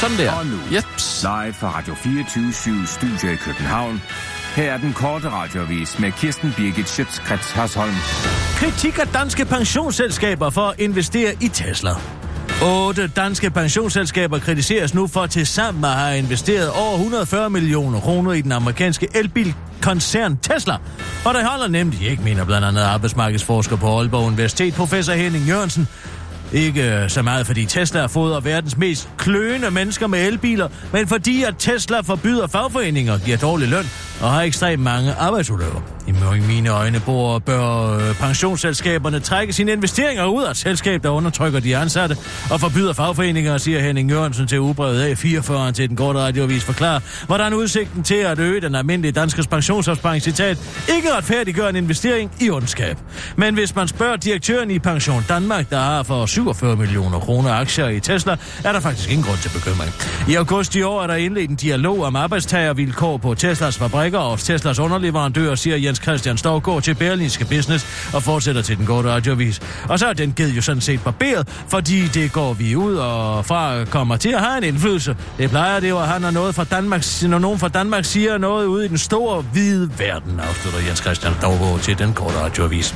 Sådan 0.00 0.16
der. 0.16 0.32
Og 0.32 0.46
nu, 0.46 0.56
Jeps. 0.74 1.22
live 1.22 1.52
fra 1.52 1.78
Radio 1.78 1.94
24 1.94 2.86
Studio 2.86 3.30
i 3.32 3.36
København. 3.36 4.02
Her 4.56 4.72
er 4.72 4.78
den 4.78 4.92
korte 4.92 5.30
radiovis 5.30 5.98
med 5.98 6.12
Kirsten 6.12 6.52
Birgit 6.56 6.88
Schøtzgrads 6.88 7.50
Hasholm. 7.52 7.94
Kritik 8.56 8.98
af 8.98 9.06
danske 9.06 9.44
pensionsselskaber 9.44 10.50
for 10.50 10.62
at 10.62 10.80
investere 10.80 11.32
i 11.40 11.48
Tesla. 11.48 11.90
8 12.62 13.06
danske 13.06 13.50
pensionsselskaber 13.50 14.38
kritiseres 14.38 14.94
nu 14.94 15.06
for 15.06 15.26
til 15.26 15.46
sammen 15.46 15.84
at 15.84 15.90
have 15.90 16.18
investeret 16.18 16.70
over 16.70 16.92
140 16.92 17.50
millioner 17.50 18.00
kroner 18.00 18.32
i 18.32 18.40
den 18.40 18.52
amerikanske 18.52 19.08
elbilkoncern 19.14 20.36
Tesla. 20.36 20.76
Og 21.24 21.34
det 21.34 21.44
holder 21.44 21.68
nemlig 21.68 22.10
ikke, 22.10 22.22
mener 22.22 22.44
blandt 22.44 22.66
andet 22.66 22.82
arbejdsmarkedsforsker 22.82 23.76
på 23.76 23.98
Aalborg 23.98 24.26
Universitet, 24.26 24.74
professor 24.74 25.12
Henning 25.12 25.44
Jørgensen. 25.44 25.88
Ikke 26.52 26.94
øh, 26.94 27.10
så 27.10 27.22
meget 27.22 27.46
fordi 27.46 27.64
Tesla 27.64 28.00
har 28.00 28.08
fået 28.08 28.44
verdens 28.44 28.76
mest 28.76 29.08
kløende 29.18 29.70
mennesker 29.70 30.06
med 30.06 30.26
elbiler, 30.26 30.68
men 30.92 31.06
fordi 31.06 31.42
at 31.42 31.54
Tesla 31.58 32.00
forbyder 32.00 32.46
fagforeninger, 32.46 33.18
giver 33.18 33.36
dårlig 33.36 33.68
løn 33.68 33.84
og 34.20 34.32
har 34.32 34.42
ekstremt 34.42 34.82
mange 34.82 35.12
arbejdsulykker. 35.12 35.96
I 36.08 36.40
mine 36.40 36.68
øjne 36.68 37.00
bor, 37.00 37.38
bør 37.38 37.96
øh, 37.96 38.14
pensionsselskaberne 38.14 39.20
trække 39.20 39.52
sine 39.52 39.72
investeringer 39.72 40.24
ud 40.24 40.44
af 40.44 40.50
et 40.50 40.56
selskab, 40.56 41.02
der 41.02 41.08
undertrykker 41.08 41.60
de 41.60 41.76
ansatte 41.76 42.16
og 42.50 42.60
forbyder 42.60 42.92
fagforeninger, 42.92 43.58
siger 43.58 43.80
Henning 43.80 44.10
Jørgensen 44.10 44.46
til 44.46 44.60
ubrevet 44.60 45.14
A44 45.14 45.72
til 45.72 45.88
den 45.88 45.96
korte 45.96 46.18
radiovis 46.18 46.64
forklarer, 46.64 47.00
hvordan 47.26 47.54
udsigten 47.54 48.02
til 48.02 48.14
at 48.14 48.38
øge 48.38 48.60
den 48.60 48.74
almindelige 48.74 49.12
danske 49.12 49.42
pensionsopsparing, 49.50 50.22
citat, 50.22 50.58
ikke 50.96 51.12
retfærdiggør 51.12 51.68
en 51.68 51.76
investering 51.76 52.32
i 52.40 52.50
ondskab. 52.50 52.98
Men 53.36 53.54
hvis 53.54 53.74
man 53.74 53.88
spørger 53.88 54.16
direktøren 54.16 54.70
i 54.70 54.78
Pension 54.78 55.24
Danmark, 55.28 55.70
der 55.70 55.78
har 55.78 56.02
for 56.02 56.26
47 56.36 56.76
millioner 56.76 57.18
kroner 57.18 57.52
aktier 57.52 57.88
i 57.88 58.00
Tesla, 58.00 58.36
er 58.64 58.72
der 58.72 58.80
faktisk 58.80 59.10
ingen 59.10 59.26
grund 59.26 59.38
til 59.38 59.48
bekymring. 59.48 59.92
I 60.28 60.34
august 60.34 60.74
i 60.74 60.82
år 60.82 61.02
er 61.02 61.06
der 61.06 61.14
indledt 61.14 61.50
en 61.50 61.56
dialog 61.56 62.02
om 62.02 62.16
arbejdstagervilkår 62.16 63.16
på 63.16 63.34
Teslas 63.34 63.78
fabrikker 63.78 64.18
og 64.18 64.38
Teslas 64.38 64.78
underleverandører, 64.78 65.54
siger 65.54 65.76
Jens 65.76 65.98
Christian 66.02 66.38
Storgård 66.38 66.82
til 66.82 66.94
Berlinske 66.94 67.44
Business 67.44 68.10
og 68.14 68.22
fortsætter 68.22 68.62
til 68.62 68.78
den 68.78 68.86
korte 68.86 69.08
radiovis. 69.10 69.60
Og 69.88 69.98
så 69.98 70.06
er 70.06 70.12
den 70.12 70.32
ged 70.36 70.50
jo 70.50 70.62
sådan 70.62 70.80
set 70.80 71.00
barberet, 71.04 71.48
fordi 71.68 72.06
det 72.06 72.32
går 72.32 72.52
vi 72.52 72.76
ud 72.76 72.94
og 72.94 73.46
fra 73.46 73.84
kommer 73.84 74.16
til 74.16 74.30
at 74.30 74.40
have 74.40 74.58
en 74.58 74.64
indflydelse. 74.64 75.16
Det 75.38 75.50
plejer 75.50 75.80
det 75.80 75.88
jo 75.88 75.98
at 75.98 76.08
han 76.08 76.20
når, 76.20 76.30
noget 76.30 76.54
fra 76.54 76.64
Danmark, 76.64 77.04
når 77.22 77.38
nogen 77.38 77.58
fra 77.58 77.68
Danmark 77.68 78.04
siger 78.04 78.38
noget 78.38 78.66
ude 78.66 78.84
i 78.84 78.88
den 78.88 78.98
store, 78.98 79.42
hvide 79.42 79.90
verden, 79.98 80.40
afslutter 80.40 80.80
Jens 80.88 80.98
Christian 80.98 81.32
Storgård 81.40 81.80
til 81.80 81.98
den 81.98 82.12
korte 82.12 82.40
radioavis. 82.40 82.94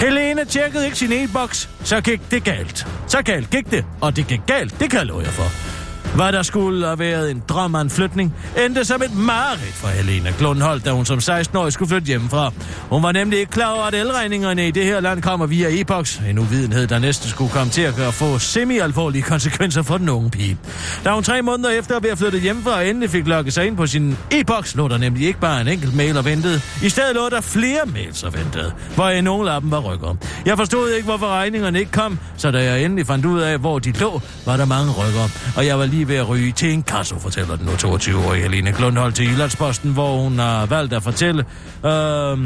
Helene 0.00 0.44
tjekkede 0.44 0.84
ikke 0.84 0.96
sin 0.98 1.12
e-boks, 1.12 1.68
så 1.84 2.00
gik 2.00 2.20
det 2.30 2.44
galt. 2.44 2.86
Så 3.06 3.22
galt 3.22 3.50
gik 3.50 3.70
det, 3.70 3.84
og 4.00 4.16
det 4.16 4.26
gik 4.26 4.40
galt, 4.46 4.80
det 4.80 4.90
kan 4.90 4.98
jeg 4.98 5.06
love 5.06 5.22
jer 5.22 5.30
for. 5.30 5.77
Hvad 6.14 6.32
der 6.32 6.42
skulle 6.42 6.86
have 6.86 6.98
været 6.98 7.30
en 7.30 7.42
drøm 7.48 7.74
af 7.74 7.80
en 7.80 7.90
flytning, 7.90 8.34
endte 8.66 8.84
som 8.84 9.02
et 9.02 9.14
mareridt 9.16 9.74
for 9.74 9.88
Helene 9.88 10.34
Glundholt, 10.38 10.84
da 10.84 10.90
hun 10.90 11.06
som 11.06 11.18
16-årig 11.18 11.72
skulle 11.72 11.88
flytte 11.88 12.06
hjemmefra. 12.06 12.52
Hun 12.90 13.02
var 13.02 13.12
nemlig 13.12 13.38
ikke 13.38 13.52
klar 13.52 13.72
over, 13.72 13.84
at 13.84 13.94
elregningerne 13.94 14.68
i 14.68 14.70
det 14.70 14.84
her 14.84 15.00
land 15.00 15.22
kommer 15.22 15.46
via 15.46 15.80
e-boks. 15.80 16.20
En 16.30 16.38
uvidenhed, 16.38 16.86
der 16.86 16.98
næsten 16.98 17.30
skulle 17.30 17.50
komme 17.50 17.72
til 17.72 17.82
at 17.82 17.96
gøre 17.96 18.12
få 18.12 18.38
semi-alvorlige 18.38 19.22
konsekvenser 19.22 19.82
for 19.82 19.98
den 19.98 20.08
unge 20.08 20.30
pige. 20.30 20.58
Da 21.04 21.10
hun 21.10 21.22
tre 21.22 21.42
måneder 21.42 21.70
efter 21.70 21.96
at 21.96 22.02
være 22.02 22.16
flyttet 22.16 22.40
hjemmefra 22.40 22.74
og 22.76 22.88
endelig 22.88 23.10
fik 23.10 23.26
lukket 23.26 23.54
sig 23.54 23.66
ind 23.66 23.76
på 23.76 23.86
sin 23.86 24.16
e-boks, 24.30 24.74
lå 24.74 24.88
der 24.88 24.98
nemlig 24.98 25.26
ikke 25.26 25.40
bare 25.40 25.60
en 25.60 25.68
enkelt 25.68 25.96
mail 25.96 26.16
og 26.16 26.24
ventede. 26.24 26.60
I 26.82 26.88
stedet 26.88 27.14
lå 27.14 27.28
der 27.28 27.40
flere 27.40 27.80
mails 27.86 28.22
og 28.22 28.34
ventede, 28.34 28.72
hvor 28.94 29.08
en 29.08 29.24
nogle 29.24 29.50
af 29.50 29.60
dem 29.60 29.70
var 29.70 29.80
rykker. 29.80 30.14
Jeg 30.46 30.56
forstod 30.56 30.90
ikke, 30.90 31.04
hvorfor 31.04 31.26
regningerne 31.26 31.78
ikke 31.78 31.92
kom, 31.92 32.18
så 32.36 32.50
da 32.50 32.64
jeg 32.64 32.84
endelig 32.84 33.06
fandt 33.06 33.26
ud 33.26 33.40
af, 33.40 33.58
hvor 33.58 33.78
de 33.78 33.92
lå, 33.92 34.20
var 34.46 34.56
der 34.56 34.64
mange 34.64 34.92
rykker. 34.92 35.28
Og 35.56 35.66
jeg 35.66 35.78
var 35.78 35.86
lige 35.86 35.97
ved 36.04 36.16
at 36.16 36.28
ryge 36.28 36.52
til 36.52 36.72
en 36.72 36.82
kasse, 36.82 37.14
fortæller 37.20 37.56
den 37.56 37.66
nu 37.66 37.72
22-årige 37.72 38.42
Helene 38.42 38.72
Klundhold 38.72 39.12
til 39.12 39.26
Jyllandsposten, 39.26 39.92
hvor 39.92 40.16
hun 40.22 40.38
har 40.38 40.66
valgt 40.66 40.92
at 40.92 41.02
fortælle 41.02 41.44
øh, 41.84 42.38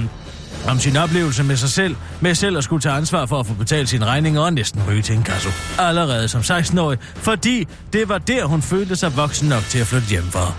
om 0.68 0.78
sin 0.78 0.96
oplevelse 0.96 1.44
med 1.44 1.56
sig 1.56 1.68
selv, 1.68 1.96
med 2.20 2.34
selv 2.34 2.58
at 2.58 2.64
skulle 2.64 2.82
tage 2.82 2.94
ansvar 2.94 3.26
for 3.26 3.40
at 3.40 3.46
få 3.46 3.54
betalt 3.54 3.88
sine 3.88 4.04
regninger 4.04 4.40
og 4.40 4.52
næsten 4.52 4.82
ryge 4.88 5.02
til 5.02 5.16
en 5.16 5.22
kasse. 5.22 5.48
Allerede 5.78 6.28
som 6.28 6.40
16-årig, 6.40 6.98
fordi 7.16 7.68
det 7.92 8.08
var 8.08 8.18
der, 8.18 8.44
hun 8.44 8.62
følte 8.62 8.96
sig 8.96 9.16
voksen 9.16 9.48
nok 9.48 9.62
til 9.62 9.78
at 9.78 9.86
flytte 9.86 10.06
hjemmefra. 10.08 10.52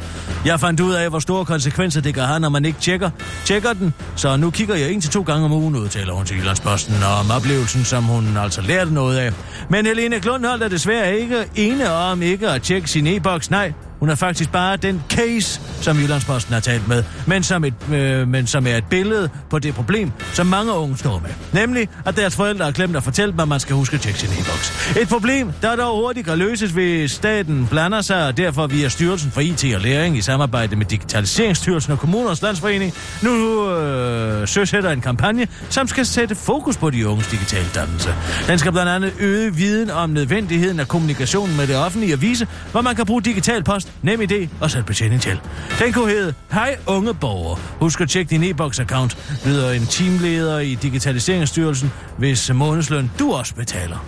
Jeg 0.45 0.59
fandt 0.59 0.79
ud 0.79 0.93
af, 0.93 1.09
hvor 1.09 1.19
store 1.19 1.45
konsekvenser 1.45 2.01
det 2.01 2.13
kan 2.13 2.23
have, 2.23 2.39
når 2.39 2.49
man 2.49 2.65
ikke 2.65 2.79
tjekker, 2.79 3.09
tjekker 3.45 3.73
den, 3.73 3.93
så 4.15 4.37
nu 4.37 4.49
kigger 4.49 4.75
jeg 4.75 4.91
en 4.91 5.01
til 5.01 5.11
to 5.11 5.21
gange 5.21 5.45
om 5.45 5.51
ugen, 5.51 5.75
udtaler 5.75 6.13
hun 6.13 6.25
til 6.25 6.37
Jyllandsposten, 6.37 6.95
og 7.03 7.19
om 7.19 7.31
oplevelsen, 7.31 7.85
som 7.85 8.03
hun 8.03 8.37
altså 8.37 8.61
lærte 8.61 8.93
noget 8.93 9.17
af. 9.17 9.31
Men 9.69 9.85
Helene 9.85 10.19
Klundholdt 10.19 10.63
er 10.63 10.67
desværre 10.67 11.19
ikke 11.19 11.45
ene 11.55 11.91
om 11.91 12.21
ikke 12.21 12.49
at 12.49 12.61
tjekke 12.61 12.89
sin 12.89 13.07
e-boks. 13.07 13.51
Nej, 13.51 13.73
hun 14.03 14.09
er 14.09 14.15
faktisk 14.15 14.51
bare 14.51 14.77
den 14.77 15.03
case, 15.09 15.61
som 15.81 15.97
Jyllandsposten 15.97 16.53
har 16.53 16.59
talt 16.59 16.87
med, 16.87 17.03
men 17.27 17.43
som, 17.43 17.63
et, 17.63 17.73
øh, 17.91 18.27
men 18.27 18.47
som 18.47 18.67
er 18.67 18.77
et 18.77 18.83
billede 18.89 19.29
på 19.49 19.59
det 19.59 19.75
problem, 19.75 20.11
som 20.33 20.47
mange 20.47 20.73
unge 20.73 20.97
står 20.97 21.19
med. 21.19 21.61
Nemlig, 21.61 21.89
at 22.05 22.15
deres 22.15 22.35
forældre 22.35 22.65
har 22.65 22.71
glemt 22.71 22.95
at 22.95 23.03
fortælle 23.03 23.31
dem, 23.31 23.39
at 23.39 23.47
man 23.47 23.59
skal 23.59 23.75
huske 23.75 23.95
at 23.95 24.01
tjekke 24.01 24.19
sin 24.19 24.29
e-boks. 24.29 24.97
Et 25.01 25.09
problem, 25.09 25.51
der 25.61 25.75
dog 25.75 25.95
hurtigt 25.95 26.27
kan 26.27 26.37
løses, 26.37 26.71
hvis 26.71 27.11
staten 27.11 27.67
blander 27.67 28.01
sig, 28.01 28.27
og 28.27 28.37
derfor 28.37 28.67
via 28.67 28.89
Styrelsen 28.89 29.31
for 29.31 29.41
IT 29.41 29.65
og 29.75 29.81
Læring 29.81 30.17
i 30.17 30.21
samarbejde 30.21 30.75
med 30.75 30.85
Digitaliseringsstyrelsen 30.85 31.91
og 31.91 31.99
Kommunernes 31.99 32.41
Landsforening 32.41 32.93
nu 33.21 33.69
øh, 33.69 34.47
søsætter 34.47 34.89
en 34.89 35.01
kampagne, 35.01 35.47
som 35.69 35.87
skal 35.87 36.05
sætte 36.05 36.35
fokus 36.35 36.77
på 36.77 36.89
de 36.89 37.07
unges 37.07 37.27
digitale 37.27 37.67
dannelse. 37.75 38.15
Den 38.47 38.59
skal 38.59 38.71
blandt 38.71 38.91
andet 38.91 39.13
øge 39.19 39.55
viden 39.55 39.89
om 39.89 40.09
nødvendigheden 40.09 40.79
af 40.79 40.87
kommunikationen 40.87 41.57
med 41.57 41.67
det 41.67 41.77
offentlige 41.77 42.13
og 42.13 42.21
vise, 42.21 42.47
hvor 42.71 42.81
man 42.81 42.95
kan 42.95 43.05
bruge 43.05 43.21
digital 43.21 43.63
post 43.63 43.92
nem 44.01 44.21
idé 44.21 44.49
og 44.61 44.71
sæt 44.71 44.85
betjening 44.85 45.21
til. 45.21 45.39
Den 45.79 45.93
kunne 45.93 46.09
hedde, 46.09 46.33
hej 46.51 46.77
unge 46.85 47.13
borgere, 47.13 47.59
husk 47.79 48.01
at 48.01 48.09
tjekke 48.09 48.29
din 48.29 48.43
e-boks-account, 48.43 49.17
lyder 49.45 49.71
en 49.71 49.85
teamleder 49.85 50.59
i 50.59 50.75
Digitaliseringsstyrelsen, 50.75 51.91
hvis 52.17 52.53
månedsløn 52.53 53.11
du 53.19 53.33
også 53.33 53.55
betaler. 53.55 54.05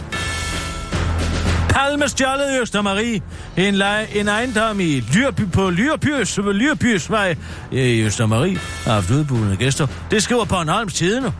Palme 1.69 2.09
stjålet 2.09 2.57
i 2.57 2.61
Østermarie. 2.61 3.21
En, 3.57 3.75
lej, 3.75 4.07
en 4.15 4.27
ejendom 4.27 4.79
i 4.79 4.99
Lyrby, 4.99 5.41
på 5.53 5.69
Lyrpyrs, 5.69 6.37
Lyrpyrsvej 6.37 7.35
i 7.71 8.01
Østermarie 8.01 8.57
har 8.85 8.93
haft 8.93 9.11
udbudende 9.11 9.55
gæster. 9.55 9.87
Det 10.11 10.23
skriver 10.23 10.45
på 10.45 10.55
en 10.55 10.69
Holms 10.69 10.93
Tidene. 10.93 11.33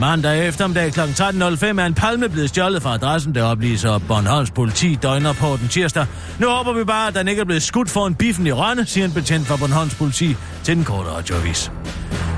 Mandag 0.00 0.48
eftermiddag 0.48 0.92
kl. 0.92 1.00
13.05 1.00 1.80
er 1.80 1.86
en 1.86 1.94
palme 1.94 2.28
blevet 2.28 2.48
stjålet 2.48 2.82
fra 2.82 2.94
adressen, 2.94 3.34
der 3.34 3.42
oplyser 3.42 3.98
Bornholms 3.98 4.50
politi 4.50 4.94
døgnrapporten 4.94 5.68
tirsdag. 5.68 6.06
Nu 6.38 6.48
håber 6.48 6.72
vi 6.72 6.84
bare, 6.84 7.08
at 7.08 7.14
den 7.14 7.28
ikke 7.28 7.40
er 7.40 7.44
blevet 7.44 7.62
skudt 7.62 7.90
for 7.90 8.06
en 8.06 8.14
biffen 8.14 8.46
i 8.46 8.52
Rønne, 8.52 8.86
siger 8.86 9.04
en 9.04 9.12
betjent 9.12 9.46
fra 9.46 9.56
Bornholms 9.56 9.94
politi 9.94 10.36
til 10.62 10.76
den 10.76 10.84
korte 10.84 11.10
radioavis. 11.10 11.72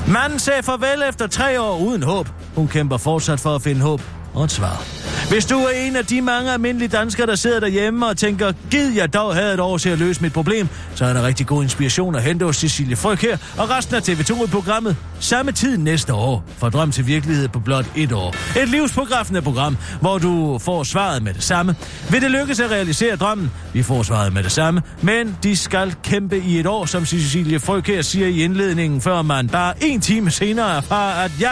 Manden 0.09 0.39
sagde 0.39 0.63
farvel 0.63 1.03
efter 1.09 1.27
tre 1.27 1.61
år 1.61 1.79
uden 1.79 2.03
håb. 2.03 2.29
Hun 2.55 2.69
kæmper 2.69 2.97
fortsat 2.97 3.41
for 3.41 3.55
at 3.55 3.63
finde 3.63 3.81
håb 3.81 4.01
og 4.35 4.45
et 4.45 4.51
svar. 4.51 4.85
Hvis 5.29 5.47
du 5.47 5.59
er 5.59 5.71
en 5.71 5.97
af 5.97 6.07
de 6.07 6.21
mange 6.21 6.53
almindelige 6.53 6.89
danskere, 6.89 7.27
der 7.27 7.35
sidder 7.35 7.61
derhjemme 7.61 8.07
og 8.07 8.17
tænker, 8.17 8.53
gid 8.71 8.93
jeg 8.95 9.15
dog 9.15 9.35
havde 9.35 9.55
et 9.55 9.61
år 9.61 9.79
til 9.79 9.89
at 9.89 9.99
løse 9.99 10.23
mit 10.23 10.33
problem, 10.33 10.69
så 10.95 11.05
er 11.05 11.13
der 11.13 11.27
rigtig 11.27 11.47
god 11.47 11.63
inspiration 11.63 12.15
at 12.15 12.23
hente 12.23 12.45
hos 12.45 12.57
Cecilie 12.57 12.97
Fryg 12.97 13.19
her 13.19 13.39
og 13.59 13.71
resten 13.71 13.97
af 13.97 14.01
TV2 14.01 14.45
i 14.45 14.47
programmet 14.47 14.97
samme 15.21 15.53
tid 15.53 15.79
næste 15.79 16.15
år. 16.15 16.45
For 16.59 16.69
drøm 16.69 16.91
til 16.91 17.07
virkelighed 17.07 17.49
på 17.49 17.61
blot 17.61 17.87
et 17.97 18.13
år. 18.13 18.59
Et 18.63 18.69
livsprogræffende 18.69 19.43
program, 19.43 19.77
hvor 20.01 20.19
du 20.19 20.59
får 20.59 20.83
svaret 20.83 21.23
med 21.23 21.35
det 21.35 21.43
samme. 21.43 21.77
Vil 22.11 22.23
det 22.23 22.31
lykkes 22.31 22.61
at 22.61 22.71
realisere 22.71 23.17
drømmen? 23.17 23.51
Vi 23.73 23.83
får 23.83 24.03
svaret 24.03 24.33
med 24.33 24.43
det 24.43 24.53
samme, 24.53 24.83
men 25.03 25.37
de 25.43 25.57
skal 25.57 25.95
kæmpe 26.03 26.39
i 26.39 26.61
et 26.61 26.67
år, 26.67 26.85
som 26.85 27.07
Cecilie 27.07 27.61
Fryg 27.61 27.85
her 27.87 28.03
siger 28.03 28.27
i 28.27 28.43
indledningen, 28.45 29.01
før 29.01 29.23
man 29.23 29.49
bare 29.49 29.75
en 29.81 30.01
time 30.01 30.31
senere 30.31 30.77
erfarer, 30.77 31.25
at 31.25 31.31
ja, 31.41 31.51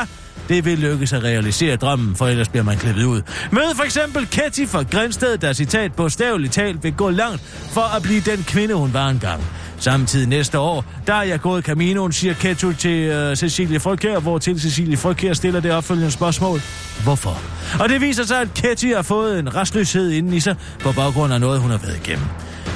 det 0.51 0.64
vil 0.64 0.78
lykkes 0.78 1.12
at 1.12 1.24
realisere 1.24 1.76
drømmen, 1.76 2.16
for 2.16 2.26
ellers 2.26 2.48
bliver 2.48 2.64
man 2.64 2.76
klippet 2.78 3.05
ud. 3.05 3.22
Mød 3.53 3.74
for 3.76 3.84
eksempel 3.84 4.26
Ketty 4.26 4.64
fra 4.66 4.82
Grænsted, 4.82 5.38
der 5.38 5.53
citat 5.53 5.92
bogstaveligt 5.92 6.53
talt 6.53 6.84
vil 6.84 6.92
gå 6.92 7.11
langt 7.11 7.40
for 7.72 7.96
at 7.96 8.03
blive 8.03 8.20
den 8.20 8.44
kvinde, 8.46 8.74
hun 8.74 8.92
var 8.92 9.09
engang. 9.09 9.42
Samtidig 9.78 10.28
næste 10.28 10.59
år, 10.59 10.84
der 11.07 11.14
er 11.14 11.22
jeg 11.22 11.40
gået 11.40 11.64
Caminoen, 11.64 12.12
siger 12.12 12.34
Ketty 12.34 12.72
til 12.78 13.28
uh, 13.30 13.34
Cecilie 13.34 13.80
Frøkær, 13.80 14.18
hvor 14.18 14.38
til 14.38 14.61
Cecilie 14.61 14.96
Frøkær 14.96 15.32
stiller 15.32 15.61
det 15.61 15.72
opfølgende 15.72 16.11
spørgsmål. 16.11 16.61
Hvorfor? 17.03 17.42
Og 17.80 17.88
det 17.88 18.01
viser 18.01 18.24
sig, 18.24 18.40
at 18.40 18.55
Ketty 18.55 18.86
har 18.86 19.03
fået 19.03 19.38
en 19.38 19.55
restløshed 19.55 20.11
inden 20.11 20.32
i 20.32 20.40
sig, 20.40 20.57
på 20.80 20.92
baggrund 20.92 21.32
af 21.32 21.40
noget, 21.40 21.61
hun 21.61 21.70
har 21.70 21.78
været 21.78 21.96
igennem. 22.07 22.26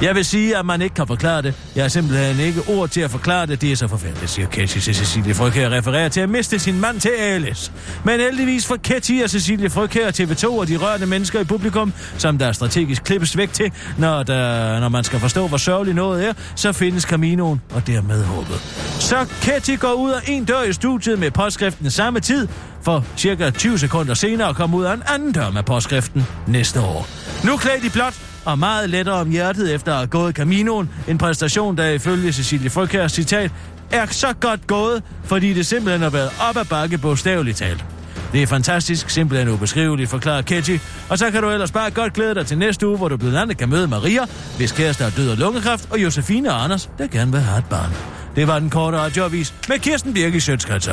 Jeg 0.03 0.15
vil 0.15 0.25
sige, 0.25 0.57
at 0.57 0.67
man 0.67 0.83
ikke 0.83 0.95
kan 0.95 1.07
forklare 1.07 1.43
det. 1.43 1.55
Jeg 1.77 1.85
har 1.85 1.89
simpelthen 1.89 2.41
ikke 2.41 2.61
ord 2.69 2.89
til 2.89 3.01
at 3.01 3.11
forklare 3.11 3.47
det. 3.47 3.61
Det 3.61 3.73
er 3.73 3.77
så 3.77 3.89
forfærdeligt, 3.89 4.31
siger 4.31 4.49
Ketty 4.49 4.79
til 4.79 4.95
Cecilie 4.95 5.35
Frøkær 5.35 5.71
refererer 5.71 6.09
til 6.09 6.21
at 6.21 6.29
miste 6.29 6.59
sin 6.59 6.81
mand 6.81 7.01
til 7.01 7.09
ALS. 7.19 7.73
Men 8.05 8.21
heldigvis 8.21 8.67
for 8.67 8.77
Ketty 8.77 9.13
og 9.25 9.31
Cecilie 9.31 9.71
Frøkær 9.71 10.11
TV2 10.11 10.47
og 10.47 10.69
de 10.69 10.77
rørte 10.77 11.07
mennesker 11.07 11.41
i 11.41 11.45
publikum, 11.45 11.93
som 12.19 12.39
der 12.39 12.53
strategisk 12.53 13.05
klippes 13.05 13.37
væk 13.37 13.53
til, 13.53 13.73
når, 13.99 14.23
der, 14.23 14.81
når 14.81 14.89
man 14.89 15.05
skal 15.05 15.21
forstå, 15.21 15.49
hvor 15.49 15.57
sørgelig 15.57 15.95
noget 15.95 16.29
er, 16.29 16.33
så 16.57 16.73
findes 16.73 17.03
Caminoen 17.03 17.61
og 17.75 17.87
dermed 17.87 18.25
håbet. 18.25 18.61
Så 19.01 19.27
Ketty 19.43 19.77
går 19.77 19.93
ud 19.93 20.11
af 20.11 20.21
en 20.29 20.45
dør 20.45 20.63
i 20.63 20.73
studiet 20.73 21.19
med 21.19 21.31
påskriften 21.31 21.91
samme 21.91 22.21
tid, 22.21 22.49
for 22.83 23.05
cirka 23.17 23.51
20 23.51 23.79
sekunder 23.79 24.15
senere 24.15 24.55
kom 24.55 24.75
ud 24.75 24.85
af 24.85 24.95
en 24.95 25.03
anden 25.07 25.33
dør 25.33 25.51
med 25.51 25.63
påskriften 25.63 26.27
næste 26.47 26.81
år. 26.81 27.09
Nu 27.45 27.57
klædt 27.57 27.85
i 27.85 27.89
blåt 27.89 28.34
og 28.45 28.59
meget 28.59 28.91
lettere 28.91 29.15
om 29.15 29.31
hjertet 29.31 29.75
efter 29.75 29.93
at 29.93 29.99
have 29.99 30.07
gået 30.07 30.35
Caminoen. 30.35 30.91
En 31.09 31.19
præstation, 31.19 31.77
der 31.77 31.89
ifølge 31.89 32.33
Cecilie 32.33 32.71
Frøkærs 32.71 33.13
citat 33.13 33.51
er 33.93 34.07
så 34.07 34.35
godt 34.41 34.67
gået, 34.67 35.03
fordi 35.25 35.53
det 35.53 35.67
simpelthen 35.67 36.03
har 36.03 36.11
været 36.11 36.31
op 36.49 36.57
ad 36.57 36.65
bakke 36.65 36.99
bogstaveligt 36.99 37.57
talt. 37.57 37.85
Det 38.33 38.43
er 38.43 38.47
fantastisk, 38.47 39.11
simpelthen 39.11 39.49
ubeskriveligt, 39.49 40.11
forklarer 40.11 40.43
Ketty. 40.43 40.77
Og 41.09 41.19
så 41.19 41.31
kan 41.31 41.43
du 41.43 41.51
ellers 41.51 41.73
bare 41.73 41.91
godt 41.91 42.13
glæde 42.13 42.35
dig 42.35 42.47
til 42.47 42.59
næste 42.59 42.89
uge, 42.89 42.97
hvor 42.97 43.09
du 43.09 43.17
blandt 43.17 43.37
andet 43.37 43.57
kan 43.57 43.69
møde 43.69 43.89
Maria, 43.89 44.21
hvis 44.57 44.73
kæreste 44.73 45.05
er 45.05 45.11
død 45.11 45.31
af 45.31 45.39
lungekræft, 45.39 45.89
og 45.91 46.03
Josefine 46.03 46.53
og 46.53 46.65
Anders, 46.65 46.91
der 46.99 47.07
gerne 47.07 47.33
vil 47.33 47.41
have 47.41 47.59
et 47.59 47.65
barn. 47.71 47.91
Det 48.37 48.49
var 48.49 48.59
den 48.59 48.71
korte 48.71 48.99
radioavis 48.99 49.55
med 49.69 49.79
Kirsten 49.79 50.15
Birke 50.15 50.37
i 50.37 50.41
Sjøtskrets 50.41 50.89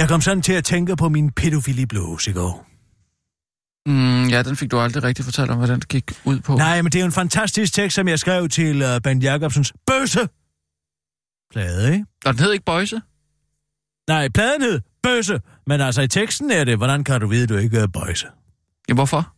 Jeg 0.00 0.08
kom 0.08 0.20
sådan 0.20 0.42
til 0.42 0.52
at 0.52 0.64
tænke 0.64 0.96
på 0.96 1.08
min 1.08 1.32
pædofili 1.32 1.86
blues 1.86 2.26
i 2.26 2.32
går. 2.32 2.66
Mm, 3.86 4.28
ja, 4.28 4.42
den 4.42 4.56
fik 4.56 4.70
du 4.70 4.78
aldrig 4.78 5.02
rigtig 5.02 5.24
fortalt 5.24 5.50
om, 5.50 5.56
hvordan 5.56 5.80
det 5.80 5.88
gik 5.88 6.12
ud 6.24 6.40
på. 6.40 6.56
Nej, 6.56 6.82
men 6.82 6.92
det 6.92 6.98
er 6.98 7.02
jo 7.02 7.06
en 7.06 7.12
fantastisk 7.12 7.74
tekst, 7.74 7.94
som 7.94 8.08
jeg 8.08 8.18
skrev 8.18 8.48
til 8.48 8.82
uh, 8.82 8.88
Ben 9.04 9.22
Jacobsens 9.22 9.72
Bøsse. 9.86 10.28
Plade, 11.50 11.92
ikke? 11.92 12.06
Og 12.26 12.34
den 12.34 12.42
hed 12.42 12.52
ikke 12.52 12.64
Bøjse? 12.64 13.00
Nej, 14.08 14.28
pladen 14.28 14.62
hed 14.62 14.80
Bøsse. 15.02 15.40
Men 15.66 15.80
altså 15.80 16.02
i 16.02 16.08
teksten 16.08 16.50
er 16.50 16.64
det, 16.64 16.76
hvordan 16.76 17.04
kan 17.04 17.20
du 17.20 17.26
vide, 17.26 17.46
du 17.46 17.56
ikke 17.56 17.78
er 17.78 17.86
Bøjse? 17.86 18.26
Ja, 18.88 18.94
hvorfor? 18.94 19.34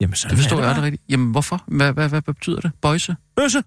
Jamen, 0.00 0.14
sådan 0.14 0.30
Det 0.30 0.42
forstår 0.42 0.60
jeg 0.60 0.68
aldrig 0.68 0.84
rigtigt. 0.84 1.02
Jamen, 1.08 1.30
hvorfor? 1.30 1.64
Hvad, 1.66 1.92
hvad, 1.92 2.08
hvad, 2.08 2.22
hvad 2.22 2.34
betyder 2.34 2.60
det? 2.60 2.72
Bøjse? 2.82 3.16
Bøsse. 3.36 3.62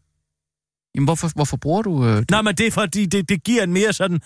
Jamen, 0.96 1.06
hvorfor, 1.06 1.32
hvorfor 1.36 1.58
bruger 1.58 1.82
du... 1.82 2.06
Øh? 2.06 2.26
Nej, 2.32 2.42
men 2.42 2.56
det 2.56 2.68
er 2.68 2.72
fordi, 2.72 3.06
det, 3.06 3.30
det 3.30 3.44
giver 3.44 3.64
en 3.64 3.74
mere 3.74 3.94
sådan... 3.94 4.22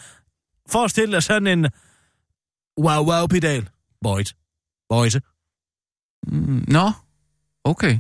Forestil 0.71 1.11
dig 1.11 1.23
sådan 1.23 1.47
en 1.47 1.65
wow-wow-pedal. 2.79 3.69
Bøjt. 4.03 4.33
Bøjse. 4.89 5.21
Mm, 6.27 6.65
Nå, 6.67 6.91
okay. 7.63 7.99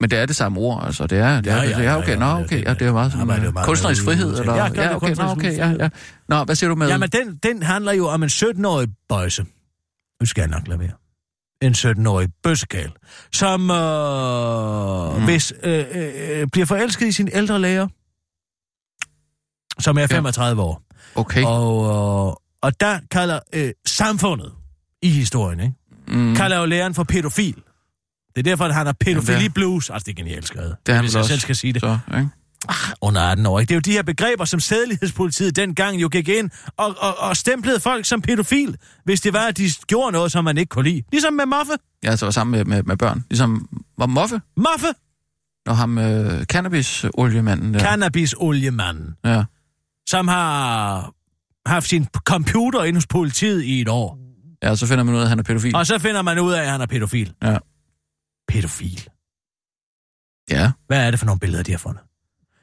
Men 0.00 0.10
det 0.10 0.18
er 0.18 0.26
det 0.26 0.36
samme 0.36 0.60
ord, 0.60 0.84
altså. 0.86 1.06
Det 1.06 1.18
er, 1.18 1.40
det 1.40 1.52
er, 1.52 1.56
Ja, 1.56 1.62
det, 1.62 1.70
ja, 1.70 1.78
ja, 1.78 1.84
ja, 1.84 1.96
okay. 1.98 2.08
ja, 2.12 2.18
Nå, 2.18 2.24
ja, 2.26 2.40
okay. 2.44 2.56
det- 2.58 2.64
Ja, 2.64 2.74
det 2.74 2.82
er 2.82 2.92
meget 2.92 3.06
ja, 3.06 3.10
sådan 3.10 3.28
det 3.28 3.36
er 3.42 3.46
øh, 3.48 3.54
meget- 3.54 3.66
kunstnerisk 3.66 4.04
frihed, 4.04 4.38
eller? 4.40 4.54
Ja, 4.54 4.68
det 4.68 4.78
er 4.78 4.82
Ja, 4.82 4.96
okay. 4.96 5.14
Nå, 5.14 5.22
okay. 5.24 5.56
Ja, 5.56 5.68
ja. 5.80 5.88
Nå, 6.28 6.44
hvad 6.44 6.54
siger 6.54 6.68
du 6.70 6.74
med... 6.76 6.88
Jamen, 6.88 7.08
den, 7.10 7.36
den 7.36 7.62
handler 7.62 7.92
jo 7.92 8.06
om 8.08 8.22
en 8.22 8.28
17-årig 8.28 8.88
bøjse. 9.08 9.46
Nu 10.20 10.26
skal 10.26 10.42
jeg 10.42 10.48
nok 10.50 10.68
lade 10.68 10.80
være. 10.80 10.92
En 11.62 11.72
17-årig 11.72 12.28
bøssekal, 12.42 12.92
som 13.32 13.70
øh, 13.70 15.16
mm. 15.18 15.24
hvis, 15.24 15.52
øh, 15.62 15.84
øh, 15.94 16.46
bliver 16.52 16.66
forelsket 16.66 17.06
i 17.06 17.12
sin 17.12 17.28
ældre 17.32 17.58
lærer, 17.60 17.88
som 19.82 19.98
er 19.98 20.06
35 20.06 20.62
år. 20.62 20.82
Okay. 21.16 21.44
Og, 21.44 21.84
øh, 21.84 22.34
og 22.62 22.80
der 22.80 22.98
kalder 23.10 23.38
øh, 23.52 23.70
samfundet 23.86 24.52
i 25.02 25.08
historien, 25.08 25.60
ikke? 25.60 25.74
Mm. 26.08 26.34
kalder 26.34 26.58
jo 26.58 26.64
læreren 26.66 26.94
for 26.94 27.04
pædofil. 27.04 27.54
Det 27.54 28.38
er 28.38 28.42
derfor, 28.42 28.64
at 28.64 28.74
han 28.74 28.86
har 28.86 28.94
pædofili 29.00 29.48
blues. 29.48 29.90
Altså, 29.90 30.04
det 30.04 30.12
er 30.12 30.16
genialt 30.24 30.46
skrevet. 30.46 30.76
Det 30.86 30.92
er 30.92 30.96
han 30.96 31.04
hvis 31.04 31.12
jeg 31.14 31.18
også. 31.20 31.28
selv 31.28 31.40
skal 31.40 31.56
sige 31.56 31.72
det. 31.72 31.80
Så, 31.80 31.98
ikke? 32.14 32.28
Under 33.00 33.20
18 33.20 33.46
år, 33.46 33.60
ikke? 33.60 33.68
Det 33.68 33.74
er 33.74 33.76
jo 33.76 33.80
de 33.80 33.92
her 33.92 34.02
begreber, 34.02 34.44
som 34.44 34.60
sædelighedspolitiet 34.60 35.56
dengang 35.56 36.02
jo 36.02 36.08
gik 36.08 36.28
ind 36.28 36.50
og, 36.76 36.94
og, 36.98 37.18
og 37.18 37.36
stemplede 37.36 37.80
folk 37.80 38.04
som 38.04 38.22
pædofil, 38.22 38.76
hvis 39.04 39.20
det 39.20 39.32
var, 39.32 39.46
at 39.46 39.56
de 39.56 39.70
gjorde 39.86 40.12
noget, 40.12 40.32
som 40.32 40.44
man 40.44 40.58
ikke 40.58 40.70
kunne 40.70 40.84
lide. 40.90 41.02
Ligesom 41.12 41.32
med 41.34 41.46
Moffe. 41.46 41.72
Jeg 42.02 42.10
altså 42.10 42.26
var 42.26 42.30
sammen 42.30 42.52
med, 42.58 42.64
med, 42.64 42.82
med 42.82 42.96
børn. 42.96 43.24
Ligesom 43.30 43.68
var 43.98 44.06
Moffe, 44.06 44.40
Moffe! 44.56 44.86
når 45.66 45.72
ham 45.74 45.98
øh, 45.98 46.44
cannabis-oliemanden 46.44 47.74
der. 47.74 47.80
Cannabis-oliemanden, 47.80 49.16
ja. 49.24 49.44
Som 50.08 50.28
har 50.28 51.12
haft 51.66 51.88
sin 51.88 52.06
computer 52.24 52.84
inde 52.84 52.96
hos 52.96 53.06
politiet 53.06 53.62
i 53.62 53.80
et 53.80 53.88
år. 53.88 54.18
ja, 54.62 54.74
så 54.76 54.86
finder 54.86 55.04
man 55.04 55.14
ud 55.14 55.18
af, 55.20 55.22
at 55.22 55.28
han 55.28 55.38
er 55.38 55.42
pædofil. 55.42 55.76
Og 55.76 55.86
så 55.86 55.98
finder 55.98 56.22
man 56.22 56.38
ud 56.38 56.52
af, 56.52 56.60
at 56.62 56.68
han 56.70 56.80
er 56.80 56.86
pædofil. 56.86 57.34
Ja. 57.42 57.58
Pædofil. 58.48 59.08
Ja. 60.50 60.72
Hvad 60.86 61.06
er 61.06 61.10
det 61.10 61.18
for 61.18 61.26
nogle 61.26 61.40
billeder, 61.40 61.62
de 61.62 61.70
har 61.70 61.78
fundet? 61.78 62.02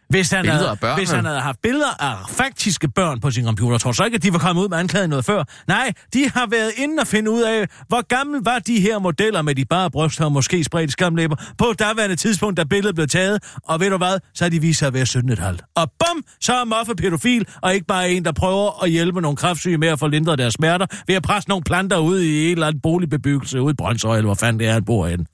Hvis 0.10 0.32
han, 0.32 0.42
Billeder 0.42 0.66
havde, 0.66 0.78
børn, 0.82 0.98
hvis 0.98 1.12
han 1.12 1.26
havde 1.26 1.40
haft 1.40 1.62
billeder 1.62 2.02
af 2.04 2.16
faktiske 2.30 2.88
børn 2.88 3.20
på 3.20 3.32
sin 3.32 3.46
computer, 3.46 3.78
tror 3.78 3.92
så 3.92 4.04
ikke, 4.04 4.16
at 4.16 4.24
de 4.24 4.34
var 4.34 4.40
kommet 4.40 4.64
ud 4.64 4.70
med 4.70 4.78
anklaget 4.78 5.10
noget 5.10 5.26
før? 5.26 5.44
Nej, 5.68 5.92
de 6.14 6.30
har 6.34 6.48
været 6.52 6.72
inde 6.78 7.02
og 7.02 7.08
finde 7.08 7.32
ud 7.32 7.42
af, 7.42 7.68
hvor 7.88 8.08
gammel 8.08 8.42
var 8.44 8.60
de 8.60 8.80
her 8.80 9.00
modeller 9.00 9.42
med 9.42 9.56
de 9.56 9.66
bare 9.66 9.92
bryster 9.92 10.26
og 10.26 10.32
måske 10.32 10.64
spredt 10.64 10.92
skamlæber 10.92 11.36
på 11.58 11.74
daværende 11.80 12.16
tidspunkt, 12.16 12.58
da 12.58 12.64
billedet 12.64 12.96
blev 12.96 13.08
taget. 13.08 13.44
Og 13.64 13.80
ved 13.80 13.90
du 13.90 13.98
hvad, 13.98 14.20
så 14.34 14.44
har 14.44 14.50
de 14.50 14.62
vist 14.62 14.80
sig 14.80 14.88
at 14.88 14.94
være 14.94 15.04
17,5. 15.04 15.72
Og 15.76 15.92
bum, 16.00 16.24
så 16.42 16.54
er 16.54 16.66
Moffe 16.66 16.96
pædofil, 16.96 17.48
og 17.62 17.74
ikke 17.74 17.86
bare 17.88 18.12
en, 18.12 18.26
der 18.26 18.32
prøver 18.32 18.84
at 18.84 18.90
hjælpe 18.90 19.22
nogle 19.22 19.38
kraftsyge 19.38 19.78
med 19.78 19.88
at 19.88 20.00
forlindre 20.00 20.36
deres 20.36 20.54
smerter 20.54 20.86
ved 21.08 21.16
at 21.16 21.24
presse 21.24 21.50
nogle 21.50 21.64
planter 21.64 21.98
ud 21.98 22.20
i 22.20 22.46
en 22.46 22.52
eller 22.52 22.68
anden 22.68 22.82
boligbebyggelse 22.82 23.62
ude 23.62 23.72
i 23.72 23.76
Brøndshøj, 23.76 24.18
eller 24.18 24.28
hvor 24.28 24.36
fanden 24.36 24.60
det 24.60 24.68
er, 24.68 24.74
han 24.74 24.86
bor 24.86 25.08
henne. 25.08 25.26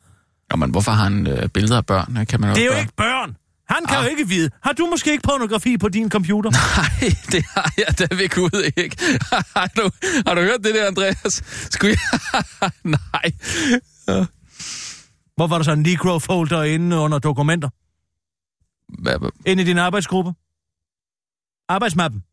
Jamen, 0.52 0.72
hvorfor 0.72 0.92
har 0.92 1.04
han 1.04 1.28
øh, 1.28 1.50
billeder 1.50 1.78
af 1.78 1.86
børn? 1.86 2.26
Kan 2.26 2.42
man 2.42 2.56
Det 2.56 2.62
er 2.62 2.66
jo 2.66 2.72
også 2.72 2.80
ikke 2.80 2.94
børn. 2.98 3.36
Han 3.70 3.86
kan 3.86 3.98
Ah. 3.98 4.04
jo 4.06 4.10
ikke 4.10 4.28
vide. 4.28 4.50
Har 4.64 4.74
du 4.74 4.86
måske 4.86 5.12
ikke 5.12 5.22
pornografi 5.22 5.78
på 5.78 5.90
din 5.90 6.10
computer? 6.10 6.52
Nej, 6.78 7.14
det 7.32 7.46
har 7.56 7.74
jeg 7.78 8.00
da 8.00 8.16
ved 8.16 8.30
Gud 8.30 8.72
ikke. 8.78 8.98
har, 9.56 9.72
du, 9.78 9.90
har 10.28 10.34
du 10.36 10.42
hørt 10.42 10.60
det 10.64 10.76
der, 10.76 10.88
Andreas? 10.88 11.44
Skulle 11.72 11.96
jeg... 12.62 12.72
Nej. 12.84 13.32
Hvor 15.36 15.48
var 15.48 15.58
der 15.58 15.64
så 15.64 15.72
en 15.72 15.82
Negro-folder 15.82 16.64
inde 16.64 16.98
under 16.98 17.20
dokumenter? 17.20 17.70
Hvad, 19.02 19.32
Inde 19.46 19.64
i 19.64 19.66
din 19.66 19.78
arbejdsgruppe? 19.78 20.32
Arbejdsmappen. 21.70 22.24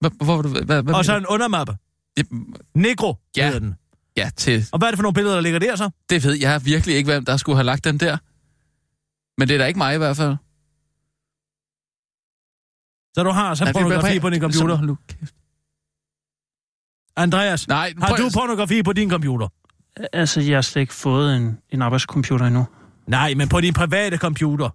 hvor, 0.00 0.94
Og 0.94 1.04
så 1.04 1.16
en 1.16 1.26
undermappe. 1.26 1.76
Negro 2.74 3.16
Ja. 3.36 3.44
hedder 3.44 3.58
den. 3.60 3.74
Ja, 4.16 4.30
til... 4.36 4.66
Og 4.72 4.78
hvad 4.78 4.88
er 4.88 4.90
det 4.92 4.98
for 4.98 5.02
nogle 5.02 5.14
billeder, 5.14 5.34
der 5.34 5.40
ligger 5.42 5.58
der 5.58 5.76
så? 5.76 5.90
Det 6.10 6.24
ved 6.24 6.34
jeg 6.34 6.64
virkelig 6.64 6.96
ikke, 6.96 7.10
hvem 7.10 7.24
der 7.24 7.36
skulle 7.36 7.56
have 7.56 7.64
lagt 7.64 7.84
den 7.84 7.98
der. 8.00 8.16
Men 9.38 9.48
det 9.48 9.54
er 9.54 9.58
da 9.58 9.66
ikke 9.66 9.78
mig 9.78 9.94
i 9.94 9.98
hvert 9.98 10.16
fald. 10.16 10.36
Så 13.18 13.22
du 13.24 13.30
har 13.30 13.54
så 13.54 13.64
Nej, 13.64 13.72
pornografi 13.72 14.08
bare- 14.12 14.20
på 14.20 14.30
din 14.30 14.40
computer? 14.40 14.80
Nu 14.80 14.96
kæft. 15.08 15.34
Andreas, 17.16 17.68
Nej, 17.68 17.92
har 18.00 18.08
prøv- 18.08 18.16
du 18.18 18.30
pornografi 18.34 18.82
på 18.82 18.92
din 18.92 19.10
computer? 19.10 19.48
Altså, 20.12 20.40
jeg 20.40 20.56
har 20.56 20.62
slet 20.62 20.80
ikke 20.80 20.94
fået 20.94 21.36
en, 21.36 21.58
en 21.70 21.82
arbejdscomputer 21.82 22.46
endnu. 22.46 22.66
Nej, 23.06 23.34
men 23.34 23.48
på 23.48 23.60
din 23.60 23.74
private 23.74 24.16
computer. 24.16 24.70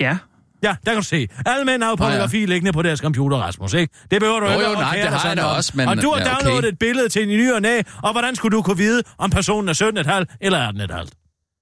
Ja. 0.00 0.18
Ja, 0.62 0.76
der 0.86 0.92
kan 0.92 0.96
du 0.96 1.02
se. 1.02 1.28
Alle 1.46 1.64
mænd 1.64 1.82
har 1.82 1.90
jo 1.90 1.96
pornografi 1.96 2.46
liggende 2.46 2.72
på 2.72 2.82
deres 2.82 3.00
computer, 3.00 3.36
Rasmus, 3.36 3.72
ikke? 3.74 3.94
Det 4.10 4.20
behøver 4.20 4.40
du 4.40 4.46
Jo, 4.46 4.52
ikke 4.52 4.64
jo, 4.70 4.72
nej, 4.74 4.96
det 4.96 5.08
har 5.08 5.28
jeg 5.28 5.36
da 5.36 5.42
også, 5.42 5.72
men- 5.74 5.88
Og 5.88 6.02
du 6.02 6.10
har 6.10 6.18
ja, 6.18 6.22
okay. 6.36 6.44
downloadet 6.44 6.68
et 6.68 6.78
billede 6.78 7.08
til 7.08 7.22
en 7.22 7.28
ny 7.28 7.52
og 7.52 7.62
næ, 7.62 7.80
og 8.02 8.12
hvordan 8.12 8.36
skulle 8.36 8.56
du 8.56 8.62
kunne 8.62 8.76
vide, 8.76 9.02
om 9.18 9.30
personen 9.30 9.68
er 9.68 9.72
17,5 9.72 10.36
eller 10.40 10.58
18,5? 10.58 11.08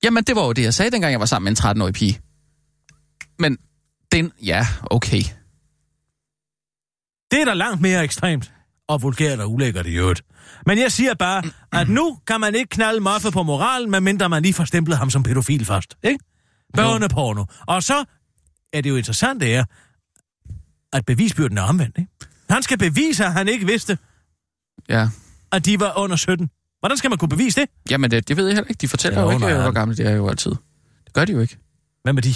Jamen, 0.05 0.25
det 0.25 0.37
var 0.37 0.45
jo 0.47 0.53
det, 0.53 0.63
jeg 0.63 0.75
sagde, 0.75 0.91
dengang 0.91 1.11
jeg 1.13 1.21
var 1.21 1.27
sammen 1.27 1.45
med 1.45 1.65
en 1.65 1.81
13-årig 1.81 1.95
pige. 1.95 2.21
Men 3.39 3.59
den... 4.13 4.33
Ja, 4.43 4.67
okay. 4.83 5.23
Det 7.37 7.43
er 7.43 7.47
da 7.47 7.55
langt 7.55 7.80
mere 7.80 8.05
ekstremt. 8.05 8.53
Og 8.89 9.03
vulgært 9.03 9.41
og 9.41 9.53
ulækkert 9.53 9.87
i 9.87 9.95
øvrigt. 9.97 10.22
Men 10.66 10.78
jeg 10.78 10.93
siger 10.93 11.14
bare, 11.14 11.43
at 11.72 11.89
nu 11.89 12.18
kan 12.26 12.41
man 12.41 12.55
ikke 12.55 12.68
knalde 12.68 13.01
Moffe 13.01 13.30
på 13.30 13.43
moralen, 13.43 13.91
medmindre 13.91 14.28
man 14.28 14.43
lige 14.43 14.55
får 14.55 14.64
stemplet 14.64 14.99
ham 14.99 15.11
som 15.11 15.22
pædofil 15.22 15.64
først. 15.64 15.97
Ikke? 16.03 16.24
Børneporno. 16.74 17.45
Og 17.66 17.82
så 17.82 18.05
er 18.72 18.80
det 18.80 18.91
jo 18.91 18.97
interessant, 18.97 19.41
det 19.41 19.55
er, 19.55 19.64
at 20.93 21.07
bevisbyrden 21.07 21.59
er 21.59 21.62
omvendt. 21.62 21.99
Ikke? 21.99 22.11
Han 22.51 22.62
skal 22.62 22.78
bevise, 22.78 23.24
at 23.24 23.32
han 23.32 23.49
ikke 23.49 23.66
vidste, 23.66 23.99
Ja. 24.89 25.09
at 25.53 25.64
de 25.66 25.80
var 25.80 25.99
under 25.99 26.16
17. 26.16 26.51
Hvordan 26.80 26.97
skal 26.99 27.11
man 27.11 27.18
kunne 27.18 27.28
bevise 27.28 27.61
det? 27.61 27.70
Jamen, 27.91 28.11
det, 28.11 28.28
det 28.28 28.37
ved 28.37 28.47
jeg 28.47 28.55
heller 28.55 28.68
ikke. 28.68 28.80
De 28.80 28.89
fortæller 28.89 29.20
Jo, 29.20 29.26
jo 29.26 29.30
ikke, 29.32 29.47
nej, 29.47 29.55
øh, 29.55 29.62
hvor 29.62 29.70
gamle 29.72 29.97
de 29.97 30.03
er 30.03 30.16
jo 30.16 30.28
altid. 30.28 30.51
Det 31.05 31.12
gør 31.12 31.24
de 31.24 31.32
jo 31.32 31.41
ikke. 31.41 31.59
Hvem 32.03 32.16
er 32.16 32.20
de? 32.20 32.34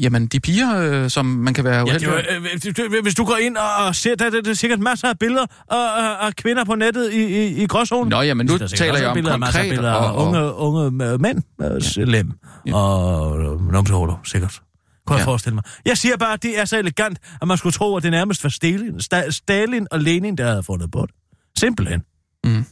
Jamen, 0.00 0.26
de 0.26 0.40
piger, 0.40 0.76
øh, 1.04 1.10
som 1.10 1.26
man 1.26 1.54
kan 1.54 1.64
være 1.64 1.76
Ja, 1.76 1.82
uheldig. 1.82 2.06
jo, 2.06 2.12
øh, 2.16 2.74
du- 2.76 3.02
hvis 3.02 3.14
du 3.14 3.24
går 3.24 3.36
ind 3.36 3.56
og 3.56 3.86
og 3.86 3.94
ser, 3.94 4.14
der, 4.14 4.30
der, 4.30 4.40
der 4.42 4.50
er 4.50 4.54
sikkert 4.54 4.80
masser 4.80 5.08
af 5.08 5.18
billeder 5.18 5.46
af, 5.70 6.26
af, 6.26 6.36
kvinder 6.36 6.64
på 6.64 6.74
nettet 6.74 7.12
i, 7.12 7.24
i, 7.24 7.62
i 7.62 7.66
gråzonen. 7.66 8.10
Nå, 8.10 8.20
jamen, 8.22 8.46
nu 8.46 8.54
er 8.54 8.58
taler 8.58 8.98
jeg 8.98 9.08
om 9.08 9.14
billeder, 9.14 9.36
masser 9.36 9.58
af 9.58 9.64
konkret 9.64 9.76
billeder 9.78 9.92
og- 9.94 10.14
og- 10.16 10.26
unge, 10.26 10.54
unge 10.54 11.04
øh, 11.12 11.20
mænd, 11.20 11.42
øh, 11.98 12.06
lem 12.08 12.32
og 12.72 13.38
øh, 13.42 13.72
numsehuller, 13.72 14.20
sikkert. 14.24 14.60
Kunne 15.06 15.16
jeg 15.16 15.20
Ja. 15.26 15.30
forestille 15.30 15.54
mig. 15.54 15.64
Jeg 15.86 15.98
siger 15.98 16.16
bare, 16.16 16.32
at 16.32 16.42
det 16.42 16.58
er 16.60 16.64
så 16.64 16.78
elegant, 16.78 17.18
at 17.42 17.48
man 17.48 17.56
skulle 17.58 17.72
tro, 17.72 17.96
at 17.96 18.02
det 18.02 18.10
nærmest 18.10 18.44
var 18.44 18.50
Stalin, 18.50 18.94
Sta- 19.00 19.30
Stalin 19.30 19.86
og 19.90 20.00
Lenin, 20.00 20.36
der 20.36 20.48
havde 20.48 20.62
fundet 20.62 20.90
på 20.90 21.06
det. 21.06 21.14
Simpelthen. 21.58 22.02
Mm. 22.44 22.64